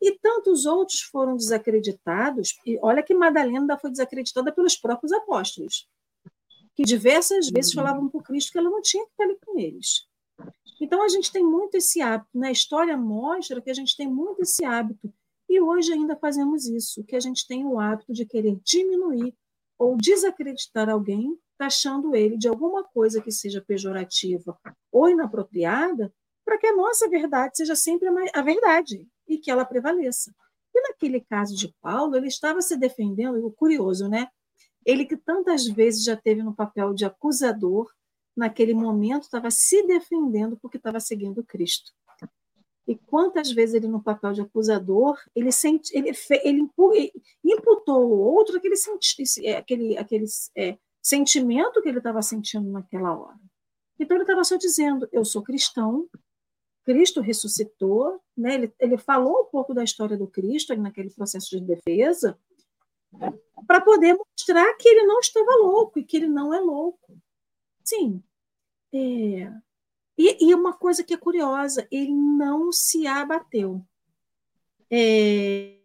e 0.00 0.18
tantos 0.18 0.66
outros 0.66 1.00
foram 1.00 1.36
desacreditados. 1.36 2.58
E 2.66 2.78
olha 2.82 3.02
que 3.02 3.14
Madalena 3.14 3.78
foi 3.78 3.90
desacreditada 3.90 4.52
pelos 4.52 4.76
próprios 4.76 5.12
apóstolos, 5.12 5.88
que 6.74 6.82
diversas 6.82 7.48
vezes 7.48 7.72
falavam 7.72 8.08
por 8.08 8.22
Cristo 8.22 8.52
que 8.52 8.58
ela 8.58 8.70
não 8.70 8.82
tinha 8.82 9.04
que 9.04 9.10
estar 9.12 9.24
ali 9.24 9.38
com 9.44 9.58
eles. 9.58 10.06
Então, 10.80 11.02
a 11.02 11.08
gente 11.08 11.32
tem 11.32 11.44
muito 11.44 11.76
esse 11.76 12.02
hábito, 12.02 12.36
né? 12.38 12.48
a 12.48 12.52
história 12.52 12.96
mostra 12.96 13.60
que 13.60 13.70
a 13.70 13.74
gente 13.74 13.96
tem 13.96 14.08
muito 14.08 14.42
esse 14.42 14.64
hábito, 14.64 15.12
e 15.48 15.60
hoje 15.60 15.92
ainda 15.92 16.16
fazemos 16.16 16.66
isso, 16.66 17.04
que 17.04 17.14
a 17.14 17.20
gente 17.20 17.46
tem 17.46 17.64
o 17.64 17.78
hábito 17.78 18.12
de 18.12 18.26
querer 18.26 18.58
diminuir 18.64 19.34
ou 19.78 19.96
desacreditar 19.96 20.88
alguém, 20.88 21.38
taxando 21.58 22.14
ele 22.14 22.36
de 22.36 22.48
alguma 22.48 22.84
coisa 22.84 23.20
que 23.20 23.30
seja 23.30 23.62
pejorativa 23.66 24.58
ou 24.90 25.08
inapropriada, 25.08 26.12
para 26.44 26.58
que 26.58 26.66
a 26.66 26.76
nossa 26.76 27.08
verdade 27.08 27.56
seja 27.56 27.74
sempre 27.74 28.08
a 28.34 28.42
verdade 28.42 29.08
e 29.26 29.38
que 29.38 29.50
ela 29.50 29.64
prevaleça. 29.64 30.34
E 30.74 30.80
naquele 30.88 31.20
caso 31.20 31.56
de 31.56 31.72
Paulo, 31.80 32.16
ele 32.16 32.26
estava 32.26 32.60
se 32.60 32.76
defendendo, 32.76 33.50
curioso, 33.52 34.08
né? 34.08 34.28
Ele 34.84 35.06
que 35.06 35.16
tantas 35.16 35.66
vezes 35.66 36.04
já 36.04 36.16
teve 36.16 36.42
no 36.42 36.54
papel 36.54 36.92
de 36.92 37.04
acusador, 37.04 37.90
naquele 38.36 38.74
momento, 38.74 39.22
estava 39.22 39.50
se 39.50 39.86
defendendo 39.86 40.58
porque 40.60 40.76
estava 40.76 41.00
seguindo 41.00 41.44
Cristo. 41.44 41.92
E 42.86 42.94
quantas 42.94 43.50
vezes 43.50 43.74
ele, 43.74 43.88
no 43.88 44.02
papel 44.02 44.32
de 44.32 44.42
acusador, 44.42 45.18
ele, 45.34 45.50
sente, 45.50 45.96
ele, 45.96 46.10
ele 46.42 46.68
imputou 47.42 47.94
ao 47.94 48.10
outro 48.10 48.58
aquele, 48.58 48.74
é, 49.42 49.56
aquele, 49.56 49.96
aquele 49.96 50.26
é, 50.54 50.76
sentimento 51.00 51.80
que 51.80 51.88
ele 51.88 51.98
estava 51.98 52.20
sentindo 52.20 52.70
naquela 52.70 53.16
hora. 53.16 53.38
Então 53.98 54.16
ele 54.16 54.24
estava 54.24 54.44
só 54.44 54.56
dizendo: 54.56 55.08
Eu 55.10 55.24
sou 55.24 55.42
cristão, 55.42 56.08
Cristo 56.84 57.20
ressuscitou, 57.20 58.20
né? 58.36 58.54
ele, 58.54 58.74
ele 58.78 58.98
falou 58.98 59.42
um 59.42 59.46
pouco 59.46 59.72
da 59.72 59.82
história 59.82 60.16
do 60.16 60.26
Cristo 60.26 60.76
naquele 60.76 61.10
processo 61.10 61.50
de 61.50 61.60
defesa, 61.60 62.38
para 63.66 63.80
poder 63.80 64.14
mostrar 64.14 64.74
que 64.74 64.88
ele 64.88 65.04
não 65.04 65.20
estava 65.20 65.56
louco 65.56 65.98
e 65.98 66.04
que 66.04 66.18
ele 66.18 66.28
não 66.28 66.52
é 66.52 66.60
louco. 66.60 67.16
Sim. 67.82 68.22
É, 68.92 69.50
e, 70.16 70.48
e, 70.48 70.54
uma 70.54 70.72
coisa 70.72 71.02
que 71.02 71.14
é 71.14 71.16
curiosa, 71.16 71.86
ele 71.90 72.12
não 72.12 72.70
se 72.70 73.06
abateu. 73.06 73.84
É, 74.90 75.78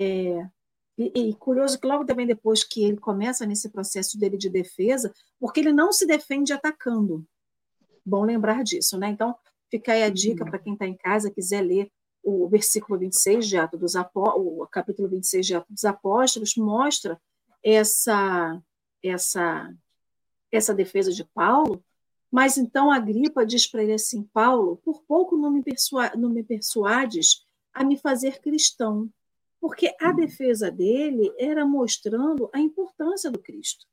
é, 0.00 0.50
e, 0.98 1.12
e, 1.14 1.34
curioso 1.34 1.78
que 1.80 1.86
logo 1.86 2.04
também 2.04 2.26
depois 2.26 2.64
que 2.64 2.84
ele 2.84 2.98
começa 2.98 3.46
nesse 3.46 3.68
processo 3.70 4.18
dele 4.18 4.36
de 4.36 4.50
defesa, 4.50 5.12
porque 5.38 5.60
ele 5.60 5.72
não 5.72 5.92
se 5.92 6.06
defende 6.06 6.52
atacando. 6.52 7.24
Bom 8.04 8.24
lembrar 8.24 8.64
disso, 8.64 8.98
né? 8.98 9.08
Então, 9.10 9.34
fica 9.70 9.92
aí 9.92 10.02
a 10.02 10.10
dica 10.10 10.44
uhum. 10.44 10.50
para 10.50 10.58
quem 10.58 10.72
está 10.72 10.86
em 10.86 10.96
casa, 10.96 11.30
quiser 11.30 11.62
ler 11.62 11.90
o 12.22 12.48
versículo 12.48 12.98
26 12.98 13.48
de 13.48 13.56
Atos 13.56 13.80
dos 13.80 13.96
Apóstolos, 13.96 14.60
o 14.60 14.66
capítulo 14.66 15.08
26 15.08 15.46
de 15.46 15.54
Atos 15.54 15.70
dos 15.70 15.84
Apóstolos, 15.84 16.56
mostra 16.56 17.20
essa, 17.62 18.60
essa, 19.02 19.74
essa 20.50 20.74
defesa 20.74 21.10
de 21.12 21.24
Paulo, 21.24 21.82
mas 22.32 22.56
então 22.56 22.90
a 22.90 22.98
Gripa 22.98 23.44
diz 23.44 23.66
para 23.66 23.82
ele 23.82 23.92
assim: 23.92 24.22
Paulo, 24.22 24.78
por 24.78 25.02
pouco 25.02 25.36
não 25.36 25.50
me, 25.50 25.62
persua 25.62 26.10
não 26.16 26.30
me 26.30 26.42
persuades 26.42 27.44
a 27.74 27.84
me 27.84 27.98
fazer 27.98 28.40
cristão, 28.40 29.10
porque 29.60 29.94
a 30.00 30.12
defesa 30.12 30.70
dele 30.70 31.30
era 31.38 31.66
mostrando 31.66 32.48
a 32.50 32.58
importância 32.58 33.30
do 33.30 33.38
Cristo. 33.38 33.86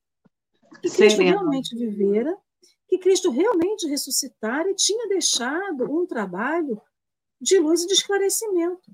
Que 0.81 0.89
Cristo 0.89 1.21
realmente 1.21 1.75
vivera, 1.75 2.37
que 2.87 2.97
Cristo 2.97 3.29
realmente 3.29 3.85
ressuscitara 3.87 4.71
e 4.71 4.75
tinha 4.75 5.09
deixado 5.09 5.91
um 5.91 6.05
trabalho 6.05 6.81
de 7.41 7.59
luz 7.59 7.83
e 7.83 7.87
de 7.87 7.93
esclarecimento. 7.93 8.89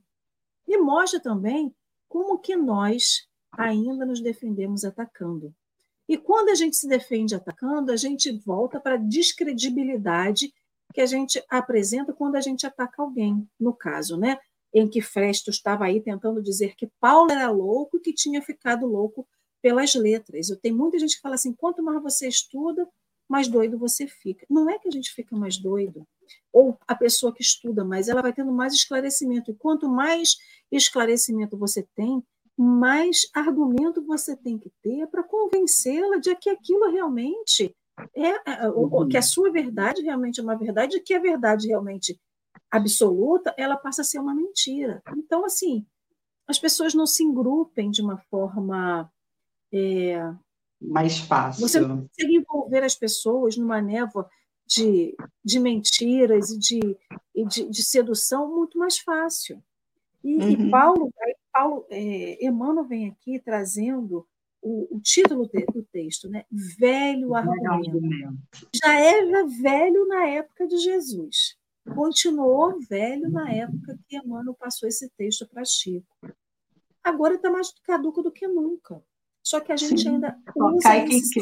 E 0.67 0.75
mostra 0.77 1.19
também 1.19 1.75
como 2.09 2.39
que 2.39 2.55
nós 2.55 3.27
ainda 3.51 4.05
nos 4.05 4.21
defendemos 4.21 4.83
atacando. 4.83 5.53
E 6.07 6.17
quando 6.17 6.49
a 6.49 6.55
gente 6.55 6.75
se 6.75 6.87
defende 6.87 7.35
atacando, 7.35 7.91
a 7.91 7.95
gente 7.95 8.31
volta 8.31 8.79
para 8.79 8.95
a 8.95 8.97
descredibilidade 8.97 10.53
que 10.93 11.01
a 11.01 11.05
gente 11.05 11.43
apresenta 11.49 12.13
quando 12.13 12.35
a 12.35 12.41
gente 12.41 12.65
ataca 12.65 13.01
alguém, 13.01 13.47
no 13.59 13.73
caso, 13.73 14.17
né? 14.17 14.37
Em 14.73 14.87
que 14.87 15.01
Festo 15.01 15.49
estava 15.49 15.85
aí 15.85 16.01
tentando 16.01 16.41
dizer 16.41 16.75
que 16.75 16.87
Paulo 16.99 17.31
era 17.31 17.49
louco 17.49 17.97
e 17.97 17.99
que 17.99 18.13
tinha 18.13 18.41
ficado 18.41 18.85
louco 18.85 19.27
pelas 19.61 19.95
letras. 19.95 20.49
Eu 20.49 20.57
tenho 20.57 20.75
muita 20.75 20.99
gente 20.99 21.15
que 21.15 21.21
fala 21.21 21.35
assim: 21.35 21.53
quanto 21.53 21.81
mais 21.83 22.01
você 22.01 22.27
estuda, 22.27 22.87
mais 23.27 23.47
doido 23.47 23.77
você 23.77 24.07
fica. 24.07 24.45
Não 24.49 24.69
é 24.69 24.77
que 24.77 24.87
a 24.87 24.91
gente 24.91 25.11
fica 25.11 25.35
mais 25.35 25.57
doido, 25.57 26.07
ou 26.53 26.77
a 26.87 26.95
pessoa 26.95 27.33
que 27.33 27.41
estuda 27.41 27.83
mais, 27.83 28.07
ela 28.07 28.21
vai 28.21 28.31
tendo 28.31 28.51
mais 28.51 28.73
esclarecimento. 28.73 29.51
E 29.51 29.55
quanto 29.55 29.89
mais 29.89 30.37
esclarecimento 30.71 31.57
você 31.57 31.85
tem, 31.95 32.23
mais 32.57 33.29
argumento 33.33 34.05
você 34.05 34.35
tem 34.35 34.57
que 34.57 34.71
ter 34.81 35.07
para 35.07 35.23
convencê-la 35.23 36.17
de 36.17 36.35
que 36.35 36.49
aquilo 36.49 36.89
realmente 36.91 37.75
é, 38.15 38.63
é 38.63 38.69
uhum. 38.69 39.07
que 39.07 39.17
a 39.17 39.21
sua 39.21 39.51
verdade 39.51 40.01
realmente 40.01 40.39
é 40.39 40.43
uma 40.43 40.57
verdade, 40.57 40.97
e 40.97 41.01
que 41.01 41.13
a 41.13 41.19
verdade 41.19 41.67
realmente 41.67 42.19
absoluta, 42.69 43.53
ela 43.57 43.77
passa 43.77 44.01
a 44.01 44.05
ser 44.05 44.19
uma 44.19 44.33
mentira. 44.33 45.01
Então, 45.17 45.45
assim, 45.45 45.85
as 46.47 46.59
pessoas 46.59 46.93
não 46.93 47.05
se 47.05 47.23
engrupem 47.23 47.89
de 47.89 48.01
uma 48.01 48.17
forma 48.17 49.09
é, 49.71 50.33
mais 50.81 51.17
fácil. 51.19 51.67
Você 51.67 51.79
não 51.79 52.01
consegue 52.01 52.35
envolver 52.35 52.83
as 52.83 52.95
pessoas 52.95 53.57
numa 53.57 53.81
névoa 53.81 54.29
de, 54.65 55.15
de 55.43 55.59
mentiras 55.59 56.49
e 56.49 56.59
de, 56.59 56.97
e 57.33 57.45
de, 57.45 57.69
de 57.69 57.83
sedução 57.83 58.53
muito 58.53 58.77
mais 58.77 58.97
fácil. 58.97 59.61
E, 60.23 60.37
uhum. 60.37 60.49
e 60.49 60.69
Paulo, 60.71 61.13
Paulo 61.55 61.85
é, 61.89 62.45
Emmanuel 62.45 62.83
vem 62.83 63.07
aqui 63.07 63.39
trazendo 63.39 64.27
o, 64.61 64.97
o 64.97 64.99
título 64.99 65.47
de, 65.47 65.65
do 65.67 65.83
texto, 65.83 66.27
né? 66.27 66.43
Velho 66.51 67.33
argumento. 67.33 68.37
Já 68.83 68.99
era 68.99 69.47
velho 69.47 70.05
na 70.05 70.27
época 70.27 70.67
de 70.67 70.77
Jesus. 70.79 71.55
Continuou 71.95 72.77
velho 72.89 73.29
na 73.29 73.49
época 73.49 73.97
que 74.05 74.17
Emmanuel 74.17 74.53
passou 74.55 74.89
esse 74.89 75.09
texto 75.17 75.47
para 75.47 75.63
Chico. 75.63 76.05
Agora 77.01 77.35
está 77.35 77.49
mais 77.49 77.71
caduco 77.83 78.21
do 78.21 78.33
que 78.33 78.45
nunca. 78.47 79.01
Só 79.41 79.61
que 79.61 79.71
a 79.71 79.77
gente 79.77 80.01
Sim. 80.01 80.09
ainda 80.09 80.37
usa 80.57 80.97
esse, 81.05 81.39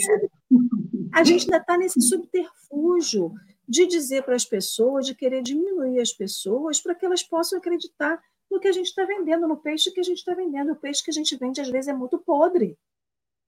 a 1.11 1.23
gente 1.23 1.45
ainda 1.45 1.57
está 1.57 1.75
nesse 1.75 2.01
subterfúgio 2.01 3.33
de 3.67 3.87
dizer 3.87 4.23
para 4.23 4.35
as 4.35 4.45
pessoas, 4.45 5.07
de 5.07 5.15
querer 5.15 5.41
diminuir 5.41 5.99
as 5.99 6.11
pessoas 6.11 6.79
para 6.79 6.93
que 6.93 7.03
elas 7.03 7.23
possam 7.23 7.57
acreditar 7.57 8.21
no 8.53 8.59
que 8.59 8.67
a 8.67 8.71
gente 8.71 8.87
está 8.87 9.03
vendendo, 9.03 9.47
no 9.47 9.57
peixe 9.57 9.91
que 9.91 9.99
a 9.99 10.03
gente 10.03 10.19
está 10.19 10.33
vendendo. 10.33 10.71
O 10.71 10.75
peixe 10.75 11.03
que 11.03 11.09
a 11.09 11.13
gente 11.13 11.35
vende 11.35 11.59
às 11.59 11.69
vezes 11.69 11.87
é 11.87 11.93
muito 11.93 12.19
podre. 12.19 12.77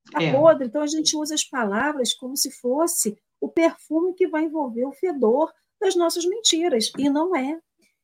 Está 0.05 0.21
é. 0.21 0.33
podre. 0.33 0.67
Então 0.67 0.81
a 0.81 0.87
gente 0.87 1.15
usa 1.15 1.35
as 1.35 1.43
palavras 1.43 2.13
como 2.13 2.35
se 2.35 2.51
fosse 2.51 3.17
o 3.39 3.47
perfume 3.47 4.13
que 4.15 4.27
vai 4.27 4.45
envolver 4.45 4.85
o 4.85 4.91
fedor 4.91 5.53
das 5.79 5.95
nossas 5.95 6.25
mentiras. 6.25 6.91
E 6.97 7.09
não 7.09 7.35
é. 7.35 7.59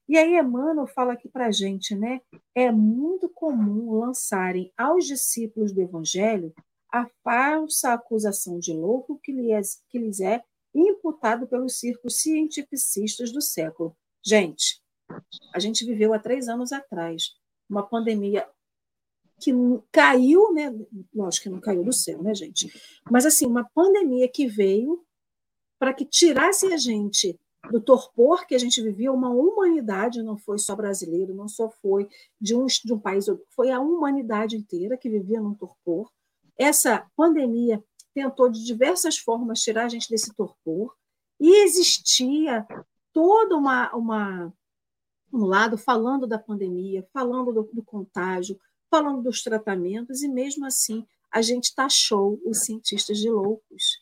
E 0.08 0.18
aí 0.18 0.38
Emmanuel 0.38 0.88
fala 0.88 1.14
aqui 1.14 1.28
para 1.28 1.48
a 1.48 1.52
gente, 1.52 1.96
né? 1.96 2.22
É 2.54 2.72
muito 2.72 3.30
comum 3.30 4.00
lançarem 4.00 4.72
aos 4.78 5.06
discípulos 5.06 5.74
do 5.74 5.82
Evangelho 5.82 6.54
a 6.92 7.08
falsa 7.24 7.94
acusação 7.94 8.60
de 8.60 8.74
louco 8.74 9.20
que 9.24 9.32
lhes, 9.32 9.50
é, 9.50 9.80
que 9.90 9.98
lhes 9.98 10.20
é 10.20 10.44
imputado 10.76 11.48
pelos 11.48 11.80
círculos 11.80 12.18
cientificistas 12.18 13.32
do 13.32 13.42
século. 13.42 13.96
Gente, 14.24 14.81
a 15.54 15.60
gente 15.60 15.86
viveu 15.86 16.13
há 16.13 16.19
três 16.19 16.47
anos 16.47 16.71
atrás 16.71 17.36
uma 17.69 17.84
pandemia 17.84 18.47
que 19.39 19.52
caiu, 19.91 20.54
né? 20.54 20.74
Lógico 21.13 21.43
que 21.43 21.50
não 21.50 21.60
caiu 21.60 21.84
do 21.84 21.93
céu, 21.93 22.21
né, 22.21 22.36
gente? 22.36 22.71
Mas 23.10 23.26
assim, 23.26 23.47
uma 23.47 23.67
pandemia 23.74 24.28
que 24.28 24.45
veio 24.45 25.04
para 25.80 25.93
que 25.93 26.06
tirasse 26.06 26.71
a 26.71 26.78
gente 26.78 27.39
do 27.71 27.80
torpor 27.80 28.45
que 28.45 28.56
a 28.56 28.58
gente 28.58 28.82
vivia, 28.82 29.12
uma 29.12 29.30
humanidade, 29.30 30.24
não 30.24 30.38
foi 30.38 30.58
só 30.58 30.76
brasileiro, 30.76 31.34
não 31.34 31.47
só 31.47 31.69
foi 31.69 32.08
de 32.39 32.56
um, 32.56 32.65
de 32.65 32.93
um 32.93 33.00
país, 33.00 33.26
foi 33.50 33.71
a 33.71 33.80
humanidade 33.80 34.56
inteira 34.56 34.97
que 34.97 35.10
vivia 35.10 35.39
num 35.39 35.54
torpor. 35.54 36.12
Essa 36.58 37.08
pandemia 37.15 37.84
tentou 38.13 38.50
de 38.50 38.63
diversas 38.63 39.17
formas 39.17 39.62
tirar 39.62 39.86
a 39.86 39.89
gente 39.89 40.10
desse 40.10 40.34
torpor, 40.34 40.95
e 41.39 41.63
existia 41.63 42.65
toda 43.13 43.56
uma, 43.56 43.91
uma 43.95 44.54
um 45.34 45.46
lado 45.46 45.78
falando 45.78 46.28
da 46.28 46.38
pandemia, 46.38 47.08
falando 47.13 47.54
do, 47.54 47.70
do 47.74 47.84
contágio, 47.84 48.60
falando 48.89 49.24
dos 49.24 49.41
tratamentos, 49.41 50.22
e 50.22 50.28
mesmo 50.28 50.65
assim 50.65 51.06
a 51.32 51.41
gente 51.41 51.74
taxou 51.74 52.39
os 52.46 52.60
cientistas 52.60 53.17
de 53.17 53.30
loucos 53.30 54.02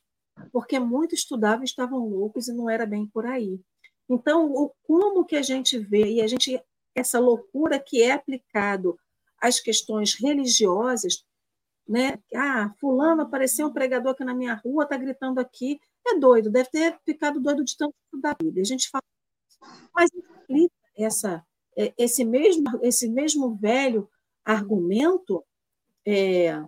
porque 0.52 0.80
muitos 0.80 1.20
estudavam 1.20 1.64
estavam 1.64 2.08
loucos 2.08 2.48
e 2.48 2.54
não 2.54 2.70
era 2.70 2.86
bem 2.86 3.06
por 3.06 3.26
aí. 3.26 3.60
Então, 4.10 4.52
o, 4.52 4.74
como 4.84 5.26
que 5.26 5.36
a 5.36 5.42
gente 5.42 5.78
vê, 5.78 6.14
e 6.14 6.22
a 6.22 6.28
gente, 6.28 6.62
essa 6.96 7.20
loucura 7.20 7.80
que 7.80 8.02
é 8.02 8.14
aplicado 8.14 8.98
às 9.40 9.60
questões 9.60 10.16
religiosas, 10.16 11.24
né? 11.88 12.20
Ah, 12.36 12.74
fulano 12.80 13.22
apareceu 13.22 13.68
um 13.68 13.74
pregador 13.74 14.12
aqui 14.12 14.24
na 14.24 14.34
minha 14.34 14.56
rua, 14.56 14.84
está 14.84 14.98
gritando 14.98 15.40
aqui, 15.40 15.80
é 16.08 16.18
doido, 16.18 16.50
deve 16.50 16.70
ter 16.70 17.00
ficado 17.06 17.40
doido 17.40 17.64
de 17.64 17.76
tanto 17.78 17.96
estudar 18.06 18.32
a 18.32 18.44
Bíblia. 18.44 18.62
A 18.62 18.66
gente 18.66 18.90
fala, 18.90 19.04
mas 19.94 20.10
essa, 21.04 21.46
é, 21.78 21.94
esse 21.98 22.24
mesmo, 22.24 22.64
esse 22.82 23.10
mesmo 23.10 23.56
velho 23.56 24.10
argumento 24.46 25.44
é, 26.06 26.64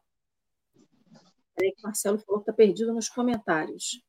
Peraí 1.61 1.73
que 1.73 1.81
o 1.81 1.83
Marcelo 1.83 2.17
falou 2.17 2.41
que 2.41 2.49
está 2.49 2.53
perdido 2.53 2.91
nos 2.91 3.07
comentários. 3.07 4.01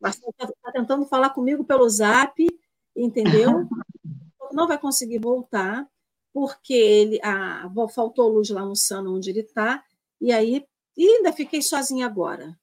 Marcelo 0.00 0.30
está 0.30 0.52
tá 0.62 0.72
tentando 0.72 1.04
falar 1.06 1.30
comigo 1.30 1.64
pelo 1.64 1.88
zap, 1.88 2.46
entendeu? 2.94 3.50
Não 4.52 4.68
vai 4.68 4.78
conseguir 4.78 5.18
voltar, 5.18 5.84
porque 6.32 6.74
ele 6.74 7.20
a, 7.24 7.68
faltou 7.92 8.28
luz 8.28 8.50
lá 8.50 8.64
no 8.64 8.76
Sano 8.76 9.16
onde 9.16 9.30
ele 9.30 9.40
está, 9.40 9.82
e 10.20 10.30
aí 10.30 10.64
e 10.96 11.08
ainda 11.08 11.32
fiquei 11.32 11.60
sozinha 11.60 12.06
agora. 12.06 12.56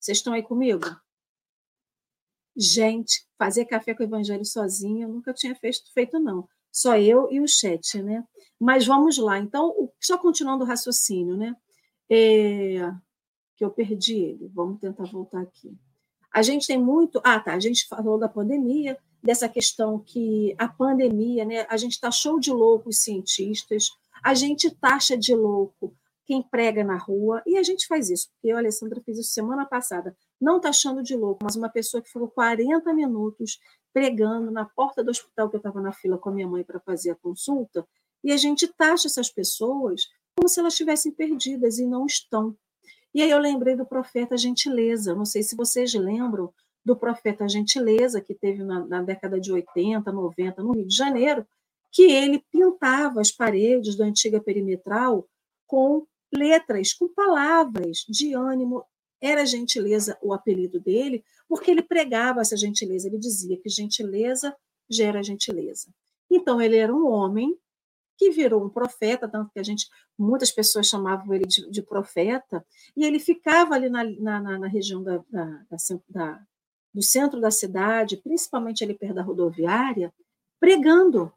Vocês 0.00 0.18
estão 0.18 0.32
aí 0.32 0.42
comigo? 0.42 0.84
Gente, 2.60 3.24
fazer 3.38 3.66
café 3.66 3.94
com 3.94 4.02
o 4.02 4.06
Evangelho 4.06 4.44
sozinha 4.44 5.04
eu 5.04 5.08
nunca 5.08 5.32
tinha 5.32 5.54
feito, 5.54 5.92
feito, 5.94 6.18
não. 6.18 6.48
Só 6.72 6.98
eu 6.98 7.30
e 7.30 7.40
o 7.40 7.46
chat, 7.46 8.02
né? 8.02 8.24
Mas 8.58 8.84
vamos 8.84 9.16
lá. 9.16 9.38
Então, 9.38 9.88
só 10.00 10.18
continuando 10.18 10.64
o 10.64 10.66
raciocínio, 10.66 11.36
né? 11.36 11.54
É, 12.10 12.90
que 13.56 13.64
eu 13.64 13.70
perdi 13.70 14.16
ele. 14.16 14.50
Vamos 14.52 14.80
tentar 14.80 15.04
voltar 15.04 15.40
aqui. 15.40 15.72
A 16.34 16.42
gente 16.42 16.66
tem 16.66 16.78
muito. 16.78 17.20
Ah, 17.24 17.38
tá. 17.38 17.54
A 17.54 17.60
gente 17.60 17.86
falou 17.86 18.18
da 18.18 18.28
pandemia, 18.28 18.98
dessa 19.22 19.48
questão 19.48 20.00
que 20.00 20.52
a 20.58 20.66
pandemia, 20.66 21.44
né? 21.44 21.64
A 21.70 21.76
gente 21.76 21.92
está 21.92 22.10
show 22.10 22.40
de 22.40 22.50
louco 22.50 22.88
os 22.88 22.98
cientistas, 22.98 23.90
a 24.22 24.34
gente 24.34 24.68
taxa 24.70 25.16
de 25.16 25.34
louco 25.34 25.94
quem 26.26 26.42
prega 26.42 26.84
na 26.84 26.98
rua, 26.98 27.42
e 27.46 27.56
a 27.56 27.62
gente 27.62 27.86
faz 27.86 28.10
isso, 28.10 28.28
porque 28.28 28.48
eu, 28.48 28.56
a 28.56 28.60
Alessandra, 28.60 29.00
fiz 29.00 29.16
isso 29.16 29.30
semana 29.30 29.64
passada, 29.64 30.14
não 30.40 30.60
taxando 30.60 31.02
de 31.02 31.16
louco, 31.16 31.40
mas 31.42 31.56
uma 31.56 31.68
pessoa 31.68 32.02
que 32.02 32.10
ficou 32.10 32.28
40 32.28 32.92
minutos 32.94 33.58
pregando 33.92 34.50
na 34.50 34.64
porta 34.64 35.02
do 35.02 35.10
hospital 35.10 35.48
que 35.48 35.56
eu 35.56 35.58
estava 35.58 35.80
na 35.80 35.92
fila 35.92 36.18
com 36.18 36.28
a 36.28 36.32
minha 36.32 36.46
mãe 36.46 36.62
para 36.62 36.78
fazer 36.80 37.10
a 37.10 37.16
consulta, 37.16 37.86
e 38.22 38.32
a 38.32 38.36
gente 38.36 38.68
taxa 38.68 39.08
essas 39.08 39.30
pessoas 39.30 40.08
como 40.36 40.48
se 40.48 40.60
elas 40.60 40.74
estivessem 40.74 41.12
perdidas 41.12 41.78
e 41.78 41.86
não 41.86 42.06
estão. 42.06 42.56
E 43.14 43.22
aí 43.22 43.30
eu 43.30 43.38
lembrei 43.38 43.74
do 43.74 43.86
profeta 43.86 44.36
Gentileza, 44.36 45.14
não 45.14 45.24
sei 45.24 45.42
se 45.42 45.56
vocês 45.56 45.94
lembram 45.94 46.52
do 46.84 46.96
profeta 46.96 47.48
Gentileza, 47.48 48.20
que 48.20 48.34
teve 48.34 48.62
na, 48.62 48.86
na 48.86 49.02
década 49.02 49.40
de 49.40 49.52
80, 49.52 50.10
90, 50.12 50.62
no 50.62 50.72
Rio 50.72 50.86
de 50.86 50.94
Janeiro, 50.94 51.46
que 51.90 52.02
ele 52.02 52.44
pintava 52.52 53.20
as 53.20 53.32
paredes 53.32 53.96
da 53.96 54.04
antiga 54.04 54.40
perimetral 54.40 55.26
com 55.66 56.06
letras, 56.32 56.92
com 56.92 57.08
palavras 57.08 58.04
de 58.08 58.34
ânimo. 58.34 58.84
Era 59.20 59.44
gentileza 59.44 60.16
o 60.22 60.32
apelido 60.32 60.78
dele, 60.80 61.24
porque 61.48 61.70
ele 61.70 61.82
pregava 61.82 62.40
essa 62.40 62.56
gentileza, 62.56 63.08
ele 63.08 63.18
dizia 63.18 63.56
que 63.58 63.68
gentileza 63.68 64.54
gera 64.88 65.22
gentileza. 65.22 65.92
Então, 66.30 66.60
ele 66.60 66.76
era 66.76 66.94
um 66.94 67.06
homem 67.06 67.58
que 68.16 68.30
virou 68.30 68.64
um 68.64 68.68
profeta, 68.68 69.28
tanto 69.28 69.52
que 69.52 69.60
a 69.60 69.62
gente, 69.62 69.88
muitas 70.18 70.50
pessoas 70.50 70.88
chamavam 70.88 71.32
ele 71.32 71.46
de, 71.46 71.70
de 71.70 71.80
profeta, 71.80 72.66
e 72.96 73.04
ele 73.04 73.20
ficava 73.20 73.74
ali 73.74 73.88
na, 73.88 74.02
na, 74.04 74.58
na 74.58 74.66
região 74.66 75.02
da, 75.02 75.22
da, 75.30 75.64
da, 76.08 76.40
do 76.92 77.00
centro 77.00 77.40
da 77.40 77.50
cidade, 77.50 78.16
principalmente 78.16 78.82
ali 78.82 78.92
perto 78.92 79.14
da 79.14 79.22
rodoviária, 79.22 80.12
pregando, 80.58 81.32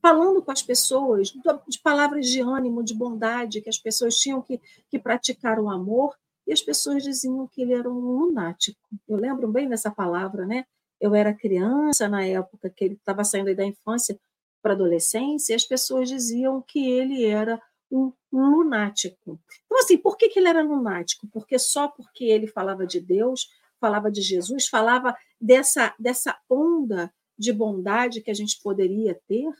falando 0.00 0.40
com 0.40 0.52
as 0.52 0.62
pessoas, 0.62 1.32
de 1.68 1.78
palavras 1.80 2.26
de 2.26 2.40
ânimo, 2.40 2.84
de 2.84 2.94
bondade, 2.94 3.60
que 3.60 3.68
as 3.68 3.78
pessoas 3.78 4.16
tinham 4.16 4.40
que, 4.40 4.60
que 4.88 5.00
praticar 5.00 5.58
o 5.58 5.68
amor, 5.68 6.16
e 6.46 6.52
as 6.52 6.60
pessoas 6.60 7.02
diziam 7.02 7.46
que 7.46 7.62
ele 7.62 7.74
era 7.74 7.88
um 7.88 7.98
lunático. 7.98 8.80
Eu 9.08 9.16
lembro 9.16 9.48
bem 9.48 9.68
dessa 9.68 9.90
palavra, 9.90 10.46
né? 10.46 10.64
Eu 11.00 11.14
era 11.14 11.34
criança 11.34 12.08
na 12.08 12.24
época 12.24 12.70
que 12.70 12.84
ele 12.84 12.94
estava 12.94 13.24
saindo 13.24 13.54
da 13.54 13.64
infância 13.64 14.18
para 14.62 14.72
a 14.72 14.74
adolescência, 14.74 15.52
e 15.52 15.56
as 15.56 15.64
pessoas 15.64 16.08
diziam 16.08 16.62
que 16.62 16.88
ele 16.88 17.24
era 17.24 17.60
um, 17.90 18.12
lunático. 18.32 19.38
Então, 19.66 19.78
assim, 19.78 19.98
por 19.98 20.16
que, 20.16 20.28
que 20.28 20.38
ele 20.38 20.48
era 20.48 20.62
lunático? 20.62 21.26
Porque 21.28 21.58
só 21.58 21.88
porque 21.88 22.24
ele 22.24 22.46
falava 22.46 22.86
de 22.86 23.00
Deus, 23.00 23.50
falava 23.80 24.10
de 24.10 24.22
Jesus, 24.22 24.68
falava 24.68 25.16
dessa, 25.40 25.92
dessa 25.98 26.38
onda 26.48 27.12
de 27.36 27.52
bondade 27.52 28.20
que 28.20 28.30
a 28.30 28.34
gente 28.34 28.60
poderia 28.62 29.20
ter, 29.26 29.52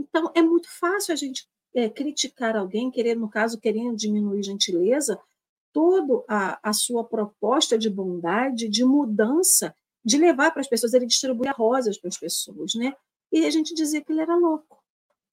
então, 0.00 0.32
é 0.34 0.42
muito 0.42 0.68
fácil 0.78 1.12
a 1.12 1.16
gente 1.16 1.46
é, 1.74 1.88
criticar 1.88 2.56
alguém, 2.56 2.90
querer, 2.90 3.14
no 3.14 3.28
caso, 3.28 3.60
querendo 3.60 3.96
diminuir 3.96 4.42
gentileza, 4.42 5.20
toda 5.72 6.24
a, 6.28 6.72
sua 6.72 7.04
proposta 7.04 7.78
de 7.78 7.88
bondade, 7.88 8.68
de 8.68 8.84
mudança, 8.84 9.74
de 10.04 10.18
levar 10.18 10.50
para 10.50 10.60
as 10.60 10.68
pessoas, 10.68 10.94
ele 10.94 11.06
distribuía 11.06 11.52
rosas 11.52 11.98
para 11.98 12.08
as 12.08 12.18
pessoas, 12.18 12.74
né? 12.74 12.94
E 13.32 13.44
a 13.44 13.50
gente 13.50 13.74
dizia 13.74 14.00
que 14.00 14.12
ele 14.12 14.22
era 14.22 14.34
louco, 14.34 14.82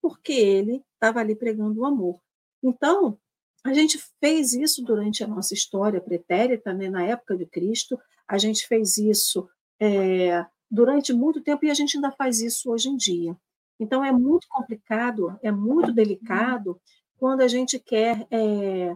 porque 0.02 0.34
ele 0.34 0.84
estava 0.94 1.20
ali 1.20 1.36
pregando 1.36 1.82
o 1.82 1.86
amor. 1.86 2.20
Então, 2.62 3.18
a 3.64 3.74
gente 3.74 4.00
fez 4.20 4.54
isso 4.54 4.84
durante 4.84 5.24
a 5.24 5.28
nossa 5.28 5.54
história 5.54 6.00
pretérita, 6.00 6.74
né? 6.74 6.90
na 6.90 7.04
época 7.04 7.36
de 7.36 7.46
Cristo, 7.46 8.00
a 8.28 8.38
gente 8.38 8.68
fez 8.68 8.98
isso 8.98 9.50
é, 9.80 10.46
durante 10.70 11.14
muito 11.14 11.42
tempo 11.42 11.66
e 11.66 11.72
a 11.72 11.74
gente 11.74 11.98
ainda 11.98 12.12
faz 12.12 12.40
isso 12.42 12.72
hoje 12.72 12.90
em 12.90 12.98
dia. 12.98 13.36
Então, 13.80 14.04
é 14.04 14.12
muito 14.12 14.48
complicado, 14.50 15.38
é 15.42 15.52
muito 15.52 15.92
delicado 15.92 16.80
quando 17.18 17.42
a 17.42 17.48
gente 17.48 17.80
quer 17.80 18.28
é, 18.32 18.96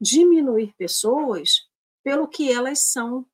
diminuir 0.00 0.74
pessoas 0.76 1.68
pelo 2.02 2.26
que 2.26 2.50
elas 2.50 2.80
são, 2.80 3.26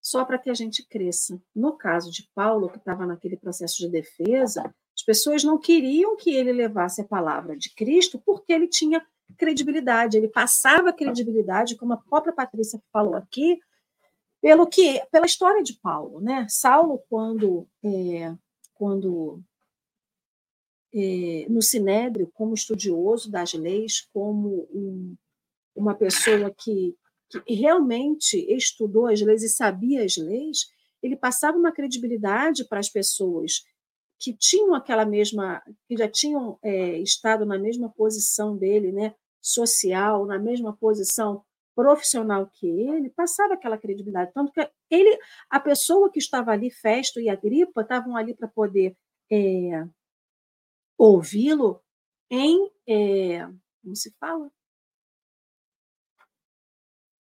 só 0.00 0.24
para 0.24 0.38
que 0.38 0.50
a 0.50 0.54
gente 0.54 0.86
cresça. 0.86 1.40
No 1.54 1.76
caso 1.76 2.10
de 2.10 2.28
Paulo, 2.34 2.68
que 2.68 2.78
estava 2.78 3.06
naquele 3.06 3.36
processo 3.36 3.78
de 3.78 3.88
defesa, 3.88 4.74
as 4.96 5.02
pessoas 5.02 5.42
não 5.42 5.58
queriam 5.58 6.16
que 6.16 6.30
ele 6.30 6.52
levasse 6.52 7.00
a 7.00 7.06
palavra 7.06 7.56
de 7.56 7.74
Cristo 7.74 8.22
porque 8.24 8.52
ele 8.52 8.68
tinha 8.68 9.04
credibilidade, 9.36 10.16
ele 10.16 10.28
passava 10.28 10.92
credibilidade, 10.92 11.76
como 11.76 11.94
a 11.94 11.96
própria 11.96 12.32
Patrícia 12.32 12.80
falou 12.92 13.14
aqui, 13.14 13.58
pelo 14.40 14.66
que 14.66 15.02
pela 15.10 15.26
história 15.26 15.62
de 15.62 15.74
Paulo, 15.80 16.20
né? 16.20 16.46
Saulo 16.48 17.02
quando 17.08 17.66
é, 17.82 18.34
quando 18.74 19.42
é, 20.94 21.46
no 21.48 21.62
Sinédrio 21.62 22.30
como 22.34 22.54
estudioso 22.54 23.30
das 23.30 23.54
leis, 23.54 24.02
como 24.12 24.68
um, 24.70 25.16
uma 25.74 25.94
pessoa 25.94 26.50
que, 26.56 26.96
que 27.28 27.54
realmente 27.54 28.36
estudou 28.54 29.06
as 29.06 29.20
leis 29.20 29.42
e 29.42 29.48
sabia 29.48 30.04
as 30.04 30.16
leis, 30.16 30.66
ele 31.02 31.16
passava 31.16 31.58
uma 31.58 31.72
credibilidade 31.72 32.64
para 32.66 32.80
as 32.80 32.88
pessoas 32.88 33.62
que 34.18 34.32
tinham 34.32 34.74
aquela 34.74 35.04
mesma, 35.04 35.62
que 35.86 35.96
já 35.96 36.08
tinham 36.08 36.58
é, 36.62 36.98
estado 36.98 37.44
na 37.44 37.58
mesma 37.58 37.90
posição 37.90 38.56
dele, 38.56 38.90
né, 38.92 39.14
social, 39.40 40.24
na 40.24 40.38
mesma 40.38 40.74
posição 40.74 41.44
profissional 41.74 42.46
que 42.46 42.66
ele, 42.66 43.10
passava 43.10 43.54
aquela 43.54 43.76
credibilidade. 43.76 44.32
Tanto 44.32 44.52
que 44.52 44.66
ele, 44.90 45.18
a 45.50 45.58
pessoa 45.58 46.10
que 46.10 46.18
estava 46.18 46.52
ali, 46.52 46.70
Festo 46.70 47.20
e 47.20 47.28
Agripa, 47.28 47.82
estavam 47.82 48.16
ali 48.16 48.34
para 48.34 48.48
poder 48.48 48.96
é, 49.30 49.84
ouvi-lo 50.96 51.82
em. 52.30 52.70
É, 52.88 53.46
como 53.82 53.96
se 53.96 54.14
fala? 54.18 54.50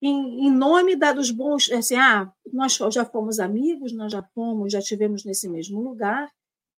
Em, 0.09 0.47
em, 0.47 0.51
nome 0.53 0.95
da, 0.95 1.13
dos 1.13 1.33
bons, 1.33 1.69
assim, 1.73 1.97
ah, 1.97 2.33
nós 2.53 2.77
já 2.93 3.05
fomos 3.05 3.41
amigos, 3.41 3.93
nós 3.93 4.13
já 4.13 4.23
fomos, 4.23 4.73
já 4.73 4.81
tivemos 4.81 5.25
nesse 5.25 5.49
mesmo 5.49 5.81
lugar, 5.81 6.31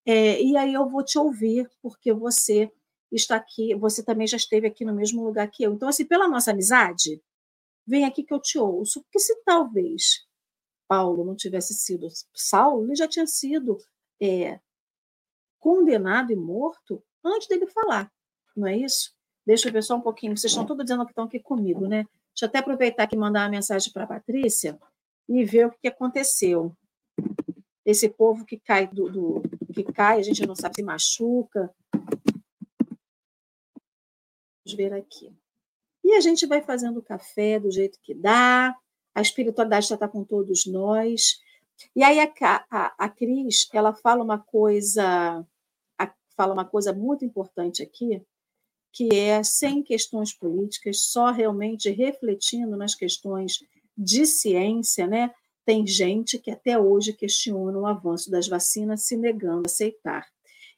é, 0.07 0.43
e 0.43 0.57
aí 0.57 0.73
eu 0.73 0.89
vou 0.89 1.05
te 1.05 1.19
ouvir, 1.19 1.71
porque 1.83 2.11
você 2.11 2.73
está 3.13 3.37
aqui, 3.37 3.75
você 3.75 4.03
também 4.03 4.27
já 4.27 4.39
esteve 4.39 4.67
aqui 4.67 4.83
no 4.83 4.95
mesmo 4.95 5.23
lugar 5.23 5.47
que 5.51 5.63
eu. 5.63 5.75
Então, 5.75 5.91
assim, 5.91 6.07
pela 6.07 6.27
nossa 6.27 6.53
amizade, 6.53 7.23
vem 7.87 8.07
aqui 8.07 8.23
que 8.23 8.33
eu 8.33 8.41
te 8.41 8.59
ouço, 8.59 9.03
porque 9.03 9.19
se 9.19 9.35
talvez 9.45 10.27
Paulo 10.89 11.23
não 11.23 11.37
tivesse 11.37 11.75
sido 11.75 12.09
Saulo, 12.35 12.87
ele 12.87 12.97
já 12.97 13.07
tinha 13.07 13.27
sido 13.27 13.77
é, 14.23 14.59
condenado 15.59 16.33
e 16.33 16.37
morto 16.37 17.05
antes 17.23 17.47
dele 17.47 17.67
falar, 17.67 18.11
não 18.57 18.67
é 18.67 18.75
isso? 18.75 19.15
Deixa 19.47 19.69
eu 19.69 19.73
ver 19.75 19.83
só 19.83 19.97
um 19.97 20.01
pouquinho, 20.01 20.35
vocês 20.35 20.51
estão 20.51 20.65
todos 20.65 20.83
dizendo 20.83 21.05
que 21.05 21.13
estão 21.13 21.25
aqui 21.25 21.41
comigo, 21.41 21.87
né? 21.87 22.07
Deixa 22.39 22.45
eu 22.45 22.51
até 22.51 22.59
aproveitar 22.61 23.03
aqui 23.03 23.17
e 23.17 23.19
mandar 23.19 23.41
uma 23.41 23.49
mensagem 23.49 23.93
para 23.93 24.05
a 24.05 24.07
Patrícia 24.07 24.79
e 25.29 25.45
ver 25.45 25.67
o 25.67 25.73
que 25.73 25.89
aconteceu. 25.89 26.73
Esse 27.85 28.09
povo 28.09 28.45
que 28.45 28.57
cai 28.57 28.87
do, 28.87 29.11
do, 29.11 29.43
que 29.75 29.83
cai, 29.83 30.21
a 30.21 30.23
gente 30.23 30.47
não 30.47 30.55
sabe 30.55 30.77
se 30.77 30.83
machuca. 30.85 31.75
Vamos 34.65 34.77
ver 34.77 34.93
aqui. 34.95 35.37
E 36.05 36.15
a 36.15 36.21
gente 36.21 36.47
vai 36.47 36.63
fazendo 36.63 37.03
café 37.03 37.59
do 37.59 37.73
jeito 37.73 37.99
que 38.01 38.15
dá, 38.15 38.73
a 39.13 39.21
espiritualidade 39.21 39.89
já 39.89 39.97
está 39.97 40.07
com 40.07 40.23
todos 40.23 40.65
nós. 40.65 41.41
E 41.97 42.05
aí 42.05 42.21
a, 42.21 42.33
a, 42.71 43.07
a 43.07 43.09
Cris, 43.09 43.69
ela 43.73 43.93
fala 43.93 44.23
uma 44.23 44.39
coisa, 44.39 45.45
a, 45.99 46.15
fala 46.37 46.55
uma 46.55 46.65
coisa 46.65 46.93
muito 46.93 47.25
importante 47.25 47.83
aqui, 47.83 48.25
que 48.93 49.15
é 49.15 49.43
sem 49.43 49.83
questões 49.83 50.33
políticas, 50.33 51.03
só 51.03 51.31
realmente 51.31 51.91
refletindo 51.91 52.77
nas 52.77 52.95
questões 52.95 53.59
de 53.97 54.27
ciência, 54.27 55.07
né? 55.07 55.33
Tem 55.65 55.87
gente 55.87 56.39
que 56.39 56.51
até 56.51 56.79
hoje 56.79 57.13
questiona 57.13 57.79
o 57.79 57.87
avanço 57.87 58.31
das 58.31 58.49
vacinas, 58.49 59.03
se 59.03 59.17
negando 59.17 59.65
a 59.67 59.71
aceitar. 59.71 60.27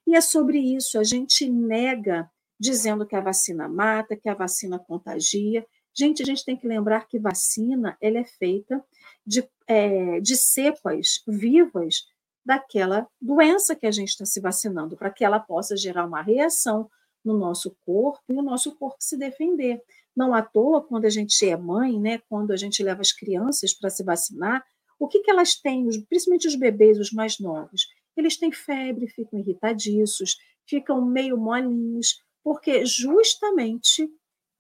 E 0.07 0.17
é 0.17 0.21
sobre 0.21 0.59
isso, 0.59 0.99
a 0.99 1.05
gente 1.05 1.49
nega, 1.49 2.29
dizendo 2.59 3.07
que 3.07 3.15
a 3.15 3.21
vacina 3.21 3.69
mata, 3.69 4.17
que 4.17 4.29
a 4.29 4.35
vacina 4.35 4.79
contagia. 4.79 5.65
Gente, 5.95 6.23
a 6.23 6.27
gente 6.27 6.45
tem 6.45 6.57
que 6.57 6.67
lembrar 6.67 7.07
que 7.07 7.19
vacina 7.19 7.97
ela 8.01 8.19
é 8.19 8.25
feita 8.25 8.85
de, 9.25 9.49
é, 9.67 10.21
de 10.21 10.37
cepas 10.37 11.23
vivas 11.27 12.07
daquela 12.45 13.07
doença 13.21 13.77
que 13.77 13.87
a 13.87 13.91
gente 13.91 14.09
está 14.09 14.25
se 14.25 14.41
vacinando, 14.41 14.97
para 14.97 15.11
que 15.11 15.25
ela 15.25 15.39
possa 15.39 15.77
gerar 15.77 16.07
uma 16.07 16.23
reação 16.23 16.91
no 17.25 17.37
nosso 17.37 17.77
corpo 17.85 18.23
e 18.29 18.35
o 18.35 18.43
nosso 18.43 18.77
corpo 18.77 18.97
se 19.01 19.17
defender. 19.17 19.83
Não 20.17 20.35
à 20.35 20.43
toa, 20.43 20.83
quando 20.83 21.05
a 21.05 21.11
gente 21.11 21.49
é 21.49 21.57
mãe, 21.57 21.99
né, 21.99 22.21
quando 22.29 22.53
a 22.53 22.57
gente 22.57 22.83
leva 22.83 23.01
as 23.01 23.13
crianças 23.13 23.73
para 23.75 23.91
se 23.91 24.03
vacinar, 24.03 24.65
o 24.99 25.09
que, 25.09 25.21
que 25.21 25.31
elas 25.31 25.55
têm, 25.55 25.87
principalmente 26.09 26.47
os 26.47 26.55
bebês, 26.55 26.99
os 26.99 27.11
mais 27.11 27.39
novos? 27.39 27.87
Eles 28.17 28.37
têm 28.37 28.53
febre, 28.53 29.09
ficam 29.09 29.39
irritadiços, 29.39 30.37
ficam 30.67 31.05
meio 31.05 31.39
molinhos, 31.39 32.23
porque 32.45 32.85
justamente 32.85 34.11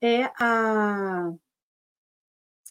é 0.01 0.25
a, 0.39 1.31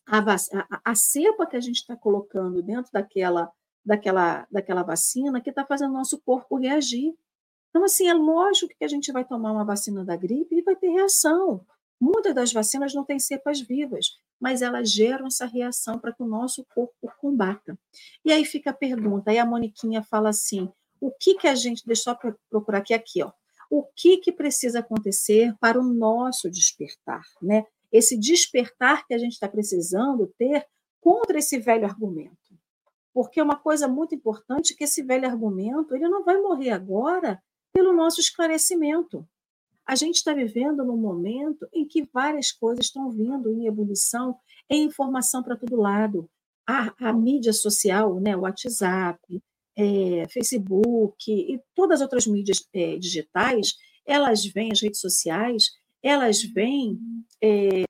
a, 0.08 0.18
a, 0.18 0.82
a 0.84 0.96
cepa 0.96 1.46
que 1.46 1.56
a 1.56 1.62
gente 1.62 1.78
está 1.78 1.96
colocando 1.96 2.64
dentro 2.64 2.92
daquela, 2.92 3.52
daquela, 3.86 4.48
daquela 4.52 4.84
vacina 4.84 5.42
que 5.42 5.52
está 5.52 5.66
fazendo 5.66 5.94
nosso 5.94 6.20
corpo 6.22 6.58
reagir. 6.58 7.14
Então, 7.70 7.84
assim, 7.84 8.07
é 8.07 8.13
lógico 8.13 8.74
que 8.78 8.84
a 8.84 8.88
gente 8.88 9.11
vai 9.11 9.24
tomar 9.24 9.51
uma 9.51 9.65
vacina 9.65 10.03
da 10.03 10.15
gripe 10.15 10.55
e 10.55 10.61
vai 10.61 10.76
ter 10.76 10.89
reação. 10.89 11.65
Muitas 12.01 12.34
das 12.34 12.53
vacinas 12.53 12.93
não 12.93 13.03
têm 13.03 13.20
cepas 13.20 13.59
vivas, 13.59 14.17
mas 14.39 14.61
elas 14.61 14.89
geram 14.91 15.28
essa 15.28 15.45
reação 15.45 15.99
para 15.99 16.13
que 16.13 16.24
o 16.24 16.28
nosso 16.28 16.65
corpo 16.74 17.11
combata. 17.20 17.78
E 18.24 18.32
aí 18.32 18.45
fica 18.45 18.70
a 18.70 18.74
pergunta, 18.74 19.32
aí 19.32 19.38
a 19.38 19.45
Moniquinha 19.45 20.01
fala 20.01 20.30
assim, 20.30 20.72
o 21.01 21.11
que 21.11 21.36
que 21.36 21.47
a 21.47 21.55
gente, 21.55 21.86
deixa 21.86 22.11
eu 22.11 22.36
procurar 22.49 22.80
aqui, 22.80 22.93
aqui, 22.93 23.22
ó, 23.22 23.32
o 23.70 23.84
que 23.84 24.17
que 24.17 24.32
precisa 24.32 24.80
acontecer 24.80 25.53
para 25.59 25.80
o 25.80 25.84
nosso 25.84 26.49
despertar, 26.49 27.22
né? 27.41 27.65
Esse 27.91 28.17
despertar 28.17 29.05
que 29.05 29.13
a 29.13 29.17
gente 29.17 29.34
está 29.34 29.47
precisando 29.47 30.28
ter 30.38 30.65
contra 31.01 31.38
esse 31.38 31.59
velho 31.59 31.86
argumento. 31.86 32.38
Porque 33.13 33.41
uma 33.41 33.55
coisa 33.55 33.88
muito 33.88 34.15
importante 34.15 34.74
é 34.74 34.76
que 34.76 34.84
esse 34.84 35.03
velho 35.03 35.28
argumento, 35.28 35.95
ele 35.95 36.07
não 36.07 36.24
vai 36.24 36.39
morrer 36.39 36.72
agora 36.72 37.41
pelo 37.80 37.93
nosso 37.93 38.19
esclarecimento. 38.19 39.25
A 39.86 39.95
gente 39.95 40.15
está 40.15 40.34
vivendo 40.34 40.84
num 40.84 40.97
momento 40.97 41.65
em 41.71 41.88
que 41.88 42.03
várias 42.13 42.51
coisas 42.51 42.88
estão 42.88 43.09
vindo 43.09 43.49
em 43.49 43.67
ebulição, 43.67 44.36
em 44.69 44.84
informação 44.84 45.41
para 45.41 45.55
todo 45.55 45.77
lado. 45.77 46.30
A, 46.67 46.93
a, 46.99 47.13
mídia 47.13 47.53
social, 47.53 48.19
né, 48.19 48.36
o 48.36 48.41
WhatsApp, 48.41 49.19
é, 49.77 50.27
Facebook 50.27 51.32
e 51.32 51.57
todas 51.73 52.01
as 52.01 52.01
outras 52.01 52.27
mídias 52.27 52.67
é, 52.73 52.97
digitais, 52.97 53.77
elas 54.05 54.45
vêm, 54.45 54.73
as 54.73 54.82
redes 54.82 54.99
sociais, 54.99 55.71
elas 56.03 56.43
vêm 56.43 56.99
é, 57.41 57.86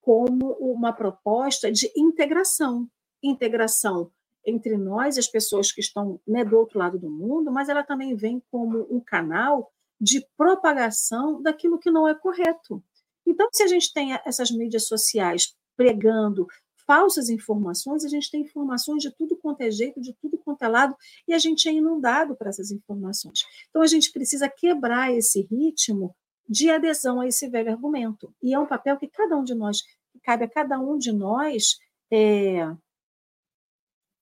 como 0.00 0.52
uma 0.52 0.92
proposta 0.92 1.70
de 1.70 1.90
integração. 1.96 2.88
Integração 3.20 4.08
entre 4.46 4.76
nós, 4.76 5.18
as 5.18 5.26
pessoas 5.26 5.72
que 5.72 5.80
estão 5.80 6.20
né, 6.26 6.44
do 6.44 6.56
outro 6.56 6.78
lado 6.78 6.98
do 6.98 7.10
mundo, 7.10 7.50
mas 7.50 7.68
ela 7.68 7.82
também 7.82 8.14
vem 8.14 8.42
como 8.50 8.86
um 8.90 9.00
canal 9.00 9.70
de 10.00 10.26
propagação 10.36 11.42
daquilo 11.42 11.78
que 11.78 11.90
não 11.90 12.08
é 12.08 12.14
correto. 12.14 12.82
Então, 13.26 13.48
se 13.52 13.62
a 13.62 13.66
gente 13.66 13.92
tem 13.92 14.18
essas 14.24 14.50
mídias 14.50 14.86
sociais 14.86 15.54
pregando 15.76 16.46
falsas 16.86 17.28
informações, 17.28 18.04
a 18.04 18.08
gente 18.08 18.30
tem 18.30 18.42
informações 18.42 19.02
de 19.02 19.14
tudo 19.14 19.36
quanto 19.36 19.60
é 19.60 19.70
jeito, 19.70 20.00
de 20.00 20.12
tudo 20.20 20.38
quanto 20.38 20.62
é 20.62 20.68
lado, 20.68 20.96
e 21.28 21.34
a 21.34 21.38
gente 21.38 21.68
é 21.68 21.72
inundado 21.72 22.34
por 22.34 22.46
essas 22.46 22.70
informações. 22.70 23.44
Então, 23.68 23.82
a 23.82 23.86
gente 23.86 24.10
precisa 24.10 24.48
quebrar 24.48 25.12
esse 25.12 25.42
ritmo 25.42 26.14
de 26.48 26.68
adesão 26.68 27.20
a 27.20 27.28
esse 27.28 27.48
velho 27.48 27.70
argumento. 27.70 28.34
E 28.42 28.52
é 28.52 28.58
um 28.58 28.66
papel 28.66 28.96
que 28.96 29.06
cada 29.06 29.36
um 29.36 29.44
de 29.44 29.54
nós, 29.54 29.82
cabe 30.24 30.44
a 30.44 30.48
cada 30.48 30.80
um 30.80 30.98
de 30.98 31.12
nós 31.12 31.78
é, 32.12 32.66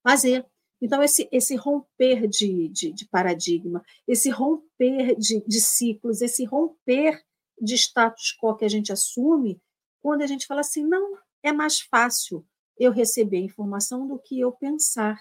fazer. 0.03 0.47
Então, 0.81 1.03
esse, 1.03 1.29
esse 1.33 1.57
romper 1.57 2.27
de, 2.29 2.69
de, 2.69 2.93
de 2.93 3.07
paradigma, 3.09 3.85
esse 4.07 4.31
romper 4.31 5.17
de, 5.17 5.41
de 5.47 5.61
ciclos, 5.61 6.23
esse 6.23 6.45
romper 6.45 7.21
de 7.61 7.75
status 7.75 8.37
quo 8.41 8.57
que 8.57 8.65
a 8.65 8.69
gente 8.69 8.93
assume, 8.93 9.61
quando 10.01 10.23
a 10.23 10.27
gente 10.27 10.47
fala 10.47 10.61
assim, 10.61 10.85
não, 10.85 11.19
é 11.43 11.53
mais 11.53 11.81
fácil 11.81 12.47
eu 12.79 12.93
receber 12.93 13.39
informação 13.39 14.07
do 14.07 14.19
que 14.19 14.39
eu 14.39 14.53
pensar. 14.53 15.19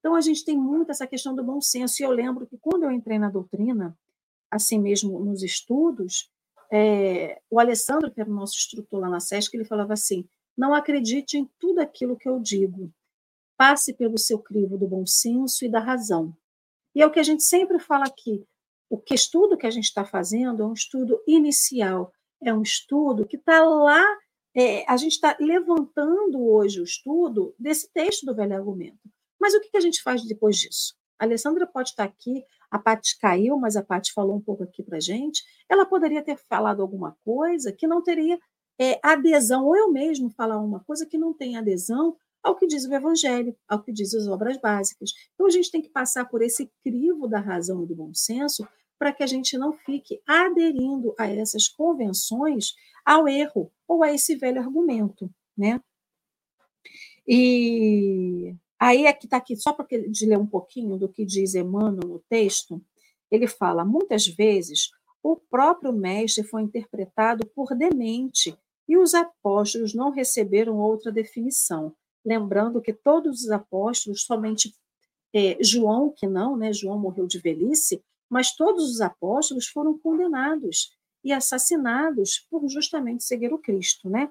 Então, 0.00 0.16
a 0.16 0.20
gente 0.20 0.44
tem 0.44 0.58
muito 0.58 0.90
essa 0.90 1.06
questão 1.06 1.32
do 1.34 1.44
bom 1.44 1.60
senso. 1.60 2.02
E 2.02 2.04
eu 2.04 2.10
lembro 2.10 2.44
que 2.46 2.58
quando 2.58 2.82
eu 2.82 2.90
entrei 2.90 3.20
na 3.20 3.30
doutrina, 3.30 3.96
assim 4.50 4.80
mesmo 4.80 5.20
nos 5.24 5.44
estudos, 5.44 6.28
é, 6.72 7.40
o 7.48 7.60
Alessandro, 7.60 8.10
que 8.10 8.20
era 8.20 8.28
o 8.28 8.34
nosso 8.34 8.56
instrutor 8.56 8.98
lá 8.98 9.08
na 9.08 9.20
SESC, 9.20 9.54
ele 9.54 9.64
falava 9.64 9.92
assim: 9.92 10.26
não 10.56 10.74
acredite 10.74 11.38
em 11.38 11.48
tudo 11.58 11.80
aquilo 11.80 12.16
que 12.16 12.28
eu 12.28 12.40
digo, 12.40 12.92
passe 13.62 13.94
pelo 13.94 14.18
seu 14.18 14.40
crivo 14.40 14.76
do 14.76 14.88
bom 14.88 15.06
senso 15.06 15.64
e 15.64 15.70
da 15.70 15.78
razão. 15.78 16.36
E 16.96 17.00
é 17.00 17.06
o 17.06 17.12
que 17.12 17.20
a 17.20 17.22
gente 17.22 17.44
sempre 17.44 17.78
fala 17.78 18.04
aqui. 18.04 18.44
O 18.90 18.98
que 18.98 19.14
estudo 19.14 19.56
que 19.56 19.68
a 19.68 19.70
gente 19.70 19.84
está 19.84 20.04
fazendo 20.04 20.64
é 20.64 20.66
um 20.66 20.72
estudo 20.72 21.22
inicial, 21.28 22.12
é 22.42 22.52
um 22.52 22.60
estudo 22.60 23.24
que 23.24 23.36
está 23.36 23.62
lá. 23.62 24.04
É, 24.52 24.84
a 24.90 24.96
gente 24.96 25.12
está 25.12 25.36
levantando 25.38 26.44
hoje 26.44 26.80
o 26.80 26.82
estudo 26.82 27.54
desse 27.56 27.88
texto 27.92 28.26
do 28.26 28.34
velho 28.34 28.52
argumento. 28.52 28.98
Mas 29.40 29.54
o 29.54 29.60
que, 29.60 29.70
que 29.70 29.76
a 29.76 29.80
gente 29.80 30.02
faz 30.02 30.24
depois 30.24 30.56
disso? 30.56 30.96
A 31.16 31.24
Alessandra 31.24 31.64
pode 31.64 31.90
estar 31.90 32.02
aqui, 32.02 32.44
a 32.68 32.80
Paty 32.80 33.16
caiu, 33.20 33.56
mas 33.56 33.76
a 33.76 33.82
Paty 33.84 34.12
falou 34.12 34.34
um 34.34 34.40
pouco 34.40 34.64
aqui 34.64 34.82
para 34.82 34.98
gente. 34.98 35.40
Ela 35.70 35.86
poderia 35.86 36.20
ter 36.20 36.36
falado 36.36 36.82
alguma 36.82 37.16
coisa 37.24 37.72
que 37.72 37.86
não 37.86 38.02
teria 38.02 38.40
é, 38.76 38.98
adesão, 39.04 39.66
ou 39.66 39.76
eu 39.76 39.92
mesmo 39.92 40.30
falar 40.30 40.58
uma 40.58 40.80
coisa 40.80 41.06
que 41.06 41.16
não 41.16 41.32
tem 41.32 41.56
adesão 41.56 42.16
ao 42.42 42.56
que 42.56 42.66
diz 42.66 42.84
o 42.84 42.92
Evangelho, 42.92 43.56
ao 43.68 43.82
que 43.82 43.92
diz 43.92 44.14
as 44.14 44.26
obras 44.26 44.58
básicas. 44.58 45.12
Então, 45.34 45.46
a 45.46 45.50
gente 45.50 45.70
tem 45.70 45.80
que 45.80 45.88
passar 45.88 46.24
por 46.24 46.42
esse 46.42 46.70
crivo 46.82 47.28
da 47.28 47.38
razão 47.38 47.82
e 47.82 47.86
do 47.86 47.94
bom 47.94 48.12
senso 48.12 48.66
para 48.98 49.12
que 49.12 49.22
a 49.22 49.26
gente 49.26 49.56
não 49.56 49.72
fique 49.72 50.20
aderindo 50.26 51.14
a 51.18 51.26
essas 51.26 51.68
convenções 51.68 52.74
ao 53.04 53.28
erro 53.28 53.70
ou 53.86 54.02
a 54.02 54.12
esse 54.12 54.36
velho 54.36 54.60
argumento, 54.60 55.30
né? 55.56 55.80
E 57.26 58.54
aí 58.78 59.06
é 59.06 59.12
que 59.12 59.26
está 59.26 59.36
aqui, 59.36 59.56
só 59.56 59.72
para 59.72 59.86
ler 59.90 60.38
um 60.38 60.46
pouquinho 60.46 60.96
do 60.96 61.08
que 61.08 61.24
diz 61.24 61.54
Emmanuel 61.54 62.08
no 62.08 62.18
texto, 62.28 62.80
ele 63.30 63.46
fala, 63.46 63.84
muitas 63.84 64.26
vezes 64.26 64.90
o 65.22 65.36
próprio 65.36 65.92
mestre 65.92 66.44
foi 66.44 66.62
interpretado 66.62 67.46
por 67.54 67.76
demente 67.76 68.56
e 68.88 68.96
os 68.96 69.14
apóstolos 69.14 69.94
não 69.94 70.10
receberam 70.10 70.78
outra 70.78 71.12
definição 71.12 71.94
lembrando 72.24 72.80
que 72.80 72.92
todos 72.92 73.42
os 73.42 73.50
apóstolos, 73.50 74.22
somente 74.22 74.74
é, 75.34 75.56
João 75.62 76.10
que 76.10 76.26
não, 76.26 76.56
né? 76.56 76.72
João 76.72 76.98
morreu 76.98 77.26
de 77.26 77.38
velhice, 77.38 78.02
mas 78.28 78.54
todos 78.54 78.90
os 78.90 79.00
apóstolos 79.00 79.66
foram 79.66 79.98
condenados 79.98 80.90
e 81.24 81.32
assassinados 81.32 82.46
por 82.50 82.68
justamente 82.68 83.24
seguir 83.24 83.52
o 83.52 83.58
Cristo, 83.58 84.10
né? 84.10 84.30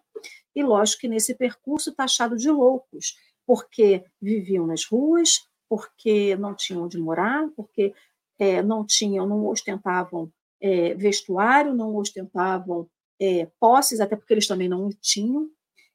E 0.55 0.63
lógico 0.63 1.01
que 1.01 1.07
nesse 1.07 1.33
percurso 1.35 1.93
taxado 1.93 2.35
de 2.35 2.49
loucos, 2.49 3.15
porque 3.45 4.03
viviam 4.21 4.67
nas 4.67 4.85
ruas, 4.85 5.47
porque 5.69 6.35
não 6.35 6.53
tinham 6.53 6.83
onde 6.83 6.97
morar, 6.97 7.49
porque 7.55 7.93
é, 8.37 8.61
não 8.61 8.85
tinham, 8.85 9.25
não 9.25 9.47
ostentavam 9.47 10.31
é, 10.59 10.93
vestuário, 10.95 11.73
não 11.73 11.95
ostentavam 11.95 12.89
é, 13.19 13.47
posses, 13.59 14.01
até 14.01 14.15
porque 14.15 14.33
eles 14.33 14.47
também 14.47 14.67
não 14.67 14.89
tinham. 14.99 15.49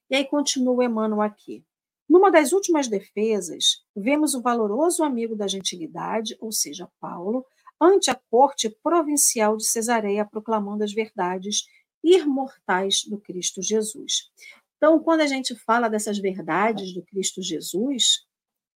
E 0.08 0.16
aí 0.16 0.24
continua 0.24 0.84
Emmanuel 0.84 1.20
aqui. 1.20 1.64
Numa 2.08 2.30
das 2.30 2.52
últimas 2.52 2.88
defesas, 2.88 3.84
vemos 3.94 4.34
o 4.34 4.40
valoroso 4.40 5.02
amigo 5.02 5.34
da 5.34 5.48
gentilidade, 5.48 6.36
ou 6.40 6.52
seja, 6.52 6.88
Paulo, 7.00 7.44
ante 7.80 8.10
a 8.10 8.20
corte 8.30 8.70
provincial 8.82 9.56
de 9.56 9.66
Cesareia, 9.66 10.24
proclamando 10.24 10.84
as 10.84 10.92
verdades 10.92 11.64
imortais 12.02 13.02
do 13.04 13.18
Cristo 13.18 13.60
Jesus. 13.60 14.30
Então, 14.76 15.00
quando 15.00 15.22
a 15.22 15.26
gente 15.26 15.54
fala 15.54 15.88
dessas 15.88 16.18
verdades 16.18 16.92
do 16.94 17.02
Cristo 17.02 17.42
Jesus, 17.42 18.26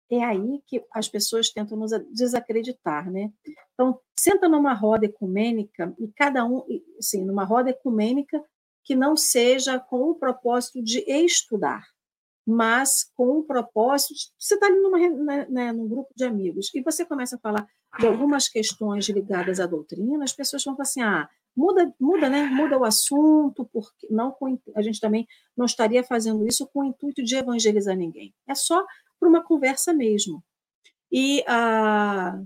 é 0.09 0.23
aí 0.23 0.61
que 0.65 0.83
as 0.93 1.09
pessoas 1.09 1.49
tentam 1.49 1.77
nos 1.77 1.91
desacreditar, 2.13 3.11
né? 3.11 3.31
Então, 3.73 3.99
senta 4.17 4.47
numa 4.47 4.73
roda 4.73 5.05
ecumênica 5.05 5.93
e 5.99 6.07
cada 6.07 6.45
um, 6.45 6.63
sim, 7.01 7.25
numa 7.25 7.43
roda 7.43 7.71
ecumênica 7.71 8.41
que 8.83 8.95
não 8.95 9.17
seja 9.17 9.79
com 9.79 10.11
o 10.11 10.15
propósito 10.15 10.81
de 10.81 10.99
estudar, 10.99 11.85
mas 12.47 13.11
com 13.13 13.39
um 13.39 13.43
propósito. 13.43 14.13
Você 14.39 14.53
está 14.53 14.67
ali 14.67 14.79
numa, 14.79 14.97
né, 14.97 15.47
né, 15.49 15.71
num 15.73 15.85
grupo 15.85 16.09
de 16.15 16.23
amigos 16.23 16.73
e 16.73 16.81
você 16.81 17.05
começa 17.05 17.35
a 17.35 17.39
falar 17.39 17.67
de 17.99 18.07
algumas 18.07 18.47
questões 18.47 19.09
ligadas 19.09 19.59
à 19.59 19.65
doutrina, 19.65 20.23
as 20.23 20.31
pessoas 20.31 20.63
vão 20.63 20.73
falar 20.73 20.83
assim: 20.83 21.01
ah, 21.01 21.29
muda, 21.55 21.93
muda, 21.99 22.29
né? 22.29 22.45
Muda 22.45 22.77
o 22.77 22.85
assunto, 22.85 23.69
porque 23.73 24.07
não 24.09 24.31
com, 24.31 24.57
a 24.73 24.81
gente 24.81 25.01
também 25.01 25.27
não 25.57 25.65
estaria 25.65 26.03
fazendo 26.05 26.47
isso 26.47 26.65
com 26.67 26.79
o 26.79 26.85
intuito 26.85 27.21
de 27.21 27.35
evangelizar 27.35 27.97
ninguém. 27.97 28.33
É 28.47 28.55
só 28.55 28.85
para 29.19 29.27
uma 29.27 29.43
conversa 29.43 29.93
mesmo. 29.93 30.41
E 31.11 31.43
ah, 31.47 32.41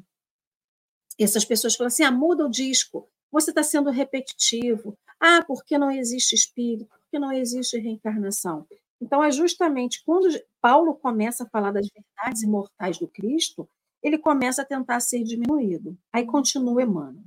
essas 1.20 1.46
pessoas 1.46 1.76
falam 1.76 1.90
assim: 1.90 2.04
ah, 2.04 2.12
muda 2.12 2.44
o 2.44 2.50
disco, 2.50 3.08
você 3.32 3.52
está 3.52 3.62
sendo 3.62 3.92
repetitivo. 3.92 4.98
Ah, 5.20 5.44
porque 5.46 5.78
não 5.78 5.92
existe 5.92 6.34
espírito, 6.34 6.90
porque 7.04 7.20
não 7.20 7.32
existe 7.32 7.78
reencarnação. 7.78 8.66
Então, 9.02 9.24
é 9.24 9.32
justamente 9.32 10.04
quando 10.06 10.28
Paulo 10.62 10.94
começa 10.94 11.44
a 11.44 11.50
falar 11.50 11.72
das 11.72 11.88
verdades 11.88 12.44
imortais 12.44 13.00
do 13.00 13.08
Cristo, 13.08 13.68
ele 14.04 14.18
começa 14.18 14.62
a 14.62 14.66
tentar 14.66 15.00
ser 15.00 15.24
diminuído. 15.24 15.98
Aí 16.14 16.26
continua 16.26 16.84
Emmanuel. 16.84 17.24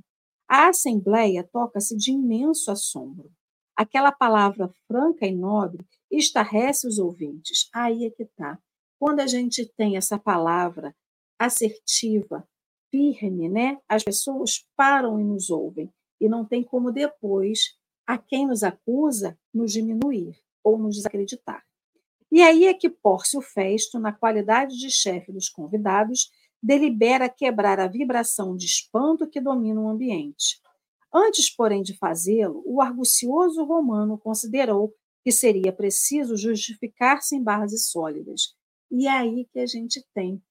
A 0.47 0.69
assembleia 0.69 1.43
toca-se 1.43 1.95
de 1.97 2.11
imenso 2.11 2.71
assombro. 2.71 3.31
Aquela 3.75 4.11
palavra 4.11 4.71
franca 4.87 5.25
e 5.25 5.35
nobre 5.35 5.85
estarrece 6.09 6.87
os 6.87 6.97
ouvintes. 6.97 7.67
Aí 7.73 8.05
é 8.05 8.09
que 8.09 8.23
está. 8.23 8.57
Quando 8.97 9.19
a 9.19 9.27
gente 9.27 9.65
tem 9.75 9.97
essa 9.97 10.17
palavra 10.17 10.95
assertiva, 11.37 12.47
firme, 12.89 13.49
né? 13.49 13.77
As 13.89 14.03
pessoas 14.03 14.65
param 14.77 15.19
e 15.19 15.23
nos 15.23 15.49
ouvem. 15.49 15.91
E 16.21 16.29
não 16.29 16.45
tem 16.45 16.63
como 16.63 16.91
depois, 16.91 17.75
a 18.07 18.17
quem 18.17 18.47
nos 18.47 18.63
acusa, 18.63 19.37
nos 19.53 19.73
diminuir 19.73 20.39
ou 20.63 20.77
nos 20.77 20.95
desacreditar. 20.95 21.64
E 22.35 22.41
aí 22.41 22.65
é 22.65 22.73
que 22.73 22.89
Pórcio 22.89 23.39
Festo, 23.39 23.97
na 23.97 24.11
qualidade 24.11 24.77
de 24.77 24.89
chefe 24.89 25.31
dos 25.31 25.47
convidados, 25.47 26.29
delibera 26.61 27.29
quebrar 27.29 27.79
a 27.79 27.87
vibração 27.87 28.57
de 28.57 28.65
espanto 28.65 29.25
que 29.25 29.39
domina 29.39 29.79
o 29.79 29.87
ambiente. 29.87 30.59
Antes, 31.13 31.49
porém, 31.49 31.81
de 31.81 31.97
fazê-lo, 31.97 32.61
o 32.65 32.81
argucioso 32.81 33.63
romano 33.63 34.17
considerou 34.17 34.93
que 35.23 35.31
seria 35.31 35.71
preciso 35.71 36.35
justificar-se 36.35 37.37
em 37.37 37.41
bases 37.41 37.87
sólidas. 37.87 38.53
E 38.91 39.07
é 39.07 39.11
aí 39.11 39.47
que 39.53 39.59
a 39.61 39.65
gente 39.65 40.05
tem 40.13 40.43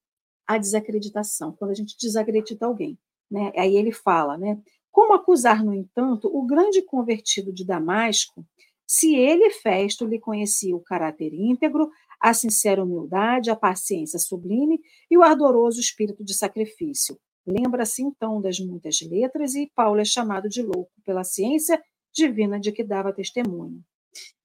a 0.47 0.57
desacreditação, 0.57 1.53
quando 1.53 1.73
a 1.73 1.75
gente 1.75 1.99
desacredita 2.01 2.65
alguém. 2.65 2.99
Né? 3.31 3.53
Aí 3.59 3.77
ele 3.77 3.93
fala, 3.93 4.39
né? 4.39 4.59
Como 4.91 5.13
acusar, 5.13 5.63
no 5.63 5.75
entanto, 5.75 6.35
o 6.35 6.47
grande 6.47 6.81
convertido 6.81 7.53
de 7.53 7.63
Damasco, 7.63 8.43
se 8.87 9.15
ele, 9.15 9.51
Festo, 9.51 10.07
lhe 10.07 10.19
conhecia 10.19 10.77
o 10.77 10.81
caráter 10.81 11.33
íntegro, 11.33 11.91
a 12.21 12.33
sincera 12.33 12.83
humildade, 12.83 13.51
a 13.51 13.57
paciência 13.57 14.19
sublime 14.19 14.81
e 15.11 15.17
o 15.17 15.23
ardoroso 15.23 15.81
espírito 15.81 16.25
de 16.25 16.35
sacrifício, 16.35 17.19
Lembra-se 17.47 18.03
então 18.03 18.41
das 18.41 18.59
muitas 18.59 19.01
letras 19.03 19.55
e 19.55 19.71
Paulo 19.75 20.01
é 20.01 20.05
chamado 20.05 20.49
de 20.49 20.63
louco 20.63 20.93
pela 21.05 21.25
ciência 21.25 21.83
divina 22.13 22.59
de 22.59 22.73
que 22.73 22.83
dava 22.83 23.13
testemunho. 23.13 23.85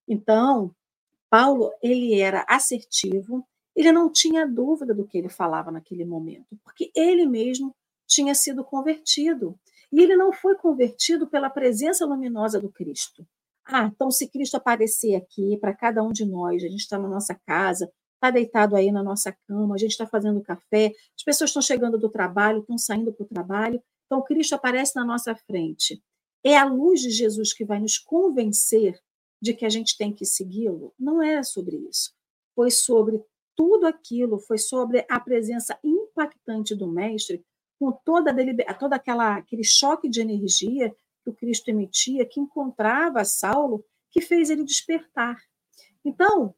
Então, 0.08 0.76
Paulo, 1.30 1.72
ele 1.82 2.20
era 2.20 2.46
assertivo, 2.50 3.48
ele 3.76 3.92
não 3.92 4.12
tinha 4.12 4.46
dúvida 4.46 4.94
do 4.94 5.08
que 5.08 5.18
ele 5.18 5.30
falava 5.30 5.72
naquele 5.72 6.04
momento, 6.04 6.60
porque 6.64 6.92
ele 6.94 7.26
mesmo 7.26 7.74
tinha 8.06 8.36
sido 8.36 8.64
convertido. 8.66 9.58
E 9.92 10.02
ele 10.02 10.16
não 10.16 10.34
foi 10.34 10.56
convertido 10.56 11.28
pela 11.28 11.50
presença 11.50 12.06
luminosa 12.06 12.60
do 12.60 12.70
Cristo. 12.70 13.26
Ah, 13.72 13.86
então 13.86 14.10
se 14.10 14.28
Cristo 14.28 14.58
aparecer 14.58 15.16
aqui 15.16 15.56
para 15.58 15.76
cada 15.76 16.02
um 16.02 16.12
de 16.12 16.26
nós, 16.26 16.64
a 16.64 16.68
gente 16.68 16.80
está 16.80 16.98
na 16.98 17.08
nossa 17.08 17.36
casa, 17.46 17.92
está 18.16 18.32
deitado 18.32 18.76
aí 18.76 18.92
na 18.92 19.04
nossa 19.04 19.32
cama, 19.48 19.76
a 19.76 19.78
gente 19.78 19.92
está 19.92 20.08
fazendo 20.08 20.42
café, 20.42 20.92
as 21.16 21.24
pessoas 21.24 21.52
estão 21.52 21.62
chegando 21.62 21.96
do 21.96 22.10
trabalho, 22.10 22.62
estão 22.62 22.80
saindo 22.80 23.14
para 23.14 23.24
o 23.24 23.28
trabalho, 23.28 23.80
então 24.08 24.24
Cristo 24.24 24.56
aparece 24.56 24.96
na 24.96 25.06
nossa 25.06 25.36
frente. 25.36 26.02
É 26.44 26.58
a 26.58 26.66
luz 26.66 27.02
de 27.02 27.12
Jesus 27.12 27.54
que 27.54 27.64
vai 27.64 27.80
nos 27.80 28.00
convencer 28.00 29.00
de 29.40 29.54
que 29.54 29.68
a 29.68 29.70
gente 29.70 29.96
tem 29.96 30.12
que 30.12 30.26
segui-lo? 30.26 30.92
Não 30.98 31.22
é 31.22 31.44
sobre 31.44 31.78
isso. 31.78 32.12
Foi 32.56 32.72
sobre 32.72 33.22
tudo 33.56 33.86
aquilo, 33.86 34.40
foi 34.40 34.58
sobre 34.58 35.06
a 35.08 35.20
presença 35.20 35.78
impactante 35.84 36.74
do 36.74 36.88
Mestre, 36.88 37.46
com 37.80 37.92
toda, 37.92 38.36
toda 38.80 38.96
aquela, 38.96 39.38
aquele 39.38 39.64
choque 39.64 40.10
de 40.10 40.22
energia 40.22 40.92
que 41.30 41.46
o 41.46 41.48
Cristo 41.48 41.70
emitia, 41.70 42.26
que 42.26 42.40
encontrava 42.40 43.24
Saulo, 43.24 43.86
que 44.12 44.22
fez 44.22 44.50
ele 44.50 44.64
despertar. 44.64 45.38
Então, 46.04 46.56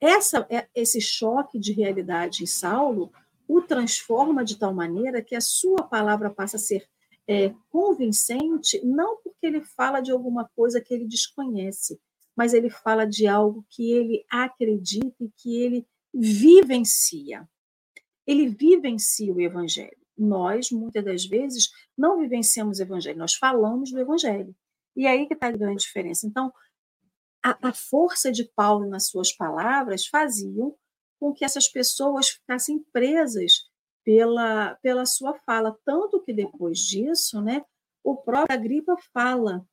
essa, 0.00 0.46
é, 0.50 0.68
esse 0.74 1.00
choque 1.00 1.58
de 1.58 1.72
realidade 1.72 2.42
em 2.42 2.46
Saulo 2.46 3.12
o 3.48 3.60
transforma 3.60 4.44
de 4.44 4.56
tal 4.56 4.72
maneira 4.72 5.22
que 5.22 5.34
a 5.34 5.40
sua 5.40 5.82
palavra 5.82 6.30
passa 6.30 6.56
a 6.56 6.60
ser 6.60 6.88
é, 7.26 7.52
convincente, 7.68 8.80
não 8.84 9.16
porque 9.22 9.44
ele 9.44 9.60
fala 9.60 10.00
de 10.00 10.12
alguma 10.12 10.48
coisa 10.54 10.80
que 10.80 10.94
ele 10.94 11.06
desconhece, 11.06 12.00
mas 12.36 12.54
ele 12.54 12.70
fala 12.70 13.04
de 13.04 13.26
algo 13.26 13.64
que 13.68 13.90
ele 13.90 14.24
acredita 14.30 15.16
e 15.20 15.30
que 15.36 15.60
ele 15.60 15.86
vivencia. 16.14 17.48
Ele 18.24 18.48
vivencia 18.48 19.32
o 19.32 19.40
evangelho. 19.40 19.99
Nós, 20.20 20.70
muitas 20.70 21.04
das 21.04 21.24
vezes, 21.24 21.70
não 21.96 22.18
vivenciamos 22.18 22.78
o 22.78 22.82
evangelho, 22.82 23.18
nós 23.18 23.34
falamos 23.34 23.90
do 23.90 23.98
evangelho. 23.98 24.54
E 24.94 25.06
aí 25.06 25.26
que 25.26 25.34
está 25.34 25.46
a 25.46 25.52
grande 25.52 25.82
diferença. 25.82 26.26
Então, 26.26 26.52
a, 27.42 27.68
a 27.68 27.72
força 27.72 28.30
de 28.30 28.44
Paulo 28.44 28.88
nas 28.88 29.08
suas 29.08 29.32
palavras 29.32 30.06
faziam 30.06 30.74
com 31.18 31.32
que 31.32 31.44
essas 31.44 31.68
pessoas 31.68 32.30
ficassem 32.30 32.84
presas 32.92 33.68
pela, 34.04 34.74
pela 34.82 35.06
sua 35.06 35.34
fala. 35.34 35.76
Tanto 35.84 36.22
que 36.22 36.32
depois 36.32 36.78
disso, 36.78 37.40
né, 37.40 37.64
o 38.02 38.16
próprio 38.16 38.56
Agripa 38.56 38.96
fala 39.12 39.64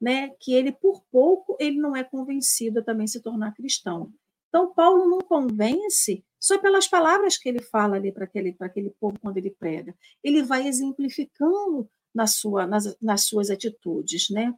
né, 0.00 0.30
que 0.40 0.52
ele, 0.52 0.72
por 0.72 1.02
pouco, 1.10 1.56
ele 1.58 1.78
não 1.78 1.96
é 1.96 2.04
convencido 2.04 2.80
a 2.80 2.84
também 2.84 3.06
se 3.06 3.20
tornar 3.20 3.54
cristão. 3.54 4.12
Então, 4.48 4.72
Paulo 4.72 5.08
não 5.08 5.18
convence 5.18 6.24
só 6.46 6.58
pelas 6.58 6.86
palavras 6.86 7.36
que 7.36 7.48
ele 7.48 7.60
fala 7.60 7.96
ali 7.96 8.12
para 8.12 8.24
aquele, 8.24 8.54
aquele 8.60 8.90
povo 9.00 9.18
quando 9.20 9.36
ele 9.36 9.50
prega. 9.50 9.92
Ele 10.22 10.44
vai 10.44 10.68
exemplificando 10.68 11.90
na 12.14 12.28
sua, 12.28 12.68
nas, 12.68 12.96
nas 13.02 13.24
suas 13.24 13.50
atitudes, 13.50 14.30
né? 14.30 14.54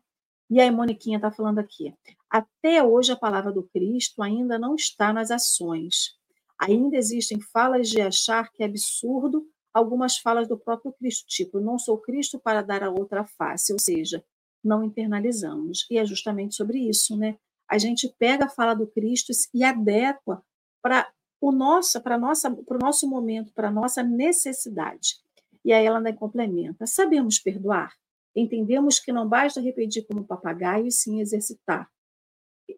E 0.51 0.61
a 0.61 0.71
Moniquinha 0.71 1.17
está 1.17 1.31
falando 1.31 1.61
aqui. 1.61 1.95
Até 2.29 2.83
hoje, 2.85 3.11
a 3.11 3.17
palavra 3.17 3.51
do 3.51 3.63
Cristo 3.63 4.21
ainda 4.21 4.59
não 4.59 4.75
está 4.75 5.15
nas 5.15 5.31
ações. 5.31 6.15
Ainda 6.61 6.99
existem 6.99 7.41
falas 7.41 7.89
de 7.89 8.03
achar 8.03 8.53
que 8.53 8.63
é 8.63 8.67
absurdo 8.67 9.47
algumas 9.73 10.19
falas 10.19 10.47
do 10.47 10.59
próprio 10.59 10.93
Cristo, 10.93 11.27
tipo, 11.27 11.59
não 11.59 11.79
sou 11.79 11.97
Cristo 11.97 12.39
para 12.39 12.61
dar 12.61 12.83
a 12.83 12.91
outra 12.91 13.25
face, 13.25 13.73
ou 13.73 13.79
seja, 13.79 14.23
não 14.63 14.85
internalizamos. 14.85 15.87
E 15.91 15.97
é 15.97 16.05
justamente 16.05 16.55
sobre 16.55 16.81
isso, 16.81 17.17
né? 17.17 17.39
A 17.67 17.79
gente 17.79 18.15
pega 18.19 18.45
a 18.45 18.51
fala 18.51 18.75
do 18.75 18.87
Cristo 18.87 19.33
e 19.55 19.65
adequa 19.65 20.43
para 20.83 21.11
o 21.41 21.53
nosso, 21.53 22.01
para 22.01 22.19
nossa, 22.19 22.51
o 22.51 22.79
nosso 22.79 23.09
momento, 23.09 23.53
para 23.53 23.69
a 23.69 23.73
nossa 23.73 24.03
necessidade. 24.03 25.17
E 25.65 25.73
aí 25.73 25.85
ela 25.85 25.99
ainda 25.99 26.13
complementa: 26.13 26.87
sabemos 26.87 27.39
perdoar? 27.39 27.93
Entendemos 28.35 29.01
que 29.01 29.13
não 29.13 29.29
basta 29.29 29.61
repetir 29.61 30.07
como 30.07 30.25
papagaio, 30.25 30.87
e 30.87 30.93
sim 30.93 31.21
exercitar, 31.21 31.91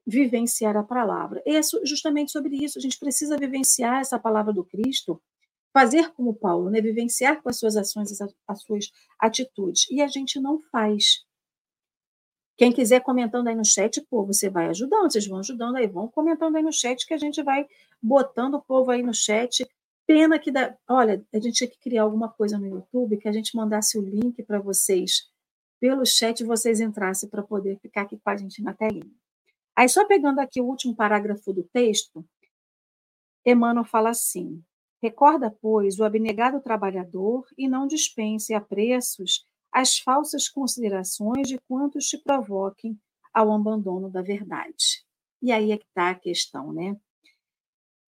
vivenciar 0.07 0.77
a 0.77 0.83
palavra. 0.83 1.43
É 1.47 1.61
justamente 1.85 2.33
sobre 2.33 2.57
isso. 2.57 2.79
A 2.79 2.81
gente 2.81 2.99
precisa 2.99 3.37
vivenciar 3.37 4.01
essa 4.01 4.19
palavra 4.19 4.53
do 4.53 4.65
Cristo, 4.65 5.21
fazer 5.73 6.13
como 6.13 6.35
Paulo, 6.35 6.71
né? 6.71 6.81
vivenciar 6.81 7.43
com 7.43 7.49
as 7.49 7.59
suas 7.59 7.77
ações, 7.77 8.11
as 8.47 8.63
suas 8.63 8.91
atitudes. 9.19 9.87
E 9.91 10.01
a 10.01 10.09
gente 10.09 10.41
não 10.41 10.61
faz. 10.73 11.25
Quem 12.57 12.73
quiser 12.73 13.01
comentando 13.01 13.49
aí 13.49 13.55
no 13.55 13.65
chat, 13.65 14.03
pô, 14.11 14.25
você 14.25 14.51
vai 14.51 14.67
ajudando, 14.67 15.11
vocês 15.11 15.27
vão 15.27 15.39
ajudando 15.39 15.77
aí, 15.77 15.87
vão 15.87 16.09
comentando 16.09 16.57
aí 16.57 16.63
no 16.63 16.73
chat 16.73 17.07
que 17.07 17.15
a 17.15 17.19
gente 17.19 17.43
vai 17.43 17.67
botando 18.03 18.55
o 18.55 18.63
povo 18.63 18.91
aí 18.91 19.03
no 19.03 19.15
chat. 19.15 19.67
Pena 20.07 20.39
que 20.39 20.51
dá. 20.51 20.77
Olha, 20.89 21.25
a 21.33 21.39
gente 21.39 21.55
tinha 21.55 21.71
que 21.71 21.79
criar 21.79 22.03
alguma 22.03 22.29
coisa 22.29 22.59
no 22.59 22.67
YouTube 22.67 23.19
que 23.19 23.29
a 23.29 23.33
gente 23.33 23.57
mandasse 23.57 23.99
o 23.99 24.03
link 24.03 24.43
para 24.43 24.59
vocês 24.59 25.31
pelo 25.81 26.05
chat 26.05 26.45
vocês 26.45 26.79
entrassem 26.79 27.29
para 27.29 27.43
poder 27.43 27.79
ficar 27.81 28.03
aqui 28.03 28.19
com 28.19 28.31
a 28.31 28.37
gente 28.37 28.63
na 28.63 28.75
telinha. 28.75 29.11
Aí, 29.75 29.89
só 29.89 30.07
pegando 30.07 30.39
aqui 30.39 30.61
o 30.61 30.67
último 30.67 30.95
parágrafo 30.95 31.53
do 31.55 31.63
texto, 31.63 32.25
Emmanuel 33.45 33.85
fala 33.85 34.11
assim: 34.11 34.63
Recorda, 35.03 35.51
pois, 35.51 35.99
o 35.99 36.05
abnegado 36.05 36.61
trabalhador 36.61 37.47
e 37.57 37.67
não 37.67 37.87
dispense 37.87 38.53
a 38.53 38.61
preços 38.61 39.47
as 39.73 39.99
falsas 39.99 40.49
considerações 40.49 41.49
de 41.49 41.59
quantos 41.61 42.07
te 42.07 42.19
provoquem 42.19 43.01
ao 43.33 43.53
abandono 43.53 44.11
da 44.11 44.21
verdade. 44.21 45.05
E 45.41 45.53
aí 45.53 45.71
é 45.71 45.79
que 45.79 45.87
está 45.87 46.11
a 46.11 46.15
questão, 46.15 46.73
né? 46.73 46.97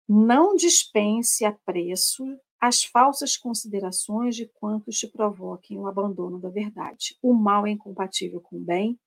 Não 0.09 0.55
dispense 0.55 1.45
a 1.45 1.53
preço 1.53 2.25
as 2.61 2.85
falsas 2.85 3.37
considerações 3.37 4.37
de 4.37 4.47
quantos 4.47 4.97
te 4.97 5.09
provoquem 5.09 5.79
o 5.79 5.87
abandono 5.87 6.39
da 6.39 6.49
verdade. 6.49 7.17
O 7.21 7.35
mal 7.35 7.67
é 7.67 7.71
incompatível 7.71 8.41
com 8.41 8.57
o 8.57 8.61
bem, 8.61 8.99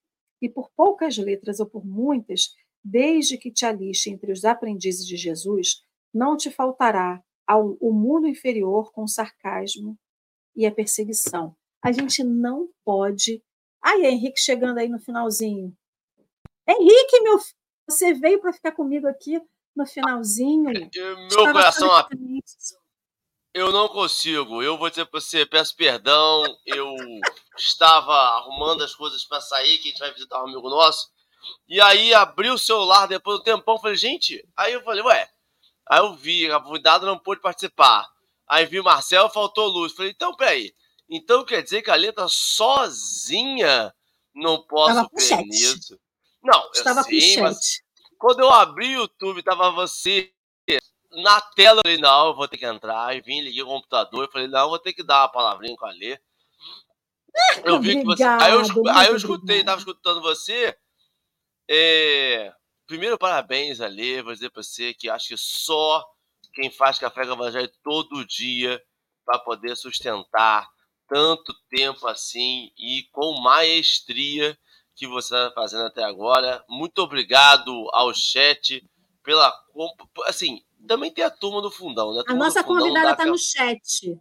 e 0.42 0.48
por 0.48 0.70
poucas 0.76 1.16
letras 1.16 1.60
ou 1.60 1.66
por 1.66 1.84
muitas, 1.84 2.54
desde 2.84 3.38
que 3.38 3.50
te 3.50 3.64
alixe 3.64 4.10
entre 4.10 4.30
os 4.30 4.44
aprendizes 4.44 5.06
de 5.06 5.16
Jesus, 5.16 5.82
não 6.12 6.36
te 6.36 6.50
faltará 6.50 7.22
ao, 7.46 7.76
o 7.80 7.92
mundo 7.92 8.26
inferior 8.26 8.92
com 8.92 9.06
sarcasmo 9.06 9.98
e 10.54 10.66
a 10.66 10.70
perseguição. 10.70 11.56
A 11.82 11.92
gente 11.92 12.22
não 12.22 12.68
pode. 12.84 13.42
Ai, 13.82 14.04
Henrique 14.04 14.40
chegando 14.40 14.78
aí 14.78 14.88
no 14.88 14.98
finalzinho. 14.98 15.74
Henrique, 16.68 17.20
meu 17.22 17.38
filho, 17.38 17.56
você 17.88 18.12
veio 18.12 18.40
para 18.40 18.52
ficar 18.52 18.72
comigo 18.72 19.06
aqui 19.06 19.40
no 19.76 19.86
finalzinho. 19.86 20.72
Meu 21.30 21.52
coração 21.52 21.90
eu 23.56 23.72
não 23.72 23.88
consigo. 23.88 24.62
Eu 24.62 24.76
vou 24.76 24.90
dizer 24.90 25.06
para 25.06 25.18
você, 25.18 25.46
peço 25.46 25.74
perdão. 25.74 26.44
Eu 26.66 26.94
estava 27.56 28.12
arrumando 28.12 28.84
as 28.84 28.94
coisas 28.94 29.24
para 29.24 29.40
sair, 29.40 29.78
que 29.78 29.88
a 29.88 29.90
gente 29.92 29.98
vai 29.98 30.12
visitar 30.12 30.42
um 30.42 30.48
amigo 30.48 30.68
nosso. 30.68 31.08
E 31.66 31.80
aí 31.80 32.12
abri 32.12 32.50
o 32.50 32.58
celular 32.58 33.06
depois 33.06 33.38
do 33.38 33.44
tempão, 33.44 33.78
falei, 33.78 33.96
gente, 33.96 34.46
aí 34.54 34.74
eu 34.74 34.82
falei, 34.82 35.02
ué. 35.02 35.30
Aí 35.88 36.00
eu 36.00 36.14
vi, 36.14 36.50
a 36.52 36.60
convidada 36.60 37.06
não 37.06 37.18
pôde 37.18 37.40
participar. 37.40 38.06
Aí 38.46 38.66
vi 38.66 38.78
o 38.78 38.84
Marcel, 38.84 39.30
faltou 39.30 39.68
luz. 39.68 39.94
Falei, 39.94 40.10
então, 40.10 40.36
peraí. 40.36 40.74
Então 41.08 41.42
quer 41.42 41.62
dizer 41.62 41.80
que 41.80 41.90
a 41.90 41.94
letra 41.94 42.28
sozinha 42.28 43.94
não 44.34 44.66
posso 44.66 45.08
crer 45.08 45.46
nisso? 45.46 45.98
Não, 46.42 46.70
Estava 46.74 47.00
eu 47.00 47.04
sei, 47.04 47.40
mas 47.40 47.80
quando 48.18 48.40
eu 48.40 48.50
abri 48.50 48.96
o 48.96 49.02
YouTube, 49.02 49.42
tava 49.42 49.70
você, 49.70 50.32
na 51.12 51.40
tela, 51.40 51.80
eu 51.80 51.82
falei, 51.82 51.98
não, 51.98 52.28
eu 52.28 52.34
vou 52.34 52.48
ter 52.48 52.58
que 52.58 52.66
entrar. 52.66 53.16
E 53.16 53.20
vim, 53.20 53.40
liguei 53.40 53.62
o 53.62 53.66
computador. 53.66 54.24
Eu 54.24 54.30
falei, 54.30 54.48
não, 54.48 54.60
eu 54.60 54.68
vou 54.68 54.78
ter 54.78 54.92
que 54.92 55.02
dar 55.02 55.22
uma 55.22 55.28
palavrinha 55.28 55.76
com 55.76 55.86
a 55.86 55.90
Lê. 55.90 56.18
Eu 57.64 57.80
vi 57.80 57.98
que 57.98 58.04
você. 58.04 58.22
Aí 58.24 58.52
eu, 58.52 58.62
aí 58.90 59.08
eu 59.08 59.16
escutei, 59.16 59.64
tava 59.64 59.78
escutando 59.78 60.22
você. 60.22 60.76
É... 61.68 62.52
primeiro, 62.86 63.18
parabéns, 63.18 63.80
Ale. 63.80 64.22
Vou 64.22 64.32
dizer 64.32 64.50
para 64.50 64.62
você 64.62 64.94
que 64.94 65.08
acho 65.08 65.28
que 65.28 65.36
só 65.36 66.04
quem 66.54 66.70
faz 66.70 66.98
café 66.98 67.26
com 67.26 67.32
evangelho 67.32 67.70
todo 67.82 68.24
dia 68.24 68.82
para 69.24 69.38
poder 69.38 69.76
sustentar 69.76 70.68
tanto 71.08 71.54
tempo 71.68 72.06
assim 72.06 72.70
e 72.78 73.04
com 73.12 73.40
maestria 73.40 74.58
que 74.96 75.06
você 75.06 75.34
está 75.36 75.52
fazendo 75.52 75.84
até 75.84 76.02
agora. 76.02 76.64
Muito 76.68 76.98
obrigado 76.98 77.70
ao 77.92 78.12
chat 78.14 78.82
pela. 79.22 79.52
Assim, 80.26 80.62
também 80.88 81.12
tem 81.12 81.22
a 81.22 81.30
turma 81.30 81.60
do 81.60 81.70
fundão, 81.70 82.14
né? 82.14 82.22
A, 82.26 82.32
a 82.32 82.34
nossa 82.34 82.64
convidada 82.64 83.12
está 83.12 83.26
no 83.26 83.38
chat. 83.38 84.18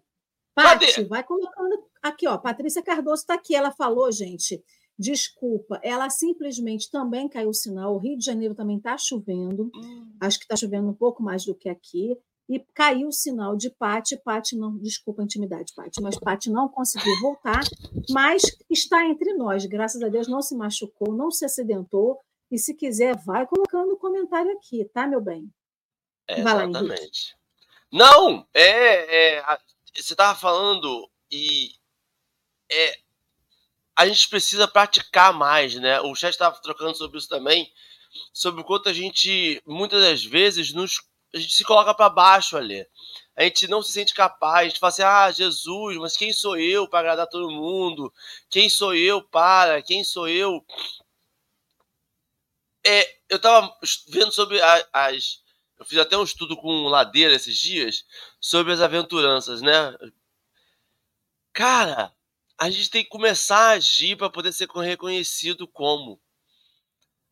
Pati, 0.53 1.03
vai 1.05 1.23
colocando 1.23 1.83
aqui, 2.03 2.27
ó. 2.27 2.37
Patrícia 2.37 2.83
Cardoso 2.83 3.21
está 3.21 3.33
aqui. 3.33 3.55
Ela 3.55 3.71
falou, 3.71 4.11
gente. 4.11 4.61
Desculpa, 4.97 5.77
ela 5.83 6.09
simplesmente 6.09 6.89
também 6.89 7.27
caiu 7.27 7.49
o 7.49 7.53
sinal. 7.53 7.95
O 7.95 7.97
Rio 7.97 8.17
de 8.17 8.23
Janeiro 8.23 8.55
também 8.55 8.77
está 8.77 8.97
chovendo. 8.97 9.69
Hum. 9.75 10.15
Acho 10.21 10.37
que 10.37 10.45
está 10.45 10.55
chovendo 10.55 10.87
um 10.87 10.93
pouco 10.93 11.21
mais 11.21 11.43
do 11.43 11.53
que 11.53 11.67
aqui. 11.67 12.15
E 12.47 12.59
caiu 12.73 13.07
o 13.07 13.11
sinal 13.11 13.55
de 13.55 13.69
Pati. 13.69 14.17
Pati 14.17 14.55
não, 14.55 14.77
desculpa 14.77 15.21
a 15.21 15.25
intimidade, 15.25 15.73
Pati, 15.75 16.01
mas 16.01 16.19
Pati 16.19 16.49
não 16.49 16.69
conseguiu 16.69 17.19
voltar. 17.21 17.61
Mas 18.09 18.43
está 18.69 19.03
entre 19.05 19.33
nós. 19.33 19.65
Graças 19.65 20.01
a 20.01 20.07
Deus 20.07 20.27
não 20.27 20.41
se 20.41 20.55
machucou, 20.55 21.13
não 21.13 21.31
se 21.31 21.45
acidentou. 21.45 22.19
E 22.51 22.59
se 22.59 22.75
quiser, 22.75 23.15
vai 23.25 23.47
colocando 23.47 23.93
o 23.93 23.97
comentário 23.97 24.51
aqui, 24.51 24.85
tá, 24.93 25.07
meu 25.07 25.19
bem? 25.19 25.51
É, 26.27 26.39
exatamente. 26.39 27.35
Não, 27.91 28.47
é, 28.53 29.37
é 29.37 29.57
você 29.95 30.13
estava 30.13 30.37
falando 30.37 31.09
e 31.31 31.71
é, 32.71 32.99
a 33.95 34.07
gente 34.07 34.27
precisa 34.29 34.67
praticar 34.67 35.33
mais, 35.33 35.75
né? 35.75 36.01
O 36.01 36.13
chat 36.15 36.31
estava 36.31 36.59
trocando 36.61 36.97
sobre 36.97 37.17
isso 37.17 37.29
também, 37.29 37.71
sobre 38.33 38.61
o 38.61 38.63
quanto 38.63 38.89
a 38.89 38.93
gente 38.93 39.61
muitas 39.65 40.01
das 40.01 40.23
vezes 40.23 40.73
nos 40.73 41.01
a 41.35 41.39
gente 41.39 41.53
se 41.53 41.63
coloca 41.63 41.93
para 41.93 42.09
baixo 42.09 42.57
ali. 42.57 42.87
A 43.35 43.43
gente 43.43 43.67
não 43.67 43.83
se 43.83 43.91
sente 43.91 44.13
capaz, 44.13 44.65
a 44.65 44.69
gente 44.69 44.79
fala 44.79 44.89
assim: 44.89 45.03
"Ah, 45.03 45.31
Jesus, 45.31 45.97
mas 45.97 46.17
quem 46.17 46.31
sou 46.33 46.57
eu 46.57 46.87
para 46.87 46.99
agradar 46.99 47.27
todo 47.27 47.51
mundo? 47.51 48.11
Quem 48.49 48.69
sou 48.69 48.95
eu 48.95 49.21
para? 49.21 49.81
Quem 49.81 50.03
sou 50.03 50.27
eu?" 50.29 50.65
É, 52.85 53.17
eu 53.29 53.37
estava 53.37 53.75
vendo 54.09 54.31
sobre 54.31 54.59
as 54.93 55.43
eu 55.77 55.85
fiz 55.85 55.97
até 55.97 56.17
um 56.17 56.23
estudo 56.23 56.55
com 56.55 56.87
Ladeira 56.87 57.33
esses 57.35 57.57
dias 57.57 58.05
sobre 58.39 58.71
as 58.71 58.79
aventuranças, 58.79 59.61
né? 59.61 59.93
Cara, 61.51 62.13
a 62.57 62.69
gente 62.69 62.89
tem 62.89 63.03
que 63.03 63.09
começar 63.09 63.57
a 63.57 63.71
agir 63.71 64.15
para 64.15 64.29
poder 64.29 64.53
ser 64.53 64.69
reconhecido 64.69 65.67
como. 65.67 66.19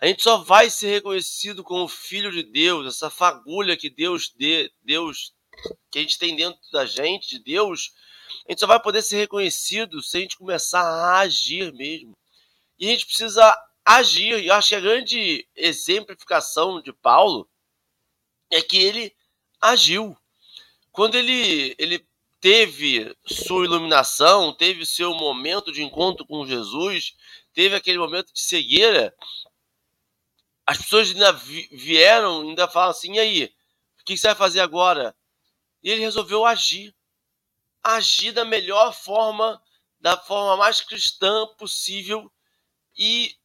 A 0.04 0.08
gente 0.08 0.22
só 0.22 0.36
vai 0.36 0.70
ser 0.70 0.89
reconhecido 0.89 1.64
como 1.64 1.88
filho 1.88 2.30
de 2.30 2.43
Deus, 2.43 2.86
essa 2.86 3.10
fagulha 3.10 3.78
que 3.78 3.89
Deus 3.89 4.34
dê, 4.36 4.70
Deus 4.84 5.34
que 5.89 5.97
a 5.97 6.01
gente 6.01 6.20
tem 6.20 6.36
dentro 6.36 6.60
da 6.74 6.86
gente, 6.86 7.30
de 7.30 7.39
Deus, 7.39 7.93
a 8.45 8.51
gente 8.51 8.60
só 8.60 8.68
vai 8.68 8.82
poder 8.82 9.01
ser 9.01 9.16
reconhecido 9.16 10.04
se 10.04 10.18
a 10.18 10.20
gente 10.20 10.38
começar 10.38 10.82
a 10.82 11.20
agir 11.20 11.72
mesmo. 11.72 12.12
E 12.78 12.86
a 12.86 12.91
gente 12.91 13.06
precisa 13.06 13.58
agir. 13.86 14.43
E 14.43 14.47
eu 14.47 14.54
acho 14.56 14.68
que 14.68 14.76
a 14.76 14.82
grande 14.82 15.47
exemplificação 15.56 16.82
de 16.82 16.91
Paulo 16.91 17.47
é 18.51 18.62
que 18.62 18.78
ele 18.80 19.16
agiu. 19.62 20.18
Quando 20.91 21.16
ele, 21.16 21.76
ele 21.80 22.06
teve 22.41 23.16
sua 23.26 23.64
iluminação, 23.64 24.54
teve 24.54 24.86
seu 24.86 25.14
momento 25.14 25.72
de 25.72 25.82
encontro 25.82 26.26
com 26.26 26.45
Jesus, 26.45 27.16
teve 27.54 27.74
aquele 27.74 27.99
momento 27.99 28.34
de 28.34 28.41
cegueira, 28.41 29.16
as 30.66 30.78
pessoas 30.78 31.09
ainda 31.09 31.32
vieram, 31.32 32.41
ainda 32.41 32.68
falam 32.68 32.91
assim: 32.91 33.16
e 33.16 33.20
aí, 33.20 33.55
o 33.99 34.03
que 34.03 34.18
você 34.18 34.28
vai 34.28 34.36
fazer 34.36 34.59
agora? 34.59 35.16
E 35.82 35.89
ele 35.89 36.01
resolveu 36.01 36.45
agir. 36.45 36.95
Agir 37.84 38.32
da 38.32 38.45
melhor 38.45 38.93
forma, 38.93 39.61
da 39.99 40.16
forma 40.18 40.55
mais 40.55 40.80
cristã 40.80 41.45
possível, 41.57 42.32
e 42.97 43.36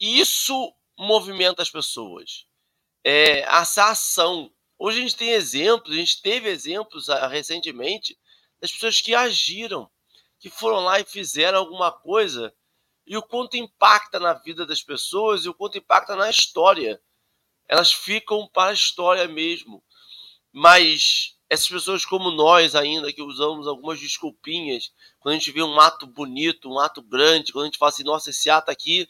isso 0.00 0.74
movimenta 0.96 1.60
as 1.60 1.70
pessoas 1.70 2.46
é, 3.04 3.40
essa 3.40 3.90
ação. 3.90 4.50
Hoje 4.78 4.98
a 4.98 5.02
gente 5.02 5.16
tem 5.16 5.30
exemplos, 5.30 5.92
a 5.92 5.96
gente 5.96 6.22
teve 6.22 6.48
exemplos 6.48 7.10
ah, 7.10 7.28
recentemente 7.28 8.18
das 8.60 8.72
pessoas 8.72 9.00
que 9.00 9.14
agiram, 9.14 9.90
que 10.40 10.48
foram 10.48 10.80
lá 10.80 10.98
e 10.98 11.04
fizeram 11.04 11.58
alguma 11.58 11.92
coisa 11.92 12.52
e 13.06 13.16
o 13.16 13.22
quanto 13.22 13.56
impacta 13.56 14.18
na 14.18 14.32
vida 14.32 14.66
das 14.66 14.82
pessoas 14.82 15.44
e 15.44 15.48
o 15.48 15.54
quanto 15.54 15.78
impacta 15.78 16.16
na 16.16 16.30
história. 16.30 17.00
Elas 17.68 17.92
ficam 17.92 18.48
para 18.48 18.70
a 18.70 18.74
história 18.74 19.26
mesmo. 19.28 19.82
Mas 20.52 21.36
essas 21.48 21.68
pessoas 21.68 22.04
como 22.04 22.30
nós 22.30 22.74
ainda, 22.74 23.12
que 23.12 23.22
usamos 23.22 23.66
algumas 23.66 24.00
desculpinhas, 24.00 24.92
quando 25.20 25.34
a 25.34 25.38
gente 25.38 25.52
vê 25.52 25.62
um 25.62 25.78
ato 25.78 26.06
bonito, 26.06 26.70
um 26.70 26.78
ato 26.78 27.02
grande, 27.02 27.52
quando 27.52 27.64
a 27.64 27.66
gente 27.66 27.78
fala 27.78 27.90
assim, 27.90 28.04
nossa, 28.04 28.30
esse 28.30 28.50
ato 28.50 28.70
aqui, 28.70 29.08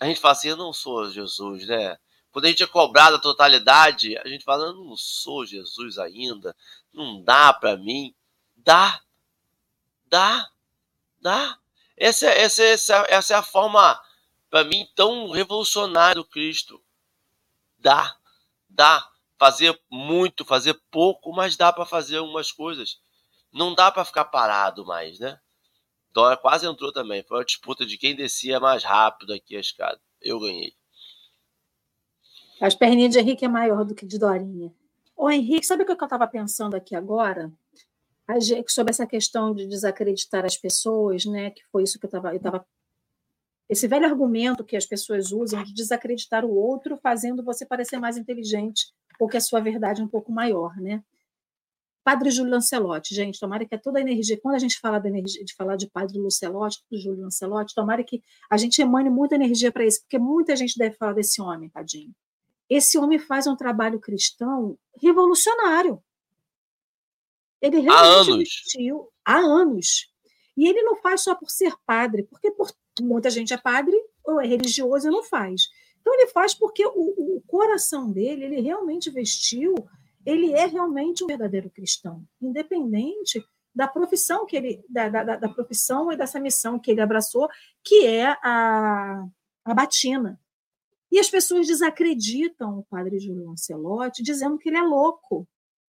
a 0.00 0.06
gente 0.06 0.20
fala 0.20 0.32
assim, 0.32 0.48
eu 0.48 0.56
não 0.56 0.72
sou 0.72 1.10
Jesus, 1.10 1.66
né? 1.66 1.98
Quando 2.30 2.44
a 2.44 2.48
gente 2.48 2.62
é 2.62 2.66
cobrado 2.66 3.16
a 3.16 3.20
totalidade, 3.20 4.16
a 4.18 4.28
gente 4.28 4.44
fala, 4.44 4.66
eu 4.66 4.74
não 4.74 4.96
sou 4.96 5.46
Jesus 5.46 5.98
ainda, 5.98 6.54
não 6.92 7.22
dá 7.22 7.52
para 7.52 7.76
mim. 7.76 8.14
Dá, 8.56 9.00
dá, 10.06 10.50
dá. 11.20 11.58
Essa, 11.98 12.26
essa, 12.28 12.62
essa, 12.62 13.06
essa 13.08 13.34
é 13.34 13.36
a 13.36 13.42
forma, 13.42 14.00
para 14.48 14.64
mim, 14.64 14.88
tão 14.94 15.30
revolucionária 15.30 16.14
do 16.14 16.24
Cristo. 16.24 16.82
Dá, 17.78 18.16
dá. 18.68 19.08
Fazer 19.38 19.80
muito, 19.88 20.44
fazer 20.44 20.74
pouco, 20.90 21.32
mas 21.32 21.56
dá 21.56 21.72
para 21.72 21.86
fazer 21.86 22.16
algumas 22.16 22.50
coisas. 22.50 23.00
Não 23.52 23.72
dá 23.72 23.90
para 23.90 24.04
ficar 24.04 24.24
parado 24.24 24.84
mais, 24.84 25.20
né? 25.20 25.38
Dória 26.12 26.36
quase 26.36 26.66
entrou 26.66 26.92
também. 26.92 27.22
Foi 27.22 27.38
uma 27.38 27.44
disputa 27.44 27.86
de 27.86 27.96
quem 27.96 28.16
descia 28.16 28.58
mais 28.58 28.82
rápido 28.82 29.32
aqui 29.32 29.56
a 29.56 29.60
escada. 29.60 30.00
Eu 30.20 30.40
ganhei. 30.40 30.74
As 32.60 32.74
perninhas 32.74 33.12
de 33.12 33.20
Henrique 33.20 33.44
é 33.44 33.48
maior 33.48 33.84
do 33.84 33.94
que 33.94 34.04
de 34.04 34.18
Dorinha. 34.18 34.72
Ô, 35.16 35.30
Henrique, 35.30 35.64
sabe 35.64 35.84
o 35.84 35.86
que 35.86 35.92
eu 35.92 35.96
estava 35.96 36.26
pensando 36.26 36.74
aqui 36.74 36.96
agora? 36.96 37.52
Sobre 38.68 38.90
essa 38.90 39.06
questão 39.06 39.54
de 39.54 39.66
desacreditar 39.66 40.44
as 40.44 40.56
pessoas, 40.56 41.24
né? 41.24 41.50
Que 41.50 41.62
foi 41.72 41.82
isso 41.82 41.98
que 41.98 42.06
eu 42.06 42.08
estava. 42.08 42.34
Eu 42.34 42.40
tava... 42.40 42.66
Esse 43.68 43.86
velho 43.86 44.06
argumento 44.06 44.64
que 44.64 44.76
as 44.76 44.86
pessoas 44.86 45.32
usam 45.32 45.62
de 45.62 45.74
desacreditar 45.74 46.44
o 46.44 46.54
outro, 46.54 46.96
fazendo 46.96 47.44
você 47.44 47.66
parecer 47.66 47.98
mais 47.98 48.16
inteligente, 48.16 48.92
ou 49.18 49.28
que 49.28 49.36
a 49.36 49.40
sua 49.40 49.60
verdade 49.60 50.00
é 50.00 50.04
um 50.04 50.08
pouco 50.08 50.32
maior, 50.32 50.76
né? 50.76 51.02
Padre 52.02 52.30
Júlio 52.30 52.52
Lancelotti, 52.52 53.14
gente, 53.14 53.38
tomara 53.38 53.66
que 53.66 53.76
toda 53.76 53.98
a 53.98 54.00
energia, 54.00 54.40
quando 54.40 54.54
a 54.54 54.58
gente 54.58 54.80
fala 54.80 54.98
de, 54.98 55.08
energia, 55.08 55.44
de 55.44 55.54
falar 55.54 55.76
de 55.76 55.86
Padre 55.86 56.18
Lancelotti, 56.18 56.82
do 56.90 56.98
Júlio 56.98 57.20
Lancelotti, 57.20 57.74
tomara 57.74 58.02
que 58.02 58.22
a 58.48 58.56
gente 58.56 58.80
emane 58.80 59.10
muita 59.10 59.34
energia 59.34 59.70
para 59.70 59.84
isso, 59.84 60.00
porque 60.00 60.18
muita 60.18 60.56
gente 60.56 60.78
deve 60.78 60.96
falar 60.96 61.12
desse 61.12 61.42
homem, 61.42 61.68
tadinho 61.68 62.14
esse 62.68 62.98
homem 62.98 63.18
faz 63.18 63.46
um 63.46 63.56
trabalho 63.56 63.98
cristão 63.98 64.78
revolucionário. 65.00 66.02
Ele 67.60 67.80
realmente 67.80 68.30
investiu 68.30 69.08
há 69.24 69.36
anos. 69.36 70.08
E 70.56 70.66
ele 70.66 70.82
não 70.82 70.96
faz 70.96 71.22
só 71.22 71.34
por 71.34 71.50
ser 71.50 71.72
padre, 71.86 72.24
porque 72.24 72.50
por, 72.50 72.70
muita 73.00 73.30
gente 73.30 73.52
é 73.52 73.56
padre 73.56 73.96
ou 74.24 74.40
é 74.40 74.46
religioso 74.46 75.08
e 75.08 75.10
não 75.10 75.22
faz. 75.22 75.68
Então 76.00 76.14
ele 76.14 76.26
faz 76.28 76.54
porque 76.54 76.84
o, 76.86 77.36
o 77.36 77.42
coração 77.46 78.10
dele, 78.10 78.44
ele 78.44 78.60
realmente 78.60 79.10
vestiu, 79.10 79.74
ele 80.24 80.52
é 80.52 80.66
realmente 80.66 81.22
um 81.22 81.26
verdadeiro 81.26 81.70
cristão, 81.70 82.24
independente 82.40 83.44
da 83.74 83.86
profissão 83.86 84.44
que 84.44 84.56
ele, 84.56 84.84
da, 84.88 85.08
da, 85.08 85.36
da 85.36 85.48
profissão 85.48 86.10
e 86.12 86.16
dessa 86.16 86.40
missão 86.40 86.78
que 86.78 86.90
ele 86.90 87.00
abraçou, 87.00 87.48
que 87.84 88.06
é 88.06 88.26
a, 88.42 89.24
a 89.64 89.74
batina. 89.74 90.40
E 91.10 91.18
as 91.18 91.30
pessoas 91.30 91.66
desacreditam 91.66 92.80
o 92.80 92.84
padre 92.84 93.18
Júlio 93.18 93.46
Lancelotti, 93.46 94.22
dizendo 94.22 94.58
que 94.58 94.68
ele 94.68 94.78
é 94.78 94.82
louco, 94.82 95.46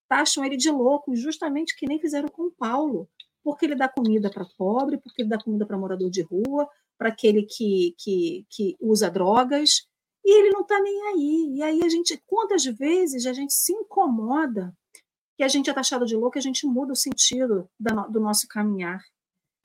taxam 0.09 0.43
ele 0.43 0.57
de 0.57 0.69
louco, 0.71 1.15
justamente 1.15 1.75
que 1.77 1.87
nem 1.87 1.99
fizeram 1.99 2.27
com 2.27 2.49
Paulo, 2.49 3.07
porque 3.43 3.65
ele 3.65 3.75
dá 3.75 3.87
comida 3.87 4.29
para 4.29 4.45
pobre, 4.57 4.97
porque 4.97 5.21
ele 5.21 5.29
dá 5.29 5.41
comida 5.41 5.65
para 5.65 5.77
morador 5.77 6.09
de 6.09 6.21
rua, 6.23 6.67
para 6.97 7.09
aquele 7.09 7.43
que, 7.43 7.95
que, 7.97 8.45
que 8.49 8.75
usa 8.81 9.09
drogas, 9.09 9.87
e 10.25 10.39
ele 10.39 10.49
não 10.49 10.61
está 10.61 10.79
nem 10.81 11.01
aí. 11.07 11.55
E 11.55 11.63
aí 11.63 11.79
a 11.83 11.89
gente, 11.89 12.21
quantas 12.25 12.65
vezes 12.65 13.25
a 13.25 13.31
gente 13.31 13.53
se 13.53 13.71
incomoda 13.71 14.75
que 15.37 15.43
a 15.43 15.47
gente 15.47 15.69
é 15.69 15.73
taxado 15.73 16.05
de 16.05 16.17
louco, 16.17 16.37
a 16.37 16.41
gente 16.41 16.65
muda 16.65 16.91
o 16.91 16.97
sentido 16.97 17.69
do 17.79 18.19
nosso 18.19 18.45
caminhar. 18.47 19.01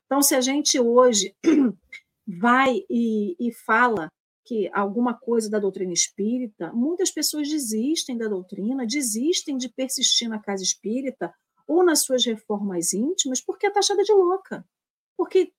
Então, 0.07 0.23
se 0.23 0.35
a 0.35 0.41
gente 0.41 0.79
hoje 0.79 1.35
vai 2.39 2.85
e, 2.89 3.35
e 3.41 3.53
fala 3.53 4.09
que 4.45 4.71
alguma 4.73 5.15
coisa 5.15 5.49
da 5.51 5.59
doutrina 5.59 5.93
espírita, 5.93 6.71
muitas 6.73 7.11
pessoas 7.11 7.49
desistem 7.49 8.17
da 8.17 8.29
doutrina, 8.29 8.87
desistem 8.87 9.57
de 9.57 9.71
persistir 9.71 10.29
na 10.29 10.39
casa 10.39 10.63
espírita 10.63 11.35
ou 11.67 11.83
nas 11.83 12.03
suas 12.03 12.25
reformas 12.25 12.93
íntimas 12.93 13.41
porque 13.41 13.67
é 13.67 13.71
taxada 13.71 14.03
de 14.03 14.13
louca. 14.13 14.65
Porque 15.17 15.53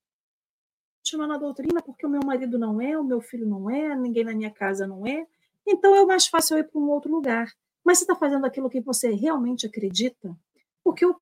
continua 1.04 1.28
na 1.28 1.38
doutrina 1.38 1.82
porque 1.82 2.06
o 2.06 2.10
meu 2.10 2.22
marido 2.24 2.60
não 2.60 2.80
é, 2.80 2.98
o 2.98 3.04
meu 3.04 3.22
filho 3.22 3.48
não 3.48 3.70
é, 3.70 3.96
ninguém 3.96 4.24
na 4.24 4.36
minha 4.36 4.52
casa 4.52 4.86
não 4.86 5.06
é. 5.06 5.26
Então 5.66 5.96
é 5.96 6.06
mais 6.06 6.28
fácil 6.28 6.58
eu 6.58 6.60
ir 6.62 6.70
para 6.70 6.80
um 6.80 6.90
outro 6.90 7.12
lugar. 7.12 7.52
Mas 7.84 7.98
você 7.98 8.04
está 8.04 8.16
fazendo 8.16 8.46
aquilo 8.46 8.70
que 8.70 8.82
você 8.82 9.12
realmente 9.12 9.66
acredita? 9.66 10.36
Porque 10.84 11.06
o 11.06 11.20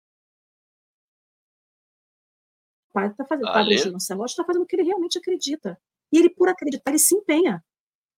padre 2.92 3.12
está 3.12 3.26
fazendo, 3.26 3.48
o 3.48 3.54
padre 3.54 3.76
está 3.76 4.44
fazendo 4.46 4.64
o 4.64 4.66
que 4.66 4.76
ele 4.76 4.84
realmente 4.84 5.18
acredita. 5.18 5.80
E 6.14 6.18
ele, 6.20 6.30
por 6.30 6.48
acreditar, 6.48 6.92
ele 6.92 7.00
se 7.00 7.16
empenha. 7.16 7.66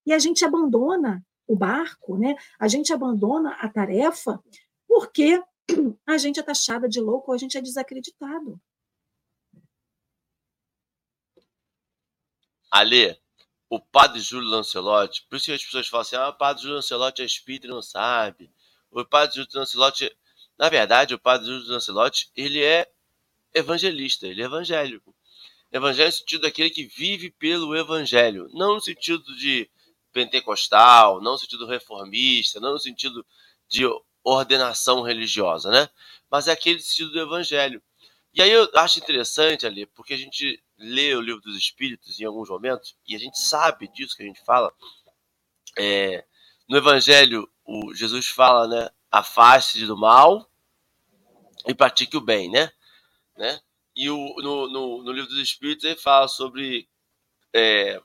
E 0.06 0.12
a 0.12 0.20
gente 0.20 0.44
abandona 0.44 1.26
o 1.48 1.56
barco, 1.56 2.18
né? 2.18 2.36
a 2.60 2.68
gente 2.68 2.92
abandona 2.92 3.52
a 3.54 3.70
tarefa 3.70 4.44
porque 4.86 5.42
a 6.06 6.18
gente 6.18 6.40
é 6.40 6.44
taxada 6.44 6.90
de 6.90 7.00
louco 7.00 7.32
ou 7.32 7.36
a 7.36 7.38
gente 7.38 7.58
é 7.58 7.62
desacreditado. 7.62 8.60
Ali, 12.70 13.18
o 13.70 13.80
padre 13.80 14.20
Júlio 14.20 14.50
Lancelotti, 14.50 15.26
por 15.30 15.38
isso 15.38 15.46
que 15.46 15.54
as 15.54 15.64
pessoas 15.64 15.88
falam 15.88 16.02
assim: 16.02 16.16
ah, 16.18 16.30
o 16.30 16.34
padre 16.34 16.64
Júlio 16.64 16.76
Lancelotti 16.76 17.22
é 17.22 17.26
espírita 17.26 17.68
e 17.68 17.70
não 17.70 17.82
sabe. 17.82 18.52
O 18.92 19.06
padre 19.06 19.36
Júlio 19.38 19.50
Lancelotti, 19.54 20.14
na 20.58 20.68
verdade, 20.68 21.14
o 21.14 21.20
padre 21.20 21.48
Júlio 21.48 21.72
Lancelotti, 21.72 22.30
ele 22.36 22.62
é 22.62 22.92
evangelista, 23.54 24.28
ele 24.28 24.42
é 24.42 24.46
evangélico. 24.46 25.15
Evangelho 25.76 26.08
no 26.08 26.14
sentido 26.14 26.42
daquele 26.42 26.70
que 26.70 26.86
vive 26.86 27.30
pelo 27.32 27.76
evangelho, 27.76 28.48
não 28.54 28.76
no 28.76 28.82
sentido 28.82 29.24
de 29.36 29.70
pentecostal, 30.14 31.22
não 31.22 31.34
no 31.34 31.38
sentido 31.38 31.66
reformista, 31.66 32.60
não 32.60 32.74
no 32.74 32.80
sentido 32.80 33.26
de 33.68 33.84
ordenação 34.24 35.02
religiosa, 35.02 35.70
né? 35.70 35.90
Mas 36.30 36.48
é 36.48 36.52
aquele 36.52 36.80
sentido 36.80 37.12
do 37.12 37.20
evangelho. 37.20 37.82
E 38.34 38.42
aí 38.42 38.52
eu 38.52 38.70
acho 38.76 39.00
interessante 39.00 39.66
ali, 39.66 39.86
porque 39.86 40.14
a 40.14 40.18
gente 40.18 40.62
lê 40.78 41.16
o 41.16 41.22
livro 41.22 41.42
dos 41.42 41.58
Espíritos 41.58 42.20
em 42.20 42.26
alguns 42.26 42.50
momentos, 42.50 42.96
e 43.08 43.16
a 43.16 43.20
gente 43.20 43.40
sabe 43.40 43.88
disso 43.88 44.16
que 44.16 44.24
a 44.24 44.26
gente 44.26 44.44
fala. 44.44 44.74
É, 45.78 46.26
no 46.68 46.78
Evangelho, 46.78 47.50
o 47.64 47.94
Jesus 47.94 48.28
fala, 48.28 48.68
né? 48.68 48.90
Afaste 49.12 49.86
do 49.86 49.98
mal 49.98 50.50
e 51.66 51.74
pratique 51.74 52.18
o 52.18 52.22
bem, 52.22 52.50
né? 52.50 52.72
né? 53.38 53.62
E 53.96 54.10
o, 54.10 54.36
no, 54.38 54.68
no, 54.68 55.04
no 55.04 55.12
livro 55.12 55.30
dos 55.30 55.40
Espíritos 55.40 55.86
ele 55.86 55.96
fala 55.96 56.28
sobre 56.28 56.90
é, 57.54 58.02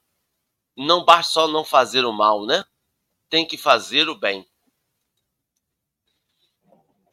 não 0.76 1.04
basta 1.04 1.32
só 1.32 1.48
não 1.48 1.64
fazer 1.64 2.04
o 2.04 2.12
mal, 2.12 2.46
né? 2.46 2.64
Tem 3.28 3.46
que 3.46 3.56
fazer 3.56 4.08
o 4.08 4.14
bem. 4.14 4.48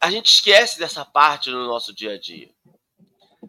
A 0.00 0.10
gente 0.10 0.32
esquece 0.32 0.78
dessa 0.78 1.04
parte 1.04 1.50
no 1.50 1.66
nosso 1.66 1.92
dia 1.92 2.12
a 2.12 2.18
dia. 2.18 2.54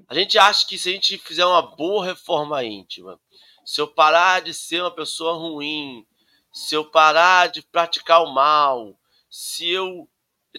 A 0.08 0.16
gente 0.16 0.38
acha 0.40 0.68
que 0.68 0.78
se 0.78 0.90
a 0.90 0.92
gente 0.94 1.18
fizer 1.20 1.46
uma 1.46 1.62
boa 1.62 2.04
reforma 2.04 2.64
íntima, 2.64 3.20
se 3.64 3.80
eu 3.80 3.88
parar 3.88 4.42
de 4.42 4.54
ser 4.54 4.82
uma 4.82 4.90
pessoa 4.90 5.34
ruim, 5.34 6.06
se 6.52 6.74
eu 6.74 6.84
parar 6.90 7.48
de 7.48 7.62
praticar 7.62 8.24
o 8.24 8.34
mal, 8.34 9.00
se 9.30 9.70
eu 9.70 10.10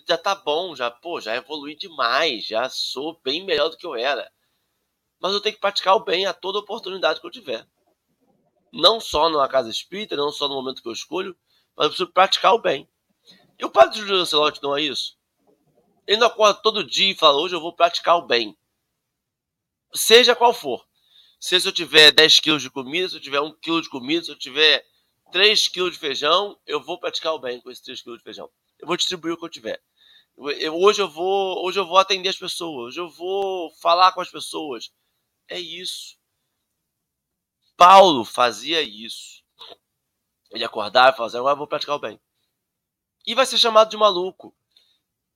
já 0.07 0.17
tá 0.17 0.35
bom, 0.37 0.77
já, 0.77 0.91
pô, 0.91 1.21
já 1.21 1.35
evolui 1.35 1.75
demais, 1.75 2.47
já 2.47 2.69
sou 2.69 3.21
bem 3.25 3.45
melhor 3.45 3.69
do 3.69 3.77
que 3.77 3.87
eu 3.87 3.97
era. 3.97 4.31
Mas 5.21 5.33
eu 5.33 5.41
tenho 5.41 5.55
que 5.55 5.61
praticar 5.61 5.95
o 5.97 6.05
bem 6.05 6.27
a 6.27 6.33
toda 6.33 6.59
oportunidade 6.59 7.21
que 7.21 7.27
eu 7.27 7.31
tiver. 7.31 7.67
Não 8.73 9.01
só 9.01 9.29
numa 9.29 9.49
casa 9.49 9.69
espírita, 9.69 10.17
não 10.17 10.33
só 10.33 10.49
no 10.49 10.55
momento 10.55 10.83
que 10.83 10.89
eu 10.89 10.93
escolho, 10.93 11.37
mas 11.77 11.85
eu 11.85 11.91
preciso 11.91 12.13
praticar 12.13 12.55
o 12.55 12.61
bem. 12.61 12.89
E 13.59 13.65
o 13.65 13.71
padre 13.71 13.99
Júlio 13.99 14.17
Lancelotti 14.17 14.63
não 14.63 14.77
é 14.77 14.83
isso? 14.83 15.19
Ele 16.07 16.19
não 16.19 16.29
acorda 16.29 16.61
todo 16.63 16.87
dia 16.87 17.13
e 17.13 17.17
fala, 17.17 17.39
hoje 17.39 17.55
eu 17.55 17.61
vou 17.61 17.75
praticar 17.75 18.17
o 18.17 18.27
bem 18.27 18.57
seja 19.95 20.35
qual 20.35 20.53
for. 20.53 20.85
Se 21.39 21.57
eu 21.57 21.73
tiver 21.73 22.13
10 22.13 22.41
quilos 22.41 22.63
de 22.63 22.71
comida, 22.71 23.09
se 23.09 23.17
eu 23.17 23.21
tiver 23.21 23.41
1 23.41 23.53
quilo 23.61 23.81
de 23.81 23.89
comida, 23.89 24.25
se 24.25 24.31
eu 24.31 24.39
tiver 24.39 24.85
3 25.33 25.69
quilos 25.69 25.93
de 25.93 25.99
feijão, 25.99 26.59
eu 26.67 26.81
vou 26.81 26.99
praticar 26.99 27.33
o 27.35 27.39
bem 27.39 27.61
com 27.61 27.71
esses 27.71 27.83
3 27.83 28.03
quilos 28.03 28.19
de 28.19 28.25
feijão. 28.25 28.51
Eu 28.79 28.87
vou 28.87 28.97
distribuir 28.97 29.35
o 29.35 29.39
que 29.39 29.45
eu 29.45 29.49
tiver. 29.49 29.81
Eu, 30.37 30.75
hoje, 30.77 31.03
eu 31.03 31.09
vou, 31.09 31.65
hoje 31.65 31.79
eu 31.79 31.87
vou 31.87 31.99
atender 31.99 32.29
as 32.29 32.39
pessoas, 32.39 32.89
hoje 32.89 33.01
eu 33.01 33.11
vou 33.11 33.71
falar 33.81 34.13
com 34.13 34.21
as 34.21 34.31
pessoas. 34.31 34.91
É 35.51 35.59
isso. 35.59 36.17
Paulo 37.77 38.25
fazia 38.25 38.81
isso. 38.81 39.43
Ele 40.51 40.65
acordava 40.65 41.09
e 41.09 41.17
falava 41.17 41.27
assim, 41.27 41.39
agora 41.39 41.53
eu 41.55 41.59
vou 41.59 41.67
praticar 41.67 41.97
o 41.97 41.99
bem. 41.99 42.21
E 43.27 43.35
vai 43.35 43.45
ser 43.45 43.59
chamado 43.59 43.91
de 43.91 43.97
maluco. 43.97 44.57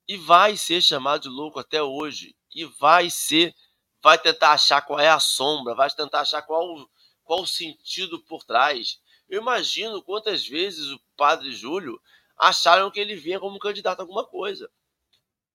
E 0.06 0.16
vai 0.16 0.56
ser 0.56 0.80
chamado 0.80 1.22
de 1.22 1.28
louco 1.28 1.58
até 1.58 1.82
hoje. 1.82 2.36
E 2.54 2.64
vai 2.64 3.10
ser 3.10 3.54
vai 4.02 4.18
tentar 4.18 4.52
achar 4.52 4.82
qual 4.82 5.00
é 5.00 5.08
a 5.08 5.18
sombra, 5.18 5.74
vai 5.74 5.90
tentar 5.90 6.20
achar 6.20 6.42
qual, 6.42 6.88
qual 7.22 7.40
o 7.40 7.46
sentido 7.46 8.20
por 8.20 8.44
trás. 8.44 9.00
Eu 9.30 9.40
imagino 9.40 10.02
quantas 10.02 10.46
vezes 10.46 10.90
o 10.90 11.00
padre 11.16 11.50
Júlio 11.50 11.98
acharam 12.36 12.90
que 12.90 13.00
ele 13.00 13.16
vinha 13.16 13.40
como 13.40 13.58
candidato 13.58 14.00
a 14.00 14.02
alguma 14.02 14.26
coisa. 14.26 14.70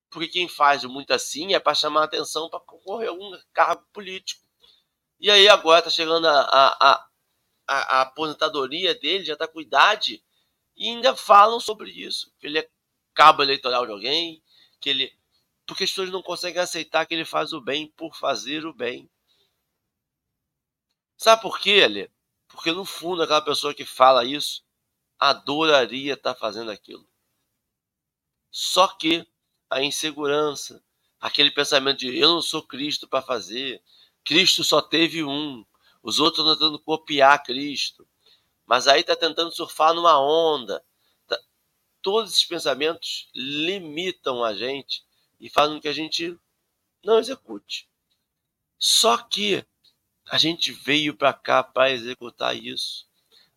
Porque 0.09 0.27
quem 0.27 0.47
faz 0.47 0.83
muito 0.83 1.13
assim 1.13 1.53
é 1.53 1.59
para 1.59 1.75
chamar 1.75 2.05
atenção 2.05 2.49
para 2.49 2.59
concorrer 2.61 3.09
a 3.09 3.11
algum 3.11 3.37
cargo 3.53 3.85
político. 3.93 4.48
E 5.19 5.29
aí 5.29 5.47
agora 5.49 5.79
está 5.79 5.89
chegando 5.89 6.27
a, 6.27 6.41
a, 6.41 6.77
a, 6.79 7.09
a, 7.67 8.01
aposentadoria 8.01 8.95
dele, 8.95 9.25
já 9.25 9.33
está 9.33 9.47
com 9.47 9.59
idade, 9.59 10.23
e 10.77 10.87
ainda 10.87 11.15
falam 11.15 11.59
sobre 11.59 11.91
isso. 11.91 12.33
Que 12.39 12.47
ele 12.47 12.59
é 12.59 12.69
cabo 13.13 13.43
eleitoral 13.43 13.85
de 13.85 13.91
alguém, 13.91 14.41
que 14.79 14.89
ele 14.89 15.19
porque 15.69 15.83
as 15.83 15.91
pessoas 15.91 16.09
não 16.09 16.23
conseguem 16.23 16.59
aceitar 16.59 17.05
que 17.05 17.13
ele 17.13 17.23
faz 17.23 17.53
o 17.53 17.61
bem 17.61 17.85
por 17.95 18.15
fazer 18.15 18.65
o 18.65 18.73
bem. 18.73 19.07
Sabe 21.15 21.43
por 21.43 21.59
quê, 21.59 21.81
Alê? 21.85 22.09
Porque 22.47 22.71
no 22.71 22.83
fundo 22.83 23.21
aquela 23.21 23.39
pessoa 23.39 23.71
que 23.71 23.85
fala 23.85 24.25
isso 24.25 24.63
adoraria 25.19 26.15
estar 26.15 26.33
fazendo 26.33 26.71
aquilo. 26.71 27.07
Só 28.49 28.87
que 28.87 29.27
a 29.69 29.83
insegurança, 29.83 30.83
aquele 31.19 31.51
pensamento 31.51 31.99
de 31.99 32.17
eu 32.17 32.29
não 32.29 32.41
sou 32.41 32.63
Cristo 32.63 33.07
para 33.07 33.21
fazer, 33.21 33.79
Cristo 34.23 34.63
só 34.63 34.81
teve 34.81 35.23
um, 35.23 35.65
os 36.03 36.19
outros 36.19 36.39
estão 36.39 36.53
tentando 36.55 36.79
copiar 36.83 37.43
Cristo, 37.43 38.07
mas 38.65 38.87
aí 38.87 39.01
está 39.01 39.15
tentando 39.15 39.51
surfar 39.51 39.93
numa 39.93 40.19
onda. 40.19 40.83
Tá, 41.27 41.39
todos 42.01 42.31
esses 42.31 42.45
pensamentos 42.45 43.29
limitam 43.33 44.43
a 44.43 44.53
gente 44.53 45.03
e 45.39 45.49
fazem 45.49 45.75
com 45.75 45.81
que 45.81 45.87
a 45.87 45.93
gente 45.93 46.37
não 47.03 47.17
execute. 47.17 47.89
Só 48.77 49.17
que 49.17 49.65
a 50.29 50.37
gente 50.37 50.71
veio 50.71 51.15
para 51.15 51.33
cá 51.33 51.63
para 51.63 51.91
executar 51.91 52.55
isso. 52.55 53.07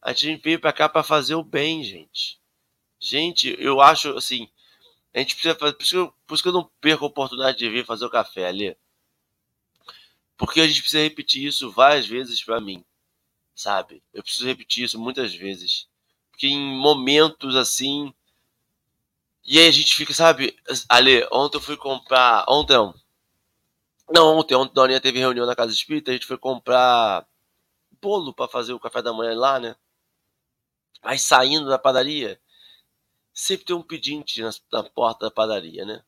A 0.00 0.12
gente 0.12 0.42
veio 0.42 0.58
para 0.58 0.72
cá 0.72 0.88
para 0.88 1.02
fazer 1.02 1.34
o 1.34 1.44
bem, 1.44 1.84
gente. 1.84 2.40
Gente, 2.98 3.54
eu 3.58 3.80
acho 3.80 4.16
assim, 4.16 4.48
a 5.14 5.18
gente 5.18 5.34
precisa 5.34 5.54
fazer, 5.54 5.74
por 5.74 6.34
isso, 6.34 6.42
que 6.42 6.48
eu 6.48 6.52
não 6.52 6.70
perco 6.80 7.04
a 7.04 7.08
oportunidade 7.08 7.58
de 7.58 7.68
vir 7.68 7.84
fazer 7.84 8.06
o 8.06 8.10
café 8.10 8.46
ali. 8.46 8.76
Porque 10.44 10.60
a 10.60 10.66
gente 10.66 10.80
precisa 10.80 11.02
repetir 11.02 11.44
isso 11.44 11.70
várias 11.70 12.06
vezes 12.06 12.42
para 12.42 12.60
mim, 12.60 12.84
sabe? 13.54 14.02
Eu 14.12 14.24
preciso 14.24 14.44
repetir 14.44 14.84
isso 14.84 14.98
muitas 14.98 15.32
vezes. 15.32 15.86
Porque 16.32 16.48
em 16.48 16.76
momentos 16.76 17.54
assim, 17.54 18.12
e 19.44 19.56
aí 19.58 19.68
a 19.68 19.70
gente 19.70 19.94
fica, 19.94 20.12
sabe, 20.12 20.56
Ale, 20.88 21.26
ontem 21.30 21.58
eu 21.58 21.60
fui 21.60 21.76
comprar. 21.76 22.44
Ontem 22.48 22.74
não. 22.74 22.92
Não, 24.10 24.36
ontem, 24.36 24.54
ontem 24.56 24.74
Dorinha 24.74 25.00
teve 25.00 25.20
reunião 25.20 25.46
na 25.46 25.54
Casa 25.54 25.72
Espírita, 25.72 26.10
a 26.10 26.14
gente 26.14 26.26
foi 26.26 26.36
comprar 26.36 27.24
bolo 28.00 28.34
para 28.34 28.48
fazer 28.48 28.72
o 28.72 28.80
café 28.80 29.00
da 29.00 29.12
manhã 29.12 29.38
lá, 29.38 29.60
né? 29.60 29.76
Aí 31.02 31.18
saindo 31.20 31.68
da 31.68 31.78
padaria, 31.78 32.40
sempre 33.32 33.64
tem 33.64 33.76
um 33.76 33.82
pedinte 33.82 34.42
na, 34.42 34.50
na 34.72 34.82
porta 34.82 35.26
da 35.26 35.30
padaria, 35.30 35.84
né? 35.84 36.04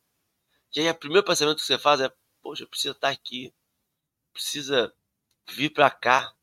E 0.74 0.80
aí 0.80 0.90
o 0.90 0.94
primeiro 0.94 1.24
pensamento 1.24 1.58
que 1.58 1.64
você 1.64 1.78
faz 1.78 2.00
é, 2.00 2.12
poxa, 2.42 2.66
precisa 2.66 2.92
estar 2.92 3.10
aqui. 3.10 3.54
Precisa 4.34 4.92
vir 5.48 5.70
para 5.70 5.90
cá. 5.90 6.34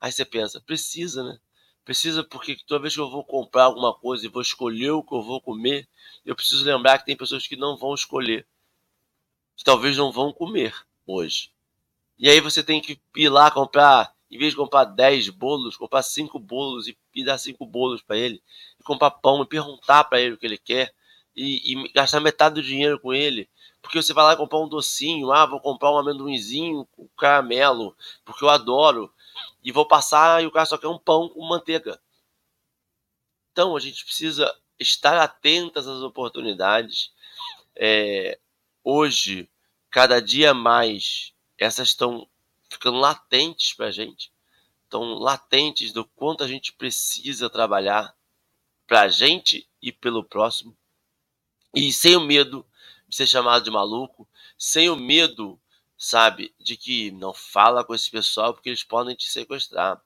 Aí 0.00 0.12
você 0.12 0.24
pensa, 0.24 0.60
precisa, 0.60 1.24
né? 1.24 1.40
Precisa 1.84 2.22
porque 2.22 2.56
toda 2.66 2.82
vez 2.82 2.94
que 2.94 3.00
eu 3.00 3.10
vou 3.10 3.24
comprar 3.24 3.64
alguma 3.64 3.92
coisa 3.92 4.24
e 4.24 4.28
vou 4.28 4.42
escolher 4.42 4.90
o 4.92 5.02
que 5.02 5.14
eu 5.14 5.22
vou 5.22 5.40
comer, 5.40 5.88
eu 6.24 6.36
preciso 6.36 6.64
lembrar 6.64 6.98
que 6.98 7.06
tem 7.06 7.16
pessoas 7.16 7.46
que 7.46 7.56
não 7.56 7.76
vão 7.76 7.94
escolher, 7.94 8.46
que 9.56 9.64
talvez 9.64 9.96
não 9.96 10.12
vão 10.12 10.32
comer 10.32 10.74
hoje. 11.06 11.50
E 12.18 12.28
aí 12.28 12.40
você 12.40 12.62
tem 12.62 12.80
que 12.80 13.00
ir 13.16 13.28
lá 13.30 13.50
comprar, 13.50 14.14
em 14.30 14.38
vez 14.38 14.52
de 14.52 14.56
comprar 14.56 14.84
10 14.84 15.30
bolos, 15.30 15.76
comprar 15.76 16.02
5 16.02 16.38
bolos 16.38 16.86
e, 16.86 16.96
e 17.14 17.24
dar 17.24 17.38
5 17.38 17.64
bolos 17.66 18.02
para 18.02 18.16
ele, 18.16 18.42
e 18.78 18.82
comprar 18.82 19.10
pão 19.10 19.42
e 19.42 19.46
perguntar 19.46 20.04
para 20.04 20.20
ele 20.20 20.34
o 20.34 20.38
que 20.38 20.46
ele 20.46 20.58
quer, 20.58 20.94
e, 21.34 21.72
e, 21.72 21.92
gastar 21.92 22.20
metade 22.20 22.56
do 22.56 22.62
dinheiro 22.62 23.00
com 23.00 23.12
ele. 23.12 23.48
Porque 23.82 24.00
você 24.00 24.12
vai 24.12 24.24
lá 24.24 24.36
comprar 24.36 24.58
um 24.58 24.68
docinho, 24.68 25.32
ah, 25.32 25.46
vou 25.46 25.60
comprar 25.60 25.90
um 25.92 25.98
amendoinzinho 25.98 26.86
com 26.92 27.08
caramelo, 27.16 27.96
porque 28.24 28.44
eu 28.44 28.50
adoro 28.50 29.12
e 29.62 29.72
vou 29.72 29.86
passar 29.86 30.42
e 30.42 30.46
o 30.46 30.50
cara 30.50 30.66
só 30.66 30.76
quer 30.76 30.88
um 30.88 30.98
pão 30.98 31.28
com 31.28 31.46
manteiga. 31.46 32.00
Então 33.52 33.76
a 33.76 33.80
gente 33.80 34.04
precisa 34.04 34.54
estar 34.78 35.18
atentas 35.18 35.86
às 35.86 36.02
oportunidades. 36.02 37.12
É, 37.74 38.38
hoje, 38.84 39.48
cada 39.90 40.20
dia 40.20 40.54
mais, 40.54 41.32
essas 41.58 41.88
estão 41.88 42.28
ficando 42.68 42.98
latentes 42.98 43.74
para 43.74 43.86
a 43.86 43.90
gente, 43.90 44.32
estão 44.84 45.14
latentes 45.14 45.92
do 45.92 46.04
quanto 46.04 46.44
a 46.44 46.48
gente 46.48 46.72
precisa 46.72 47.50
trabalhar 47.50 48.14
para 48.86 49.02
a 49.02 49.08
gente 49.08 49.68
e 49.82 49.92
pelo 49.92 50.24
próximo. 50.24 50.76
E 51.74 51.92
sem 51.92 52.16
o 52.16 52.20
medo 52.20 52.66
ser 53.16 53.26
chamado 53.26 53.64
de 53.64 53.70
maluco, 53.70 54.28
sem 54.58 54.88
o 54.90 54.96
medo, 54.96 55.60
sabe, 55.96 56.54
de 56.58 56.76
que 56.76 57.10
não 57.12 57.34
fala 57.34 57.84
com 57.84 57.94
esse 57.94 58.10
pessoal 58.10 58.54
porque 58.54 58.68
eles 58.68 58.84
podem 58.84 59.14
te 59.14 59.28
sequestrar. 59.28 60.00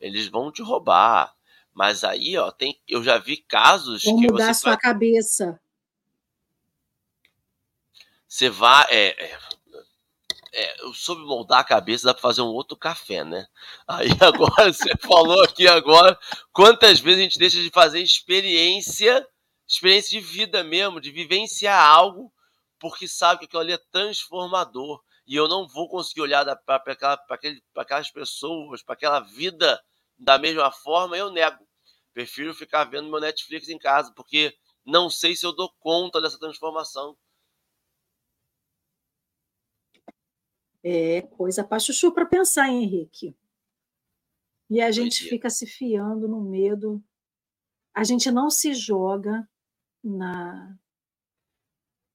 Eles 0.00 0.26
vão 0.26 0.50
te 0.52 0.62
roubar. 0.62 1.34
Mas 1.72 2.04
aí, 2.04 2.36
ó, 2.38 2.50
tem, 2.50 2.80
eu 2.88 3.04
já 3.04 3.18
vi 3.18 3.36
casos 3.36 4.02
Vão 4.04 4.18
que 4.18 4.30
mudar 4.30 4.54
você 4.54 4.60
sua 4.60 4.72
vai, 4.72 4.80
cabeça. 4.80 5.60
você 8.26 8.48
vai, 8.48 8.86
é, 8.88 9.24
é, 9.24 9.38
é, 10.56 10.82
eu 10.82 10.94
soube 10.94 11.22
moldar 11.22 11.60
a 11.60 11.64
cabeça, 11.64 12.06
dá 12.06 12.14
para 12.14 12.22
fazer 12.22 12.40
um 12.40 12.46
outro 12.46 12.78
café, 12.78 13.22
né? 13.22 13.46
Aí 13.86 14.08
agora 14.20 14.72
você 14.72 14.96
falou 14.96 15.44
aqui 15.44 15.68
agora, 15.68 16.18
quantas 16.50 16.98
vezes 16.98 17.20
a 17.20 17.22
gente 17.24 17.38
deixa 17.38 17.62
de 17.62 17.68
fazer 17.68 18.00
experiência, 18.00 19.28
experiência 19.68 20.18
de 20.18 20.20
vida 20.20 20.64
mesmo, 20.64 20.98
de 20.98 21.10
vivenciar 21.10 21.78
algo, 21.78 22.32
porque 22.78 23.08
sabe 23.08 23.40
que 23.40 23.44
aquilo 23.46 23.62
ali 23.62 23.72
é 23.72 23.78
transformador. 23.90 25.02
E 25.26 25.34
eu 25.34 25.48
não 25.48 25.66
vou 25.66 25.88
conseguir 25.88 26.20
olhar 26.20 26.44
para 26.64 26.76
aquela, 26.76 27.18
aquelas 27.76 28.10
pessoas, 28.10 28.82
para 28.82 28.94
aquela 28.94 29.20
vida 29.20 29.82
da 30.18 30.38
mesma 30.38 30.70
forma, 30.70 31.16
eu 31.16 31.30
nego. 31.30 31.66
Prefiro 32.12 32.54
ficar 32.54 32.84
vendo 32.84 33.10
meu 33.10 33.20
Netflix 33.20 33.68
em 33.68 33.78
casa, 33.78 34.12
porque 34.14 34.56
não 34.84 35.10
sei 35.10 35.36
se 35.36 35.44
eu 35.44 35.52
dou 35.52 35.70
conta 35.78 36.20
dessa 36.20 36.38
transformação. 36.38 37.16
É 40.82 41.22
coisa 41.22 41.64
para 41.64 41.80
chuchu 41.80 42.12
para 42.12 42.24
pensar, 42.24 42.68
hein, 42.68 42.84
Henrique. 42.84 43.36
E 44.70 44.80
a 44.80 44.90
gente 44.90 45.24
fica 45.24 45.50
se 45.50 45.66
fiando 45.66 46.28
no 46.28 46.40
medo. 46.40 47.02
A 47.92 48.04
gente 48.04 48.30
não 48.30 48.48
se 48.48 48.72
joga 48.72 49.48
na, 50.02 50.78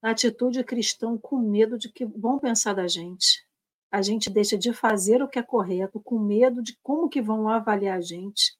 na 0.02 0.10
atitude 0.10 0.62
cristã 0.64 1.16
com 1.16 1.38
medo 1.38 1.78
de 1.78 1.88
que 1.88 2.04
vão 2.04 2.38
pensar 2.38 2.74
da 2.74 2.88
gente. 2.88 3.46
A 3.90 4.02
gente 4.02 4.28
deixa 4.28 4.58
de 4.58 4.72
fazer 4.72 5.22
o 5.22 5.28
que 5.28 5.38
é 5.38 5.42
correto 5.42 6.00
com 6.00 6.18
medo 6.18 6.62
de 6.62 6.76
como 6.82 7.08
que 7.08 7.22
vão 7.22 7.48
avaliar 7.48 7.98
a 7.98 8.00
gente 8.00 8.56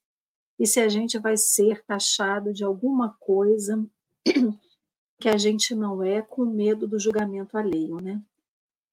e 0.58 0.66
se 0.66 0.78
a 0.78 0.88
gente 0.88 1.18
vai 1.18 1.36
ser 1.36 1.82
taxado 1.84 2.52
de 2.52 2.62
alguma 2.62 3.16
coisa 3.18 3.84
que 5.18 5.28
a 5.28 5.36
gente 5.36 5.74
não 5.74 6.02
é 6.02 6.22
com 6.22 6.44
medo 6.44 6.86
do 6.86 7.00
julgamento 7.00 7.56
alheio, 7.56 8.00
né? 8.00 8.22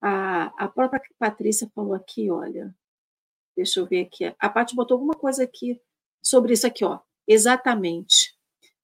A, 0.02 0.46
a 0.66 0.68
própria 0.68 1.02
Patrícia 1.20 1.70
falou 1.76 1.94
aqui, 1.94 2.32
olha, 2.32 2.74
deixa 3.56 3.80
eu 3.80 3.86
ver 3.86 4.02
aqui. 4.02 4.34
A 4.40 4.50
Paty 4.50 4.76
botou 4.76 4.96
alguma 4.96 5.14
coisa 5.14 5.44
aqui 5.44 5.80
sobre 6.22 6.54
isso 6.54 6.66
aqui, 6.66 6.86
ó. 6.86 7.00
Exatamente. 7.28 8.39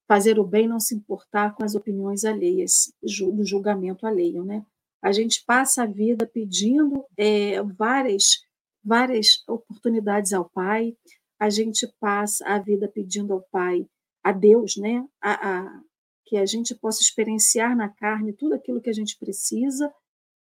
Fazer 0.07 0.39
o 0.39 0.43
bem 0.45 0.67
não 0.67 0.79
se 0.79 0.95
importar 0.95 1.55
com 1.55 1.63
as 1.63 1.75
opiniões 1.75 2.23
alheias, 2.23 2.93
do 3.01 3.43
julgamento 3.43 4.05
alheio, 4.05 4.43
né? 4.43 4.65
A 5.01 5.11
gente 5.11 5.43
passa 5.45 5.83
a 5.83 5.85
vida 5.85 6.27
pedindo 6.27 7.05
é, 7.17 7.61
várias, 7.61 8.43
várias 8.83 9.43
oportunidades 9.47 10.33
ao 10.33 10.49
Pai, 10.49 10.95
a 11.39 11.49
gente 11.49 11.87
passa 11.99 12.45
a 12.47 12.59
vida 12.59 12.87
pedindo 12.87 13.33
ao 13.33 13.41
Pai, 13.51 13.87
a 14.23 14.31
Deus, 14.31 14.77
né? 14.77 15.05
A, 15.21 15.59
a, 15.59 15.81
que 16.25 16.37
a 16.37 16.45
gente 16.45 16.73
possa 16.73 17.01
experienciar 17.01 17.75
na 17.75 17.87
carne 17.87 18.33
tudo 18.33 18.55
aquilo 18.55 18.81
que 18.81 18.89
a 18.89 18.93
gente 18.93 19.17
precisa, 19.17 19.93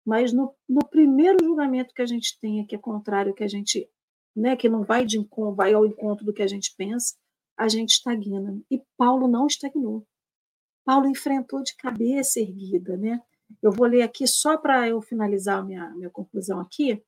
mas 0.05 0.31
no, 0.31 0.53
no 0.67 0.87
primeiro 0.87 1.43
julgamento 1.43 1.93
que 1.93 2.01
a 2.01 2.05
gente 2.05 2.39
tenha, 2.39 2.65
que 2.65 2.75
é 2.75 2.77
contrário, 2.77 3.33
que 3.33 3.43
a 3.43 3.47
gente, 3.47 3.89
né, 4.35 4.55
que 4.55 4.69
não 4.69 4.83
vai 4.83 5.05
de 5.05 5.17
vai 5.55 5.73
ao 5.73 5.85
encontro 5.85 6.25
do 6.25 6.33
que 6.33 6.43
a 6.43 6.47
gente 6.47 6.73
pensa, 6.77 7.15
a 7.57 7.67
gente 7.67 7.91
estagna. 7.91 8.61
E 8.69 8.81
Paulo 8.97 9.27
não 9.27 9.47
estagnou. 9.47 10.05
Paulo 10.83 11.07
enfrentou 11.07 11.61
de 11.63 11.75
cabeça 11.75 12.39
erguida, 12.39 12.97
né? 12.97 13.21
Eu 13.61 13.71
vou 13.71 13.87
ler 13.87 14.01
aqui 14.01 14.25
só 14.25 14.57
para 14.57 14.87
eu 14.87 15.01
finalizar 15.01 15.65
minha, 15.65 15.89
minha 15.91 16.09
conclusão 16.09 16.59
aqui. 16.59 17.03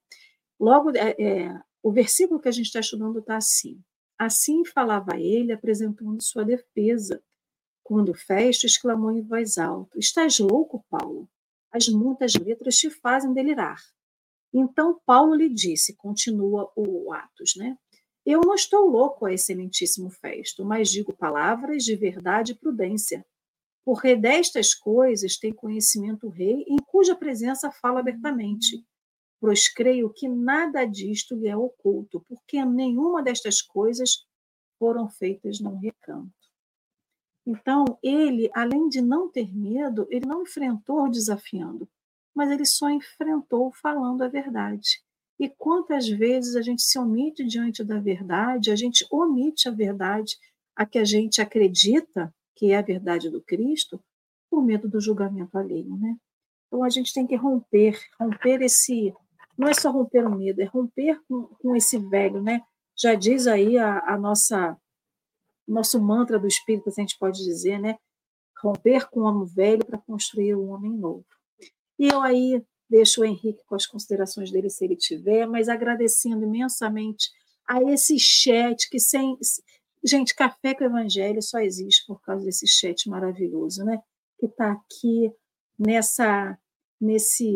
Logo, 0.59 0.91
é, 0.91 1.15
é, 1.19 1.61
o 1.81 1.91
versículo 1.91 2.39
que 2.39 2.49
a 2.49 2.51
gente 2.51 2.67
está 2.67 2.79
estudando 2.79 3.19
está 3.19 3.37
assim. 3.37 3.81
Assim 4.17 4.63
falava 4.65 5.17
ele, 5.19 5.51
apresentando 5.51 6.21
sua 6.21 6.45
defesa, 6.45 7.21
quando 7.83 8.13
Festo 8.13 8.65
exclamou 8.65 9.11
em 9.11 9.21
voz 9.21 9.57
alta: 9.57 9.97
Estás 9.97 10.39
louco, 10.39 10.85
Paulo? 10.89 11.29
As 11.71 11.87
muitas 11.87 12.35
letras 12.35 12.75
te 12.77 12.89
fazem 12.89 13.33
delirar. 13.33 13.81
Então 14.53 15.01
Paulo 15.05 15.33
lhe 15.33 15.49
disse, 15.49 15.95
continua 15.95 16.71
o 16.75 17.11
Atos, 17.11 17.55
né? 17.55 17.75
Eu 18.25 18.41
não 18.41 18.55
estou 18.55 18.89
louco, 18.89 19.27
excelentíssimo 19.27 20.09
Festo, 20.09 20.63
mas 20.63 20.89
digo 20.89 21.11
palavras 21.13 21.83
de 21.83 21.95
verdade 21.95 22.53
e 22.53 22.55
prudência. 22.55 23.25
Porque 23.83 24.15
destas 24.15 24.73
coisas 24.73 25.37
tem 25.37 25.53
conhecimento 25.53 26.27
o 26.27 26.29
rei, 26.29 26.63
em 26.67 26.77
cuja 26.77 27.15
presença 27.15 27.69
fala 27.69 27.99
abertamente. 27.99 28.85
Pois 29.41 29.67
creio 29.67 30.09
que 30.09 30.29
nada 30.29 30.85
disto 30.85 31.35
lhe 31.35 31.49
é 31.49 31.57
oculto, 31.57 32.23
porque 32.29 32.63
nenhuma 32.63 33.21
destas 33.21 33.61
coisas 33.61 34.25
foram 34.79 35.09
feitas 35.09 35.59
num 35.59 35.77
recanto. 35.77 36.31
Então, 37.45 37.83
ele, 38.01 38.49
além 38.53 38.87
de 38.87 39.01
não 39.01 39.29
ter 39.29 39.53
medo, 39.53 40.07
ele 40.09 40.25
não 40.25 40.43
enfrentou 40.43 41.09
desafiando, 41.09 41.89
mas 42.33 42.49
ele 42.49 42.65
só 42.65 42.89
enfrentou 42.89 43.69
falando 43.73 44.21
a 44.21 44.29
verdade. 44.29 45.03
E 45.43 45.49
quantas 45.57 46.07
vezes 46.07 46.55
a 46.55 46.61
gente 46.61 46.81
se 46.81 46.97
omite 46.97 47.43
diante 47.43 47.83
da 47.83 47.99
verdade, 47.99 48.71
a 48.71 48.77
gente 48.77 49.05
omite 49.11 49.67
a 49.67 49.71
verdade, 49.73 50.37
a 50.73 50.85
que 50.85 50.97
a 50.97 51.03
gente 51.03 51.41
acredita 51.41 52.33
que 52.55 52.71
é 52.71 52.77
a 52.77 52.81
verdade 52.81 53.29
do 53.29 53.41
Cristo, 53.41 54.01
por 54.49 54.63
medo 54.63 54.87
do 54.87 55.01
julgamento 55.01 55.57
alheio, 55.57 55.97
né? 55.97 56.15
Então 56.65 56.81
a 56.81 56.89
gente 56.89 57.13
tem 57.13 57.27
que 57.27 57.35
romper, 57.35 57.99
romper 58.17 58.61
esse, 58.61 59.13
não 59.57 59.67
é 59.67 59.73
só 59.73 59.91
romper 59.91 60.25
o 60.25 60.33
medo, 60.33 60.61
é 60.61 60.63
romper 60.63 61.19
com, 61.27 61.43
com 61.59 61.75
esse 61.75 61.97
velho, 61.97 62.41
né? 62.41 62.61
Já 62.97 63.13
diz 63.13 63.45
aí 63.45 63.77
a, 63.77 63.99
a 64.13 64.17
nossa 64.17 64.77
nosso 65.67 66.01
mantra 66.01 66.39
do 66.39 66.47
espírito, 66.47 66.89
se 66.89 67.01
a 67.01 67.03
gente 67.03 67.19
pode 67.19 67.43
dizer, 67.43 67.79
né? 67.79 67.97
Romper 68.61 69.09
com 69.09 69.19
o 69.19 69.23
homem 69.23 69.45
velho 69.53 69.85
para 69.85 69.97
construir 69.97 70.55
um 70.55 70.69
homem 70.69 70.93
novo. 70.93 71.25
E 71.99 72.07
eu 72.07 72.21
aí 72.21 72.63
deixo 72.89 73.21
o 73.21 73.25
Henrique 73.25 73.63
com 73.65 73.75
as 73.75 73.85
considerações 73.85 74.51
dele, 74.51 74.69
se 74.69 74.83
ele 74.83 74.95
tiver, 74.95 75.45
mas 75.47 75.69
agradecendo 75.69 76.43
imensamente 76.43 77.31
a 77.67 77.81
esse 77.81 78.19
chat 78.19 78.89
que 78.89 78.99
sem. 78.99 79.37
Gente, 80.03 80.35
Café 80.35 80.73
com 80.73 80.83
Evangelho 80.83 81.41
só 81.41 81.59
existe 81.59 82.05
por 82.05 82.21
causa 82.21 82.45
desse 82.45 82.67
chat 82.67 83.09
maravilhoso, 83.09 83.83
né? 83.83 83.99
Que 84.37 84.47
está 84.47 84.73
aqui 84.73 85.31
nessa, 85.79 86.57
nesse, 86.99 87.53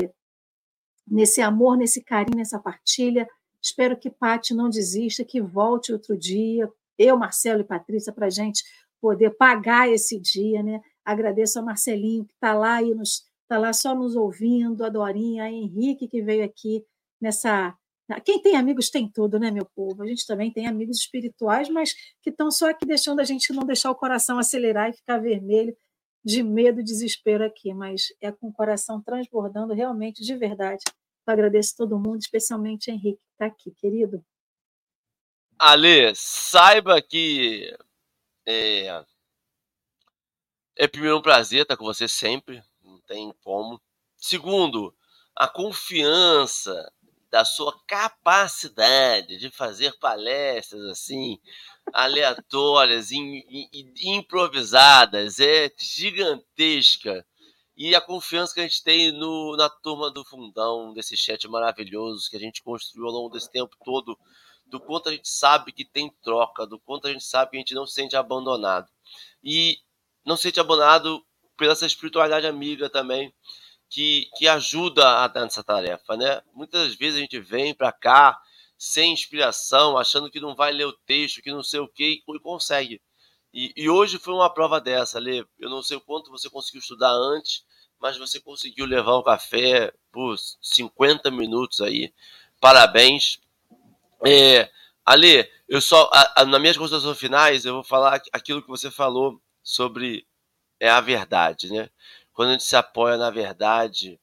nesse 1.05 1.41
amor, 1.41 1.77
nesse 1.77 2.01
carinho, 2.03 2.37
nessa 2.37 2.59
partilha. 2.59 3.27
Espero 3.61 3.97
que 3.97 4.09
Pati 4.09 4.53
não 4.53 4.69
desista, 4.69 5.25
que 5.25 5.41
volte 5.41 5.91
outro 5.91 6.17
dia, 6.17 6.71
eu, 6.97 7.17
Marcelo 7.17 7.61
e 7.61 7.65
Patrícia, 7.65 8.13
para 8.13 8.27
a 8.27 8.29
gente 8.29 8.63
poder 8.99 9.31
pagar 9.31 9.89
esse 9.89 10.19
dia, 10.19 10.63
né? 10.63 10.81
Agradeço 11.03 11.59
a 11.59 11.61
Marcelinho, 11.61 12.25
que 12.25 12.33
está 12.33 12.53
lá 12.53 12.81
e 12.81 12.93
nos 12.93 13.26
está 13.47 13.57
lá 13.57 13.71
só 13.71 13.95
nos 13.95 14.15
ouvindo, 14.15 14.83
a 14.83 14.89
Dorinha, 14.89 15.45
a 15.45 15.51
Henrique, 15.51 16.07
que 16.07 16.21
veio 16.21 16.43
aqui 16.43 16.85
nessa. 17.19 17.75
Quem 18.23 18.41
tem 18.41 18.55
amigos 18.55 18.89
tem 18.89 19.09
tudo, 19.09 19.39
né, 19.39 19.51
meu 19.51 19.65
povo? 19.75 20.03
A 20.03 20.07
gente 20.07 20.25
também 20.25 20.51
tem 20.51 20.67
amigos 20.67 20.97
espirituais, 20.97 21.69
mas 21.69 21.93
que 22.21 22.29
estão 22.29 22.49
só 22.51 22.69
aqui 22.69 22.85
deixando 22.85 23.19
a 23.19 23.23
gente 23.23 23.51
não 23.51 23.63
deixar 23.63 23.91
o 23.91 23.95
coração 23.95 24.39
acelerar 24.39 24.89
e 24.89 24.93
ficar 24.93 25.17
vermelho 25.17 25.75
de 26.23 26.43
medo 26.43 26.81
e 26.81 26.83
desespero 26.83 27.45
aqui, 27.45 27.73
mas 27.73 28.07
é 28.21 28.31
com 28.31 28.47
o 28.47 28.53
coração 28.53 29.01
transbordando 29.01 29.73
realmente, 29.73 30.23
de 30.23 30.35
verdade. 30.35 30.83
Eu 31.25 31.33
agradeço 31.33 31.75
todo 31.75 31.97
mundo, 31.97 32.19
especialmente 32.19 32.91
Henrique, 32.91 33.17
que 33.17 33.31
está 33.33 33.45
aqui, 33.45 33.71
querido. 33.71 34.23
Ale, 35.59 36.13
saiba 36.15 37.01
que 37.01 37.75
é, 38.45 39.03
é 40.77 40.87
primeiro 40.87 41.17
um 41.17 41.21
prazer 41.21 41.63
estar 41.63 41.75
com 41.75 41.85
você 41.85 42.07
sempre, 42.07 42.61
tem 43.07 43.33
como. 43.43 43.81
Segundo, 44.17 44.93
a 45.35 45.47
confiança 45.47 46.91
da 47.29 47.43
sua 47.43 47.77
capacidade 47.85 49.37
de 49.37 49.49
fazer 49.49 49.97
palestras 49.99 50.83
assim 50.85 51.39
aleatórias, 51.93 53.11
in, 53.11 53.43
improvisadas, 54.01 55.39
é 55.39 55.71
gigantesca. 55.77 57.25
E 57.75 57.95
a 57.95 58.01
confiança 58.01 58.53
que 58.53 58.59
a 58.59 58.63
gente 58.63 58.83
tem 58.83 59.11
no, 59.11 59.55
na 59.55 59.69
turma 59.69 60.09
do 60.11 60.25
fundão, 60.25 60.93
desse 60.93 61.15
chat 61.15 61.47
maravilhoso 61.47 62.29
que 62.29 62.35
a 62.35 62.39
gente 62.39 62.63
construiu 62.63 63.07
ao 63.07 63.13
longo 63.13 63.29
desse 63.29 63.51
tempo 63.51 63.75
todo, 63.85 64.17
do 64.65 64.79
quanto 64.79 65.09
a 65.09 65.11
gente 65.11 65.29
sabe 65.29 65.71
que 65.71 65.85
tem 65.85 66.11
troca, 66.23 66.65
do 66.65 66.79
quanto 66.79 67.07
a 67.07 67.11
gente 67.11 67.23
sabe 67.23 67.51
que 67.51 67.57
a 67.57 67.59
gente 67.59 67.75
não 67.75 67.85
se 67.85 67.93
sente 67.93 68.15
abandonado. 68.15 68.89
E 69.43 69.77
não 70.25 70.35
se 70.35 70.43
sente 70.43 70.59
abandonado 70.59 71.23
pela 71.57 71.73
essa 71.73 71.85
espiritualidade 71.85 72.47
amiga 72.47 72.89
também, 72.89 73.33
que, 73.89 74.29
que 74.37 74.47
ajuda 74.47 75.23
a 75.23 75.27
dar 75.27 75.43
nessa 75.43 75.63
tarefa, 75.63 76.15
né? 76.15 76.41
Muitas 76.53 76.95
vezes 76.95 77.17
a 77.17 77.21
gente 77.21 77.39
vem 77.39 77.73
para 77.73 77.91
cá 77.91 78.39
sem 78.77 79.11
inspiração, 79.11 79.97
achando 79.97 80.29
que 80.29 80.39
não 80.39 80.55
vai 80.55 80.71
ler 80.71 80.85
o 80.85 80.93
texto, 80.93 81.41
que 81.41 81.51
não 81.51 81.63
sei 81.63 81.79
o 81.79 81.87
que, 81.87 82.21
e 82.27 82.39
consegue. 82.39 83.01
E, 83.53 83.73
e, 83.75 83.89
hoje 83.89 84.19
foi 84.19 84.33
uma 84.33 84.53
prova 84.53 84.79
dessa, 84.79 85.19
Lê. 85.19 85.43
Eu 85.57 85.69
não 85.69 85.81
sei 85.81 85.97
o 85.97 86.01
quanto 86.01 86.29
você 86.29 86.49
conseguiu 86.49 86.79
estudar 86.79 87.11
antes, 87.11 87.65
mas 87.99 88.17
você 88.17 88.39
conseguiu 88.39 88.85
levar 88.85 89.13
o 89.13 89.23
café 89.23 89.91
por 90.11 90.35
50 90.61 91.31
minutos 91.31 91.81
aí. 91.81 92.13
Parabéns. 92.61 93.39
É, 94.25 94.69
Ale, 95.03 95.49
eu 95.67 95.81
só, 95.81 96.09
a, 96.13 96.41
a, 96.41 96.45
nas 96.45 96.61
minhas 96.61 96.77
considerações 96.77 97.17
finais, 97.17 97.65
eu 97.65 97.75
vou 97.75 97.83
falar 97.83 98.21
aquilo 98.33 98.61
que 98.61 98.67
você 98.67 98.91
falou 98.91 99.41
sobre 99.63 100.26
é, 100.79 100.89
a 100.89 101.01
verdade, 101.01 101.71
né? 101.71 101.89
Quando 102.33 102.49
a 102.49 102.51
gente 102.53 102.63
se 102.63 102.75
apoia 102.75 103.17
na 103.17 103.29
verdade, 103.29 104.19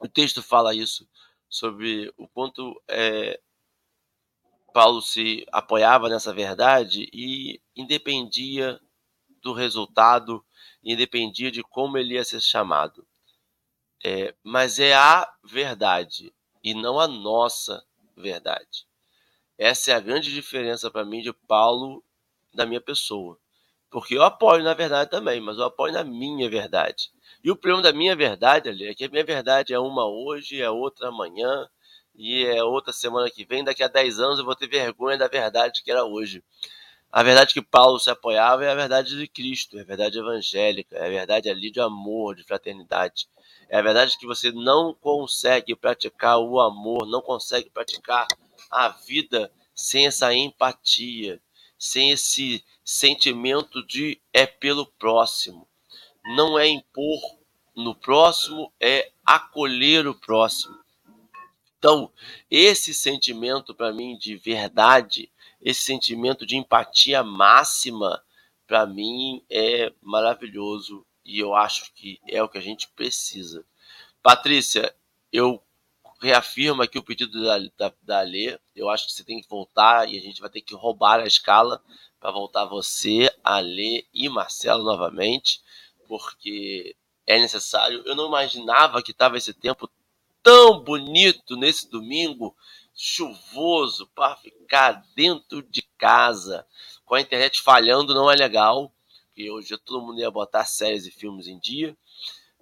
o 0.00 0.08
texto 0.08 0.42
fala 0.42 0.74
isso, 0.74 1.08
sobre 1.48 2.12
o 2.16 2.28
quanto 2.28 2.82
é, 2.88 3.40
Paulo 4.72 5.00
se 5.00 5.46
apoiava 5.52 6.08
nessa 6.08 6.34
verdade 6.34 7.08
e 7.12 7.60
independia 7.76 8.80
do 9.40 9.52
resultado, 9.52 10.44
independia 10.82 11.50
de 11.50 11.62
como 11.62 11.96
ele 11.96 12.14
ia 12.14 12.24
ser 12.24 12.40
chamado. 12.40 13.06
É, 14.04 14.34
mas 14.42 14.78
é 14.78 14.92
a 14.94 15.32
verdade 15.44 16.34
e 16.62 16.74
não 16.74 16.98
a 16.98 17.06
nossa 17.06 17.84
verdade. 18.16 18.86
Essa 19.56 19.92
é 19.92 19.94
a 19.94 20.00
grande 20.00 20.32
diferença 20.32 20.90
para 20.90 21.04
mim 21.04 21.22
de 21.22 21.32
Paulo 21.32 22.02
da 22.52 22.66
minha 22.66 22.80
pessoa. 22.80 23.38
Porque 23.94 24.16
eu 24.16 24.24
apoio 24.24 24.64
na 24.64 24.74
verdade 24.74 25.08
também, 25.08 25.40
mas 25.40 25.56
eu 25.56 25.62
apoio 25.62 25.92
na 25.92 26.02
minha 26.02 26.50
verdade. 26.50 27.12
E 27.44 27.48
o 27.48 27.54
problema 27.54 27.80
da 27.80 27.92
minha 27.92 28.16
verdade 28.16 28.68
ali 28.68 28.88
é 28.88 28.92
que 28.92 29.04
a 29.04 29.08
minha 29.08 29.22
verdade 29.22 29.72
é 29.72 29.78
uma 29.78 30.04
hoje, 30.04 30.60
é 30.60 30.68
outra 30.68 31.10
amanhã, 31.10 31.68
e 32.12 32.44
é 32.44 32.64
outra 32.64 32.92
semana 32.92 33.30
que 33.30 33.44
vem, 33.44 33.62
daqui 33.62 33.84
a 33.84 33.86
10 33.86 34.18
anos 34.18 34.40
eu 34.40 34.44
vou 34.44 34.56
ter 34.56 34.66
vergonha 34.66 35.16
da 35.16 35.28
verdade 35.28 35.80
que 35.80 35.92
era 35.92 36.04
hoje. 36.04 36.42
A 37.12 37.22
verdade 37.22 37.54
que 37.54 37.62
Paulo 37.62 38.00
se 38.00 38.10
apoiava 38.10 38.64
é 38.64 38.70
a 38.72 38.74
verdade 38.74 39.16
de 39.16 39.28
Cristo, 39.28 39.78
é 39.78 39.82
a 39.82 39.84
verdade 39.84 40.18
evangélica, 40.18 40.96
é 40.96 41.06
a 41.06 41.10
verdade 41.10 41.48
ali 41.48 41.70
de 41.70 41.78
amor, 41.78 42.34
de 42.34 42.42
fraternidade. 42.42 43.28
É 43.68 43.78
a 43.78 43.82
verdade 43.82 44.18
que 44.18 44.26
você 44.26 44.50
não 44.50 44.92
consegue 44.92 45.76
praticar 45.76 46.40
o 46.40 46.60
amor, 46.60 47.06
não 47.06 47.22
consegue 47.22 47.70
praticar 47.70 48.26
a 48.68 48.88
vida 48.88 49.52
sem 49.72 50.08
essa 50.08 50.34
empatia, 50.34 51.40
sem 51.78 52.10
esse 52.10 52.64
sentimento 52.84 53.84
de 53.86 54.20
é 54.32 54.46
pelo 54.46 54.86
próximo. 54.86 55.66
Não 56.24 56.58
é 56.58 56.68
impor 56.68 57.20
no 57.74 57.94
próximo, 57.94 58.72
é 58.78 59.10
acolher 59.24 60.06
o 60.06 60.14
próximo. 60.14 60.78
Então, 61.78 62.10
esse 62.50 62.94
sentimento 62.94 63.74
para 63.74 63.92
mim 63.92 64.16
de 64.16 64.36
verdade, 64.36 65.30
esse 65.60 65.80
sentimento 65.80 66.46
de 66.46 66.56
empatia 66.56 67.22
máxima, 67.22 68.22
para 68.66 68.86
mim 68.86 69.44
é 69.50 69.92
maravilhoso 70.00 71.04
e 71.24 71.38
eu 71.38 71.54
acho 71.54 71.92
que 71.94 72.20
é 72.28 72.42
o 72.42 72.48
que 72.48 72.58
a 72.58 72.62
gente 72.62 72.88
precisa. 72.88 73.66
Patrícia, 74.22 74.94
eu 75.32 75.62
reafirmo 76.20 76.82
aqui 76.82 76.98
o 76.98 77.02
pedido 77.02 77.42
da, 77.42 77.58
da, 77.76 77.94
da 78.02 78.20
Alê. 78.20 78.58
Eu 78.74 78.88
acho 78.88 79.06
que 79.06 79.12
você 79.12 79.24
tem 79.24 79.40
que 79.40 79.48
voltar 79.48 80.08
e 80.08 80.18
a 80.18 80.20
gente 80.20 80.40
vai 80.40 80.50
ter 80.50 80.60
que 80.60 80.74
roubar 80.74 81.20
a 81.20 81.26
escala 81.26 81.82
para 82.18 82.30
voltar 82.30 82.64
você, 82.64 83.30
Alê 83.42 84.06
e 84.12 84.28
Marcelo 84.28 84.82
novamente, 84.82 85.60
porque 86.08 86.96
é 87.26 87.38
necessário. 87.38 88.02
Eu 88.06 88.14
não 88.14 88.26
imaginava 88.26 89.02
que 89.02 89.10
estava 89.10 89.36
esse 89.36 89.52
tempo 89.52 89.90
tão 90.42 90.80
bonito 90.80 91.56
nesse 91.56 91.90
domingo 91.90 92.54
chuvoso 92.94 94.06
para 94.14 94.36
ficar 94.36 95.04
dentro 95.14 95.62
de 95.62 95.82
casa. 95.98 96.66
Com 97.04 97.14
a 97.14 97.20
internet 97.20 97.60
falhando 97.60 98.14
não 98.14 98.30
é 98.30 98.36
legal, 98.36 98.92
porque 99.26 99.50
hoje 99.50 99.76
todo 99.78 100.04
mundo 100.04 100.20
ia 100.20 100.30
botar 100.30 100.64
séries 100.64 101.06
e 101.06 101.10
filmes 101.10 101.46
em 101.48 101.58
dia. 101.58 101.96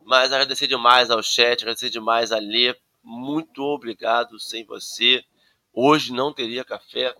Mas 0.05 0.33
agradecer 0.33 0.67
demais 0.67 1.11
ao 1.11 1.23
chat, 1.23 1.61
agradecer 1.61 1.91
demais 1.91 2.33
a 2.33 2.39
Lê. 2.39 2.75
Muito 3.03 3.63
obrigado. 3.63 4.39
Sem 4.39 4.65
você, 4.65 5.25
hoje 5.73 6.13
não 6.13 6.33
teria 6.33 6.65
café. 6.65 7.15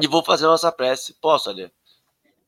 E 0.00 0.06
vou 0.06 0.24
fazer 0.24 0.44
a 0.44 0.48
nossa 0.48 0.70
prece. 0.70 1.14
Posso, 1.20 1.50
Alê? 1.50 1.70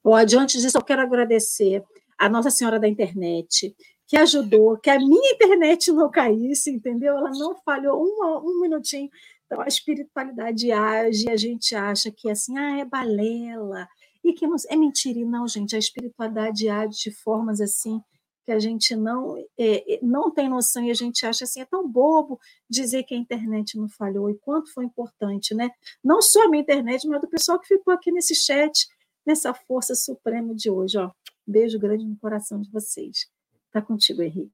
Pode. 0.03 0.37
Antes 0.37 0.63
disso, 0.63 0.77
eu 0.77 0.85
quero 0.85 1.03
agradecer 1.03 1.83
a 2.19 2.29
Nossa 2.29 2.51
Senhora 2.51 2.79
da 2.79 2.89
Internet, 2.89 3.75
que 4.07 4.17
ajudou, 4.17 4.77
que 4.77 4.91
a 4.91 4.99
minha 4.99 5.33
internet 5.33 5.91
não 5.91 6.11
caísse, 6.11 6.71
entendeu? 6.71 7.17
Ela 7.17 7.31
não 7.31 7.57
falhou 7.65 8.01
um, 8.01 8.49
um 8.49 8.61
minutinho. 8.61 9.11
Então, 9.47 9.61
a 9.61 9.67
espiritualidade 9.67 10.71
age, 10.71 11.29
a 11.29 11.37
gente 11.37 11.75
acha 11.75 12.11
que 12.11 12.31
assim, 12.31 12.57
ah, 12.59 12.79
é 12.79 12.85
balela, 12.85 13.89
e 14.23 14.33
que 14.33 14.47
não, 14.47 14.57
é 14.69 14.77
mentira. 14.77 15.19
E 15.19 15.25
não, 15.25 15.49
gente, 15.49 15.75
a 15.75 15.79
espiritualidade 15.79 16.69
age 16.69 17.05
de 17.05 17.11
formas 17.11 17.61
assim 17.61 18.01
que 18.45 18.53
a 18.53 18.59
gente 18.59 18.97
não, 18.97 19.37
é, 19.59 19.95
é, 19.95 19.99
não 20.03 20.31
tem 20.31 20.49
noção 20.49 20.85
e 20.85 20.91
a 20.91 20.95
gente 20.95 21.25
acha 21.25 21.45
assim, 21.45 21.61
é 21.61 21.65
tão 21.65 21.89
bobo 21.89 22.41
dizer 22.69 23.05
que 23.05 23.15
a 23.15 23.19
internet 23.19 23.77
não 23.79 23.89
falhou 23.89 24.29
e 24.31 24.35
quanto 24.39 24.73
foi 24.73 24.85
importante, 24.85 25.55
né? 25.55 25.71
Não 26.03 26.21
só 26.21 26.45
a 26.45 26.49
minha 26.49 26.63
internet, 26.63 27.07
mas 27.07 27.21
do 27.21 27.29
pessoal 27.29 27.59
que 27.61 27.69
ficou 27.69 27.95
aqui 27.95 28.11
nesse 28.11 28.35
chat, 28.35 28.89
nessa 29.25 29.55
força 29.55 29.95
suprema 29.95 30.55
de 30.55 30.71
hoje. 30.71 30.99
Ó. 30.99 31.11
Beijo 31.47 31.79
grande 31.79 32.05
no 32.05 32.17
coração 32.17 32.61
de 32.61 32.71
vocês. 32.71 33.31
Está 33.67 33.81
contigo, 33.81 34.23
Henrique. 34.23 34.53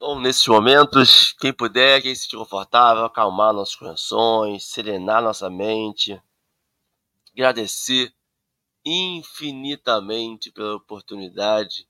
Bom, 0.00 0.18
nesses 0.18 0.46
momentos, 0.46 1.34
quem 1.38 1.52
puder, 1.52 2.02
quem 2.02 2.14
se 2.14 2.22
sentir 2.22 2.36
confortável, 2.36 3.04
acalmar 3.04 3.52
nossos 3.52 3.76
corações, 3.76 4.64
serenar 4.64 5.22
nossa 5.22 5.50
mente, 5.50 6.20
agradecer 7.32 8.12
infinitamente 8.84 10.50
pela 10.50 10.76
oportunidade 10.76 11.86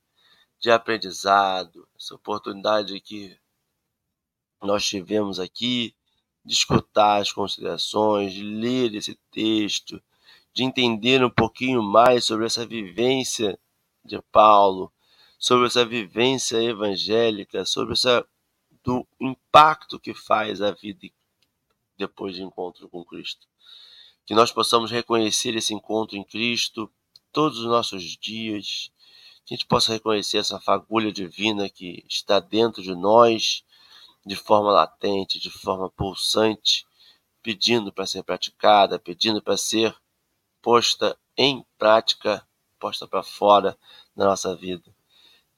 de 0.64 0.70
aprendizado, 0.70 1.86
essa 1.94 2.14
oportunidade 2.14 2.98
que 2.98 3.38
nós 4.62 4.82
tivemos 4.86 5.38
aqui 5.38 5.94
de 6.42 6.54
escutar 6.54 7.20
as 7.20 7.30
considerações, 7.30 8.32
de 8.32 8.42
ler 8.42 8.94
esse 8.94 9.14
texto, 9.30 10.02
de 10.54 10.64
entender 10.64 11.22
um 11.22 11.28
pouquinho 11.28 11.82
mais 11.82 12.24
sobre 12.24 12.46
essa 12.46 12.64
vivência 12.64 13.60
de 14.02 14.18
Paulo, 14.32 14.90
sobre 15.38 15.66
essa 15.66 15.84
vivência 15.84 16.56
evangélica, 16.62 17.66
sobre 17.66 17.92
essa, 17.92 18.26
do 18.82 19.06
impacto 19.20 20.00
que 20.00 20.14
faz 20.14 20.62
a 20.62 20.70
vida 20.70 21.10
depois 21.98 22.36
de 22.36 22.42
encontro 22.42 22.88
com 22.88 23.04
Cristo. 23.04 23.46
Que 24.24 24.32
nós 24.32 24.50
possamos 24.50 24.90
reconhecer 24.90 25.54
esse 25.56 25.74
encontro 25.74 26.16
em 26.16 26.24
Cristo 26.24 26.90
todos 27.30 27.58
os 27.58 27.66
nossos 27.66 28.16
dias, 28.16 28.90
que 29.44 29.52
a 29.52 29.56
gente 29.56 29.66
possa 29.66 29.92
reconhecer 29.92 30.38
essa 30.38 30.58
fagulha 30.58 31.12
divina 31.12 31.68
que 31.68 32.04
está 32.08 32.40
dentro 32.40 32.82
de 32.82 32.94
nós, 32.94 33.62
de 34.24 34.36
forma 34.36 34.72
latente, 34.72 35.38
de 35.38 35.50
forma 35.50 35.90
pulsante, 35.90 36.86
pedindo 37.42 37.92
para 37.92 38.06
ser 38.06 38.22
praticada, 38.22 38.98
pedindo 38.98 39.42
para 39.42 39.56
ser 39.56 39.94
posta 40.62 41.18
em 41.36 41.64
prática, 41.76 42.46
posta 42.78 43.06
para 43.06 43.22
fora 43.22 43.78
da 44.16 44.24
nossa 44.24 44.56
vida. 44.56 44.94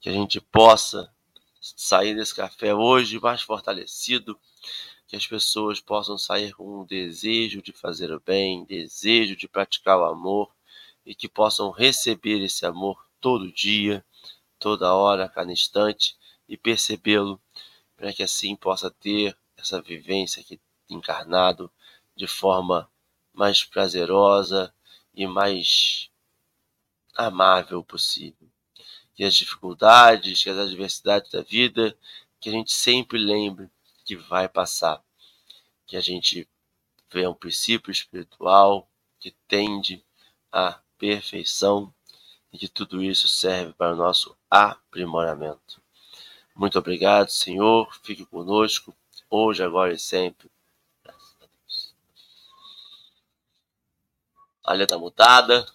Que 0.00 0.08
a 0.08 0.12
gente 0.12 0.40
possa 0.40 1.12
sair 1.60 2.14
desse 2.14 2.34
café 2.34 2.74
hoje 2.74 3.20
mais 3.20 3.42
fortalecido, 3.42 4.36
que 5.06 5.14
as 5.14 5.24
pessoas 5.24 5.80
possam 5.80 6.18
sair 6.18 6.52
com 6.54 6.80
um 6.80 6.84
desejo 6.84 7.62
de 7.62 7.72
fazer 7.72 8.12
o 8.12 8.18
bem, 8.18 8.64
desejo 8.64 9.36
de 9.36 9.46
praticar 9.46 9.96
o 9.96 10.04
amor 10.04 10.52
e 11.04 11.14
que 11.14 11.28
possam 11.28 11.70
receber 11.70 12.42
esse 12.42 12.66
amor 12.66 13.05
todo 13.20 13.52
dia, 13.52 14.04
toda 14.58 14.94
hora, 14.94 15.28
cada 15.28 15.52
instante 15.52 16.16
e 16.48 16.56
percebê-lo 16.56 17.40
para 17.96 18.12
que 18.12 18.22
assim 18.22 18.54
possa 18.54 18.90
ter 18.90 19.36
essa 19.56 19.80
vivência 19.80 20.42
aqui 20.42 20.60
encarnado 20.88 21.70
de 22.14 22.26
forma 22.26 22.90
mais 23.32 23.64
prazerosa 23.64 24.72
e 25.14 25.26
mais 25.26 26.10
amável 27.14 27.82
possível. 27.82 28.48
Que 29.14 29.24
as 29.24 29.34
dificuldades, 29.34 30.42
que 30.42 30.50
as 30.50 30.58
adversidades 30.58 31.30
da 31.30 31.42
vida, 31.42 31.96
que 32.38 32.48
a 32.48 32.52
gente 32.52 32.72
sempre 32.72 33.18
lembre 33.18 33.70
que 34.04 34.14
vai 34.14 34.48
passar, 34.48 35.02
que 35.86 35.96
a 35.96 36.00
gente 36.00 36.48
vê 37.10 37.26
um 37.26 37.34
princípio 37.34 37.90
espiritual 37.90 38.88
que 39.18 39.32
tende 39.48 40.04
à 40.52 40.80
perfeição 40.98 41.92
e 42.56 42.58
que 42.58 42.68
tudo 42.68 43.02
isso 43.02 43.28
serve 43.28 43.74
para 43.74 43.92
o 43.92 43.96
nosso 43.96 44.34
aprimoramento. 44.50 45.82
Muito 46.54 46.78
obrigado, 46.78 47.28
Senhor. 47.28 47.86
Fique 48.02 48.24
conosco, 48.24 48.94
hoje, 49.30 49.62
agora 49.62 49.92
e 49.92 49.98
sempre. 49.98 50.50
A 51.04 51.12
Deus. 51.12 51.94
A 54.64 54.76
está 54.82 54.98
mutada. 54.98 55.66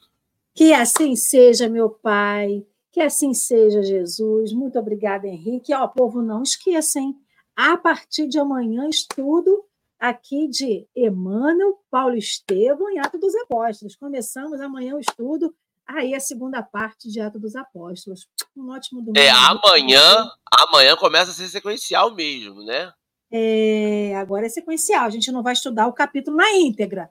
Que 0.55 0.73
assim 0.73 1.15
seja, 1.15 1.69
meu 1.69 1.88
Pai. 1.88 2.65
Que 2.91 2.99
assim 2.99 3.32
seja, 3.32 3.84
Jesus. 3.84 4.51
Muito 4.51 4.79
obrigada, 4.79 5.27
Henrique. 5.27 5.71
Ó, 5.75 5.88
povo, 5.88 6.19
não 6.19 6.41
esqueça, 6.41 6.99
hein? 6.99 7.15
A 7.55 7.77
partir 7.77 8.27
de 8.27 8.39
amanhã, 8.39 8.89
estudo 8.89 9.63
aqui 9.99 10.47
de 10.47 10.88
Emmanuel, 10.95 11.79
Paulo 11.91 12.15
Estevam 12.15 12.91
e 12.91 12.97
Atos 12.97 13.21
dos 13.21 13.36
Apóstolos. 13.36 13.95
Começamos 13.95 14.59
amanhã 14.59 14.95
o 14.95 14.99
estudo 14.99 15.55
aí 15.97 16.15
a 16.15 16.19
segunda 16.19 16.61
parte 16.61 17.09
de 17.09 17.19
Atos 17.19 17.41
dos 17.41 17.55
Apóstolos. 17.55 18.27
Um 18.55 18.69
ótimo 18.71 19.01
domingo. 19.01 19.17
É, 19.17 19.29
amanhã, 19.29 20.29
amanhã 20.51 20.95
começa 20.95 21.31
a 21.31 21.33
ser 21.33 21.47
sequencial 21.47 22.13
mesmo, 22.13 22.63
né? 22.63 22.91
É, 23.31 24.13
agora 24.15 24.45
é 24.45 24.49
sequencial, 24.49 25.05
a 25.05 25.09
gente 25.09 25.31
não 25.31 25.41
vai 25.41 25.53
estudar 25.53 25.87
o 25.87 25.93
capítulo 25.93 26.35
na 26.35 26.51
íntegra. 26.51 27.09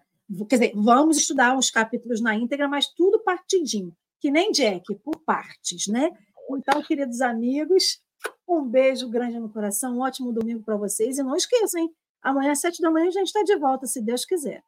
Quer 0.48 0.56
dizer, 0.56 0.72
vamos 0.74 1.16
estudar 1.16 1.56
os 1.56 1.70
capítulos 1.70 2.20
na 2.20 2.34
íntegra, 2.34 2.68
mas 2.68 2.86
tudo 2.86 3.18
partidinho, 3.20 3.92
que 4.20 4.30
nem 4.30 4.52
Jack, 4.52 4.94
por 4.96 5.18
partes, 5.24 5.86
né? 5.86 6.10
Então, 6.50 6.82
queridos 6.82 7.20
amigos, 7.20 8.00
um 8.46 8.62
beijo 8.62 9.08
grande 9.08 9.38
no 9.38 9.48
coração, 9.48 9.96
um 9.96 10.02
ótimo 10.02 10.32
domingo 10.32 10.62
para 10.62 10.76
vocês. 10.76 11.18
E 11.18 11.22
não 11.22 11.36
esqueçam, 11.36 11.80
hein? 11.80 11.90
Amanhã, 12.22 12.52
às 12.52 12.60
sete 12.60 12.82
da 12.82 12.90
manhã, 12.90 13.08
a 13.08 13.10
gente 13.10 13.28
está 13.28 13.42
de 13.42 13.56
volta, 13.56 13.86
se 13.86 14.02
Deus 14.02 14.24
quiser. 14.24 14.62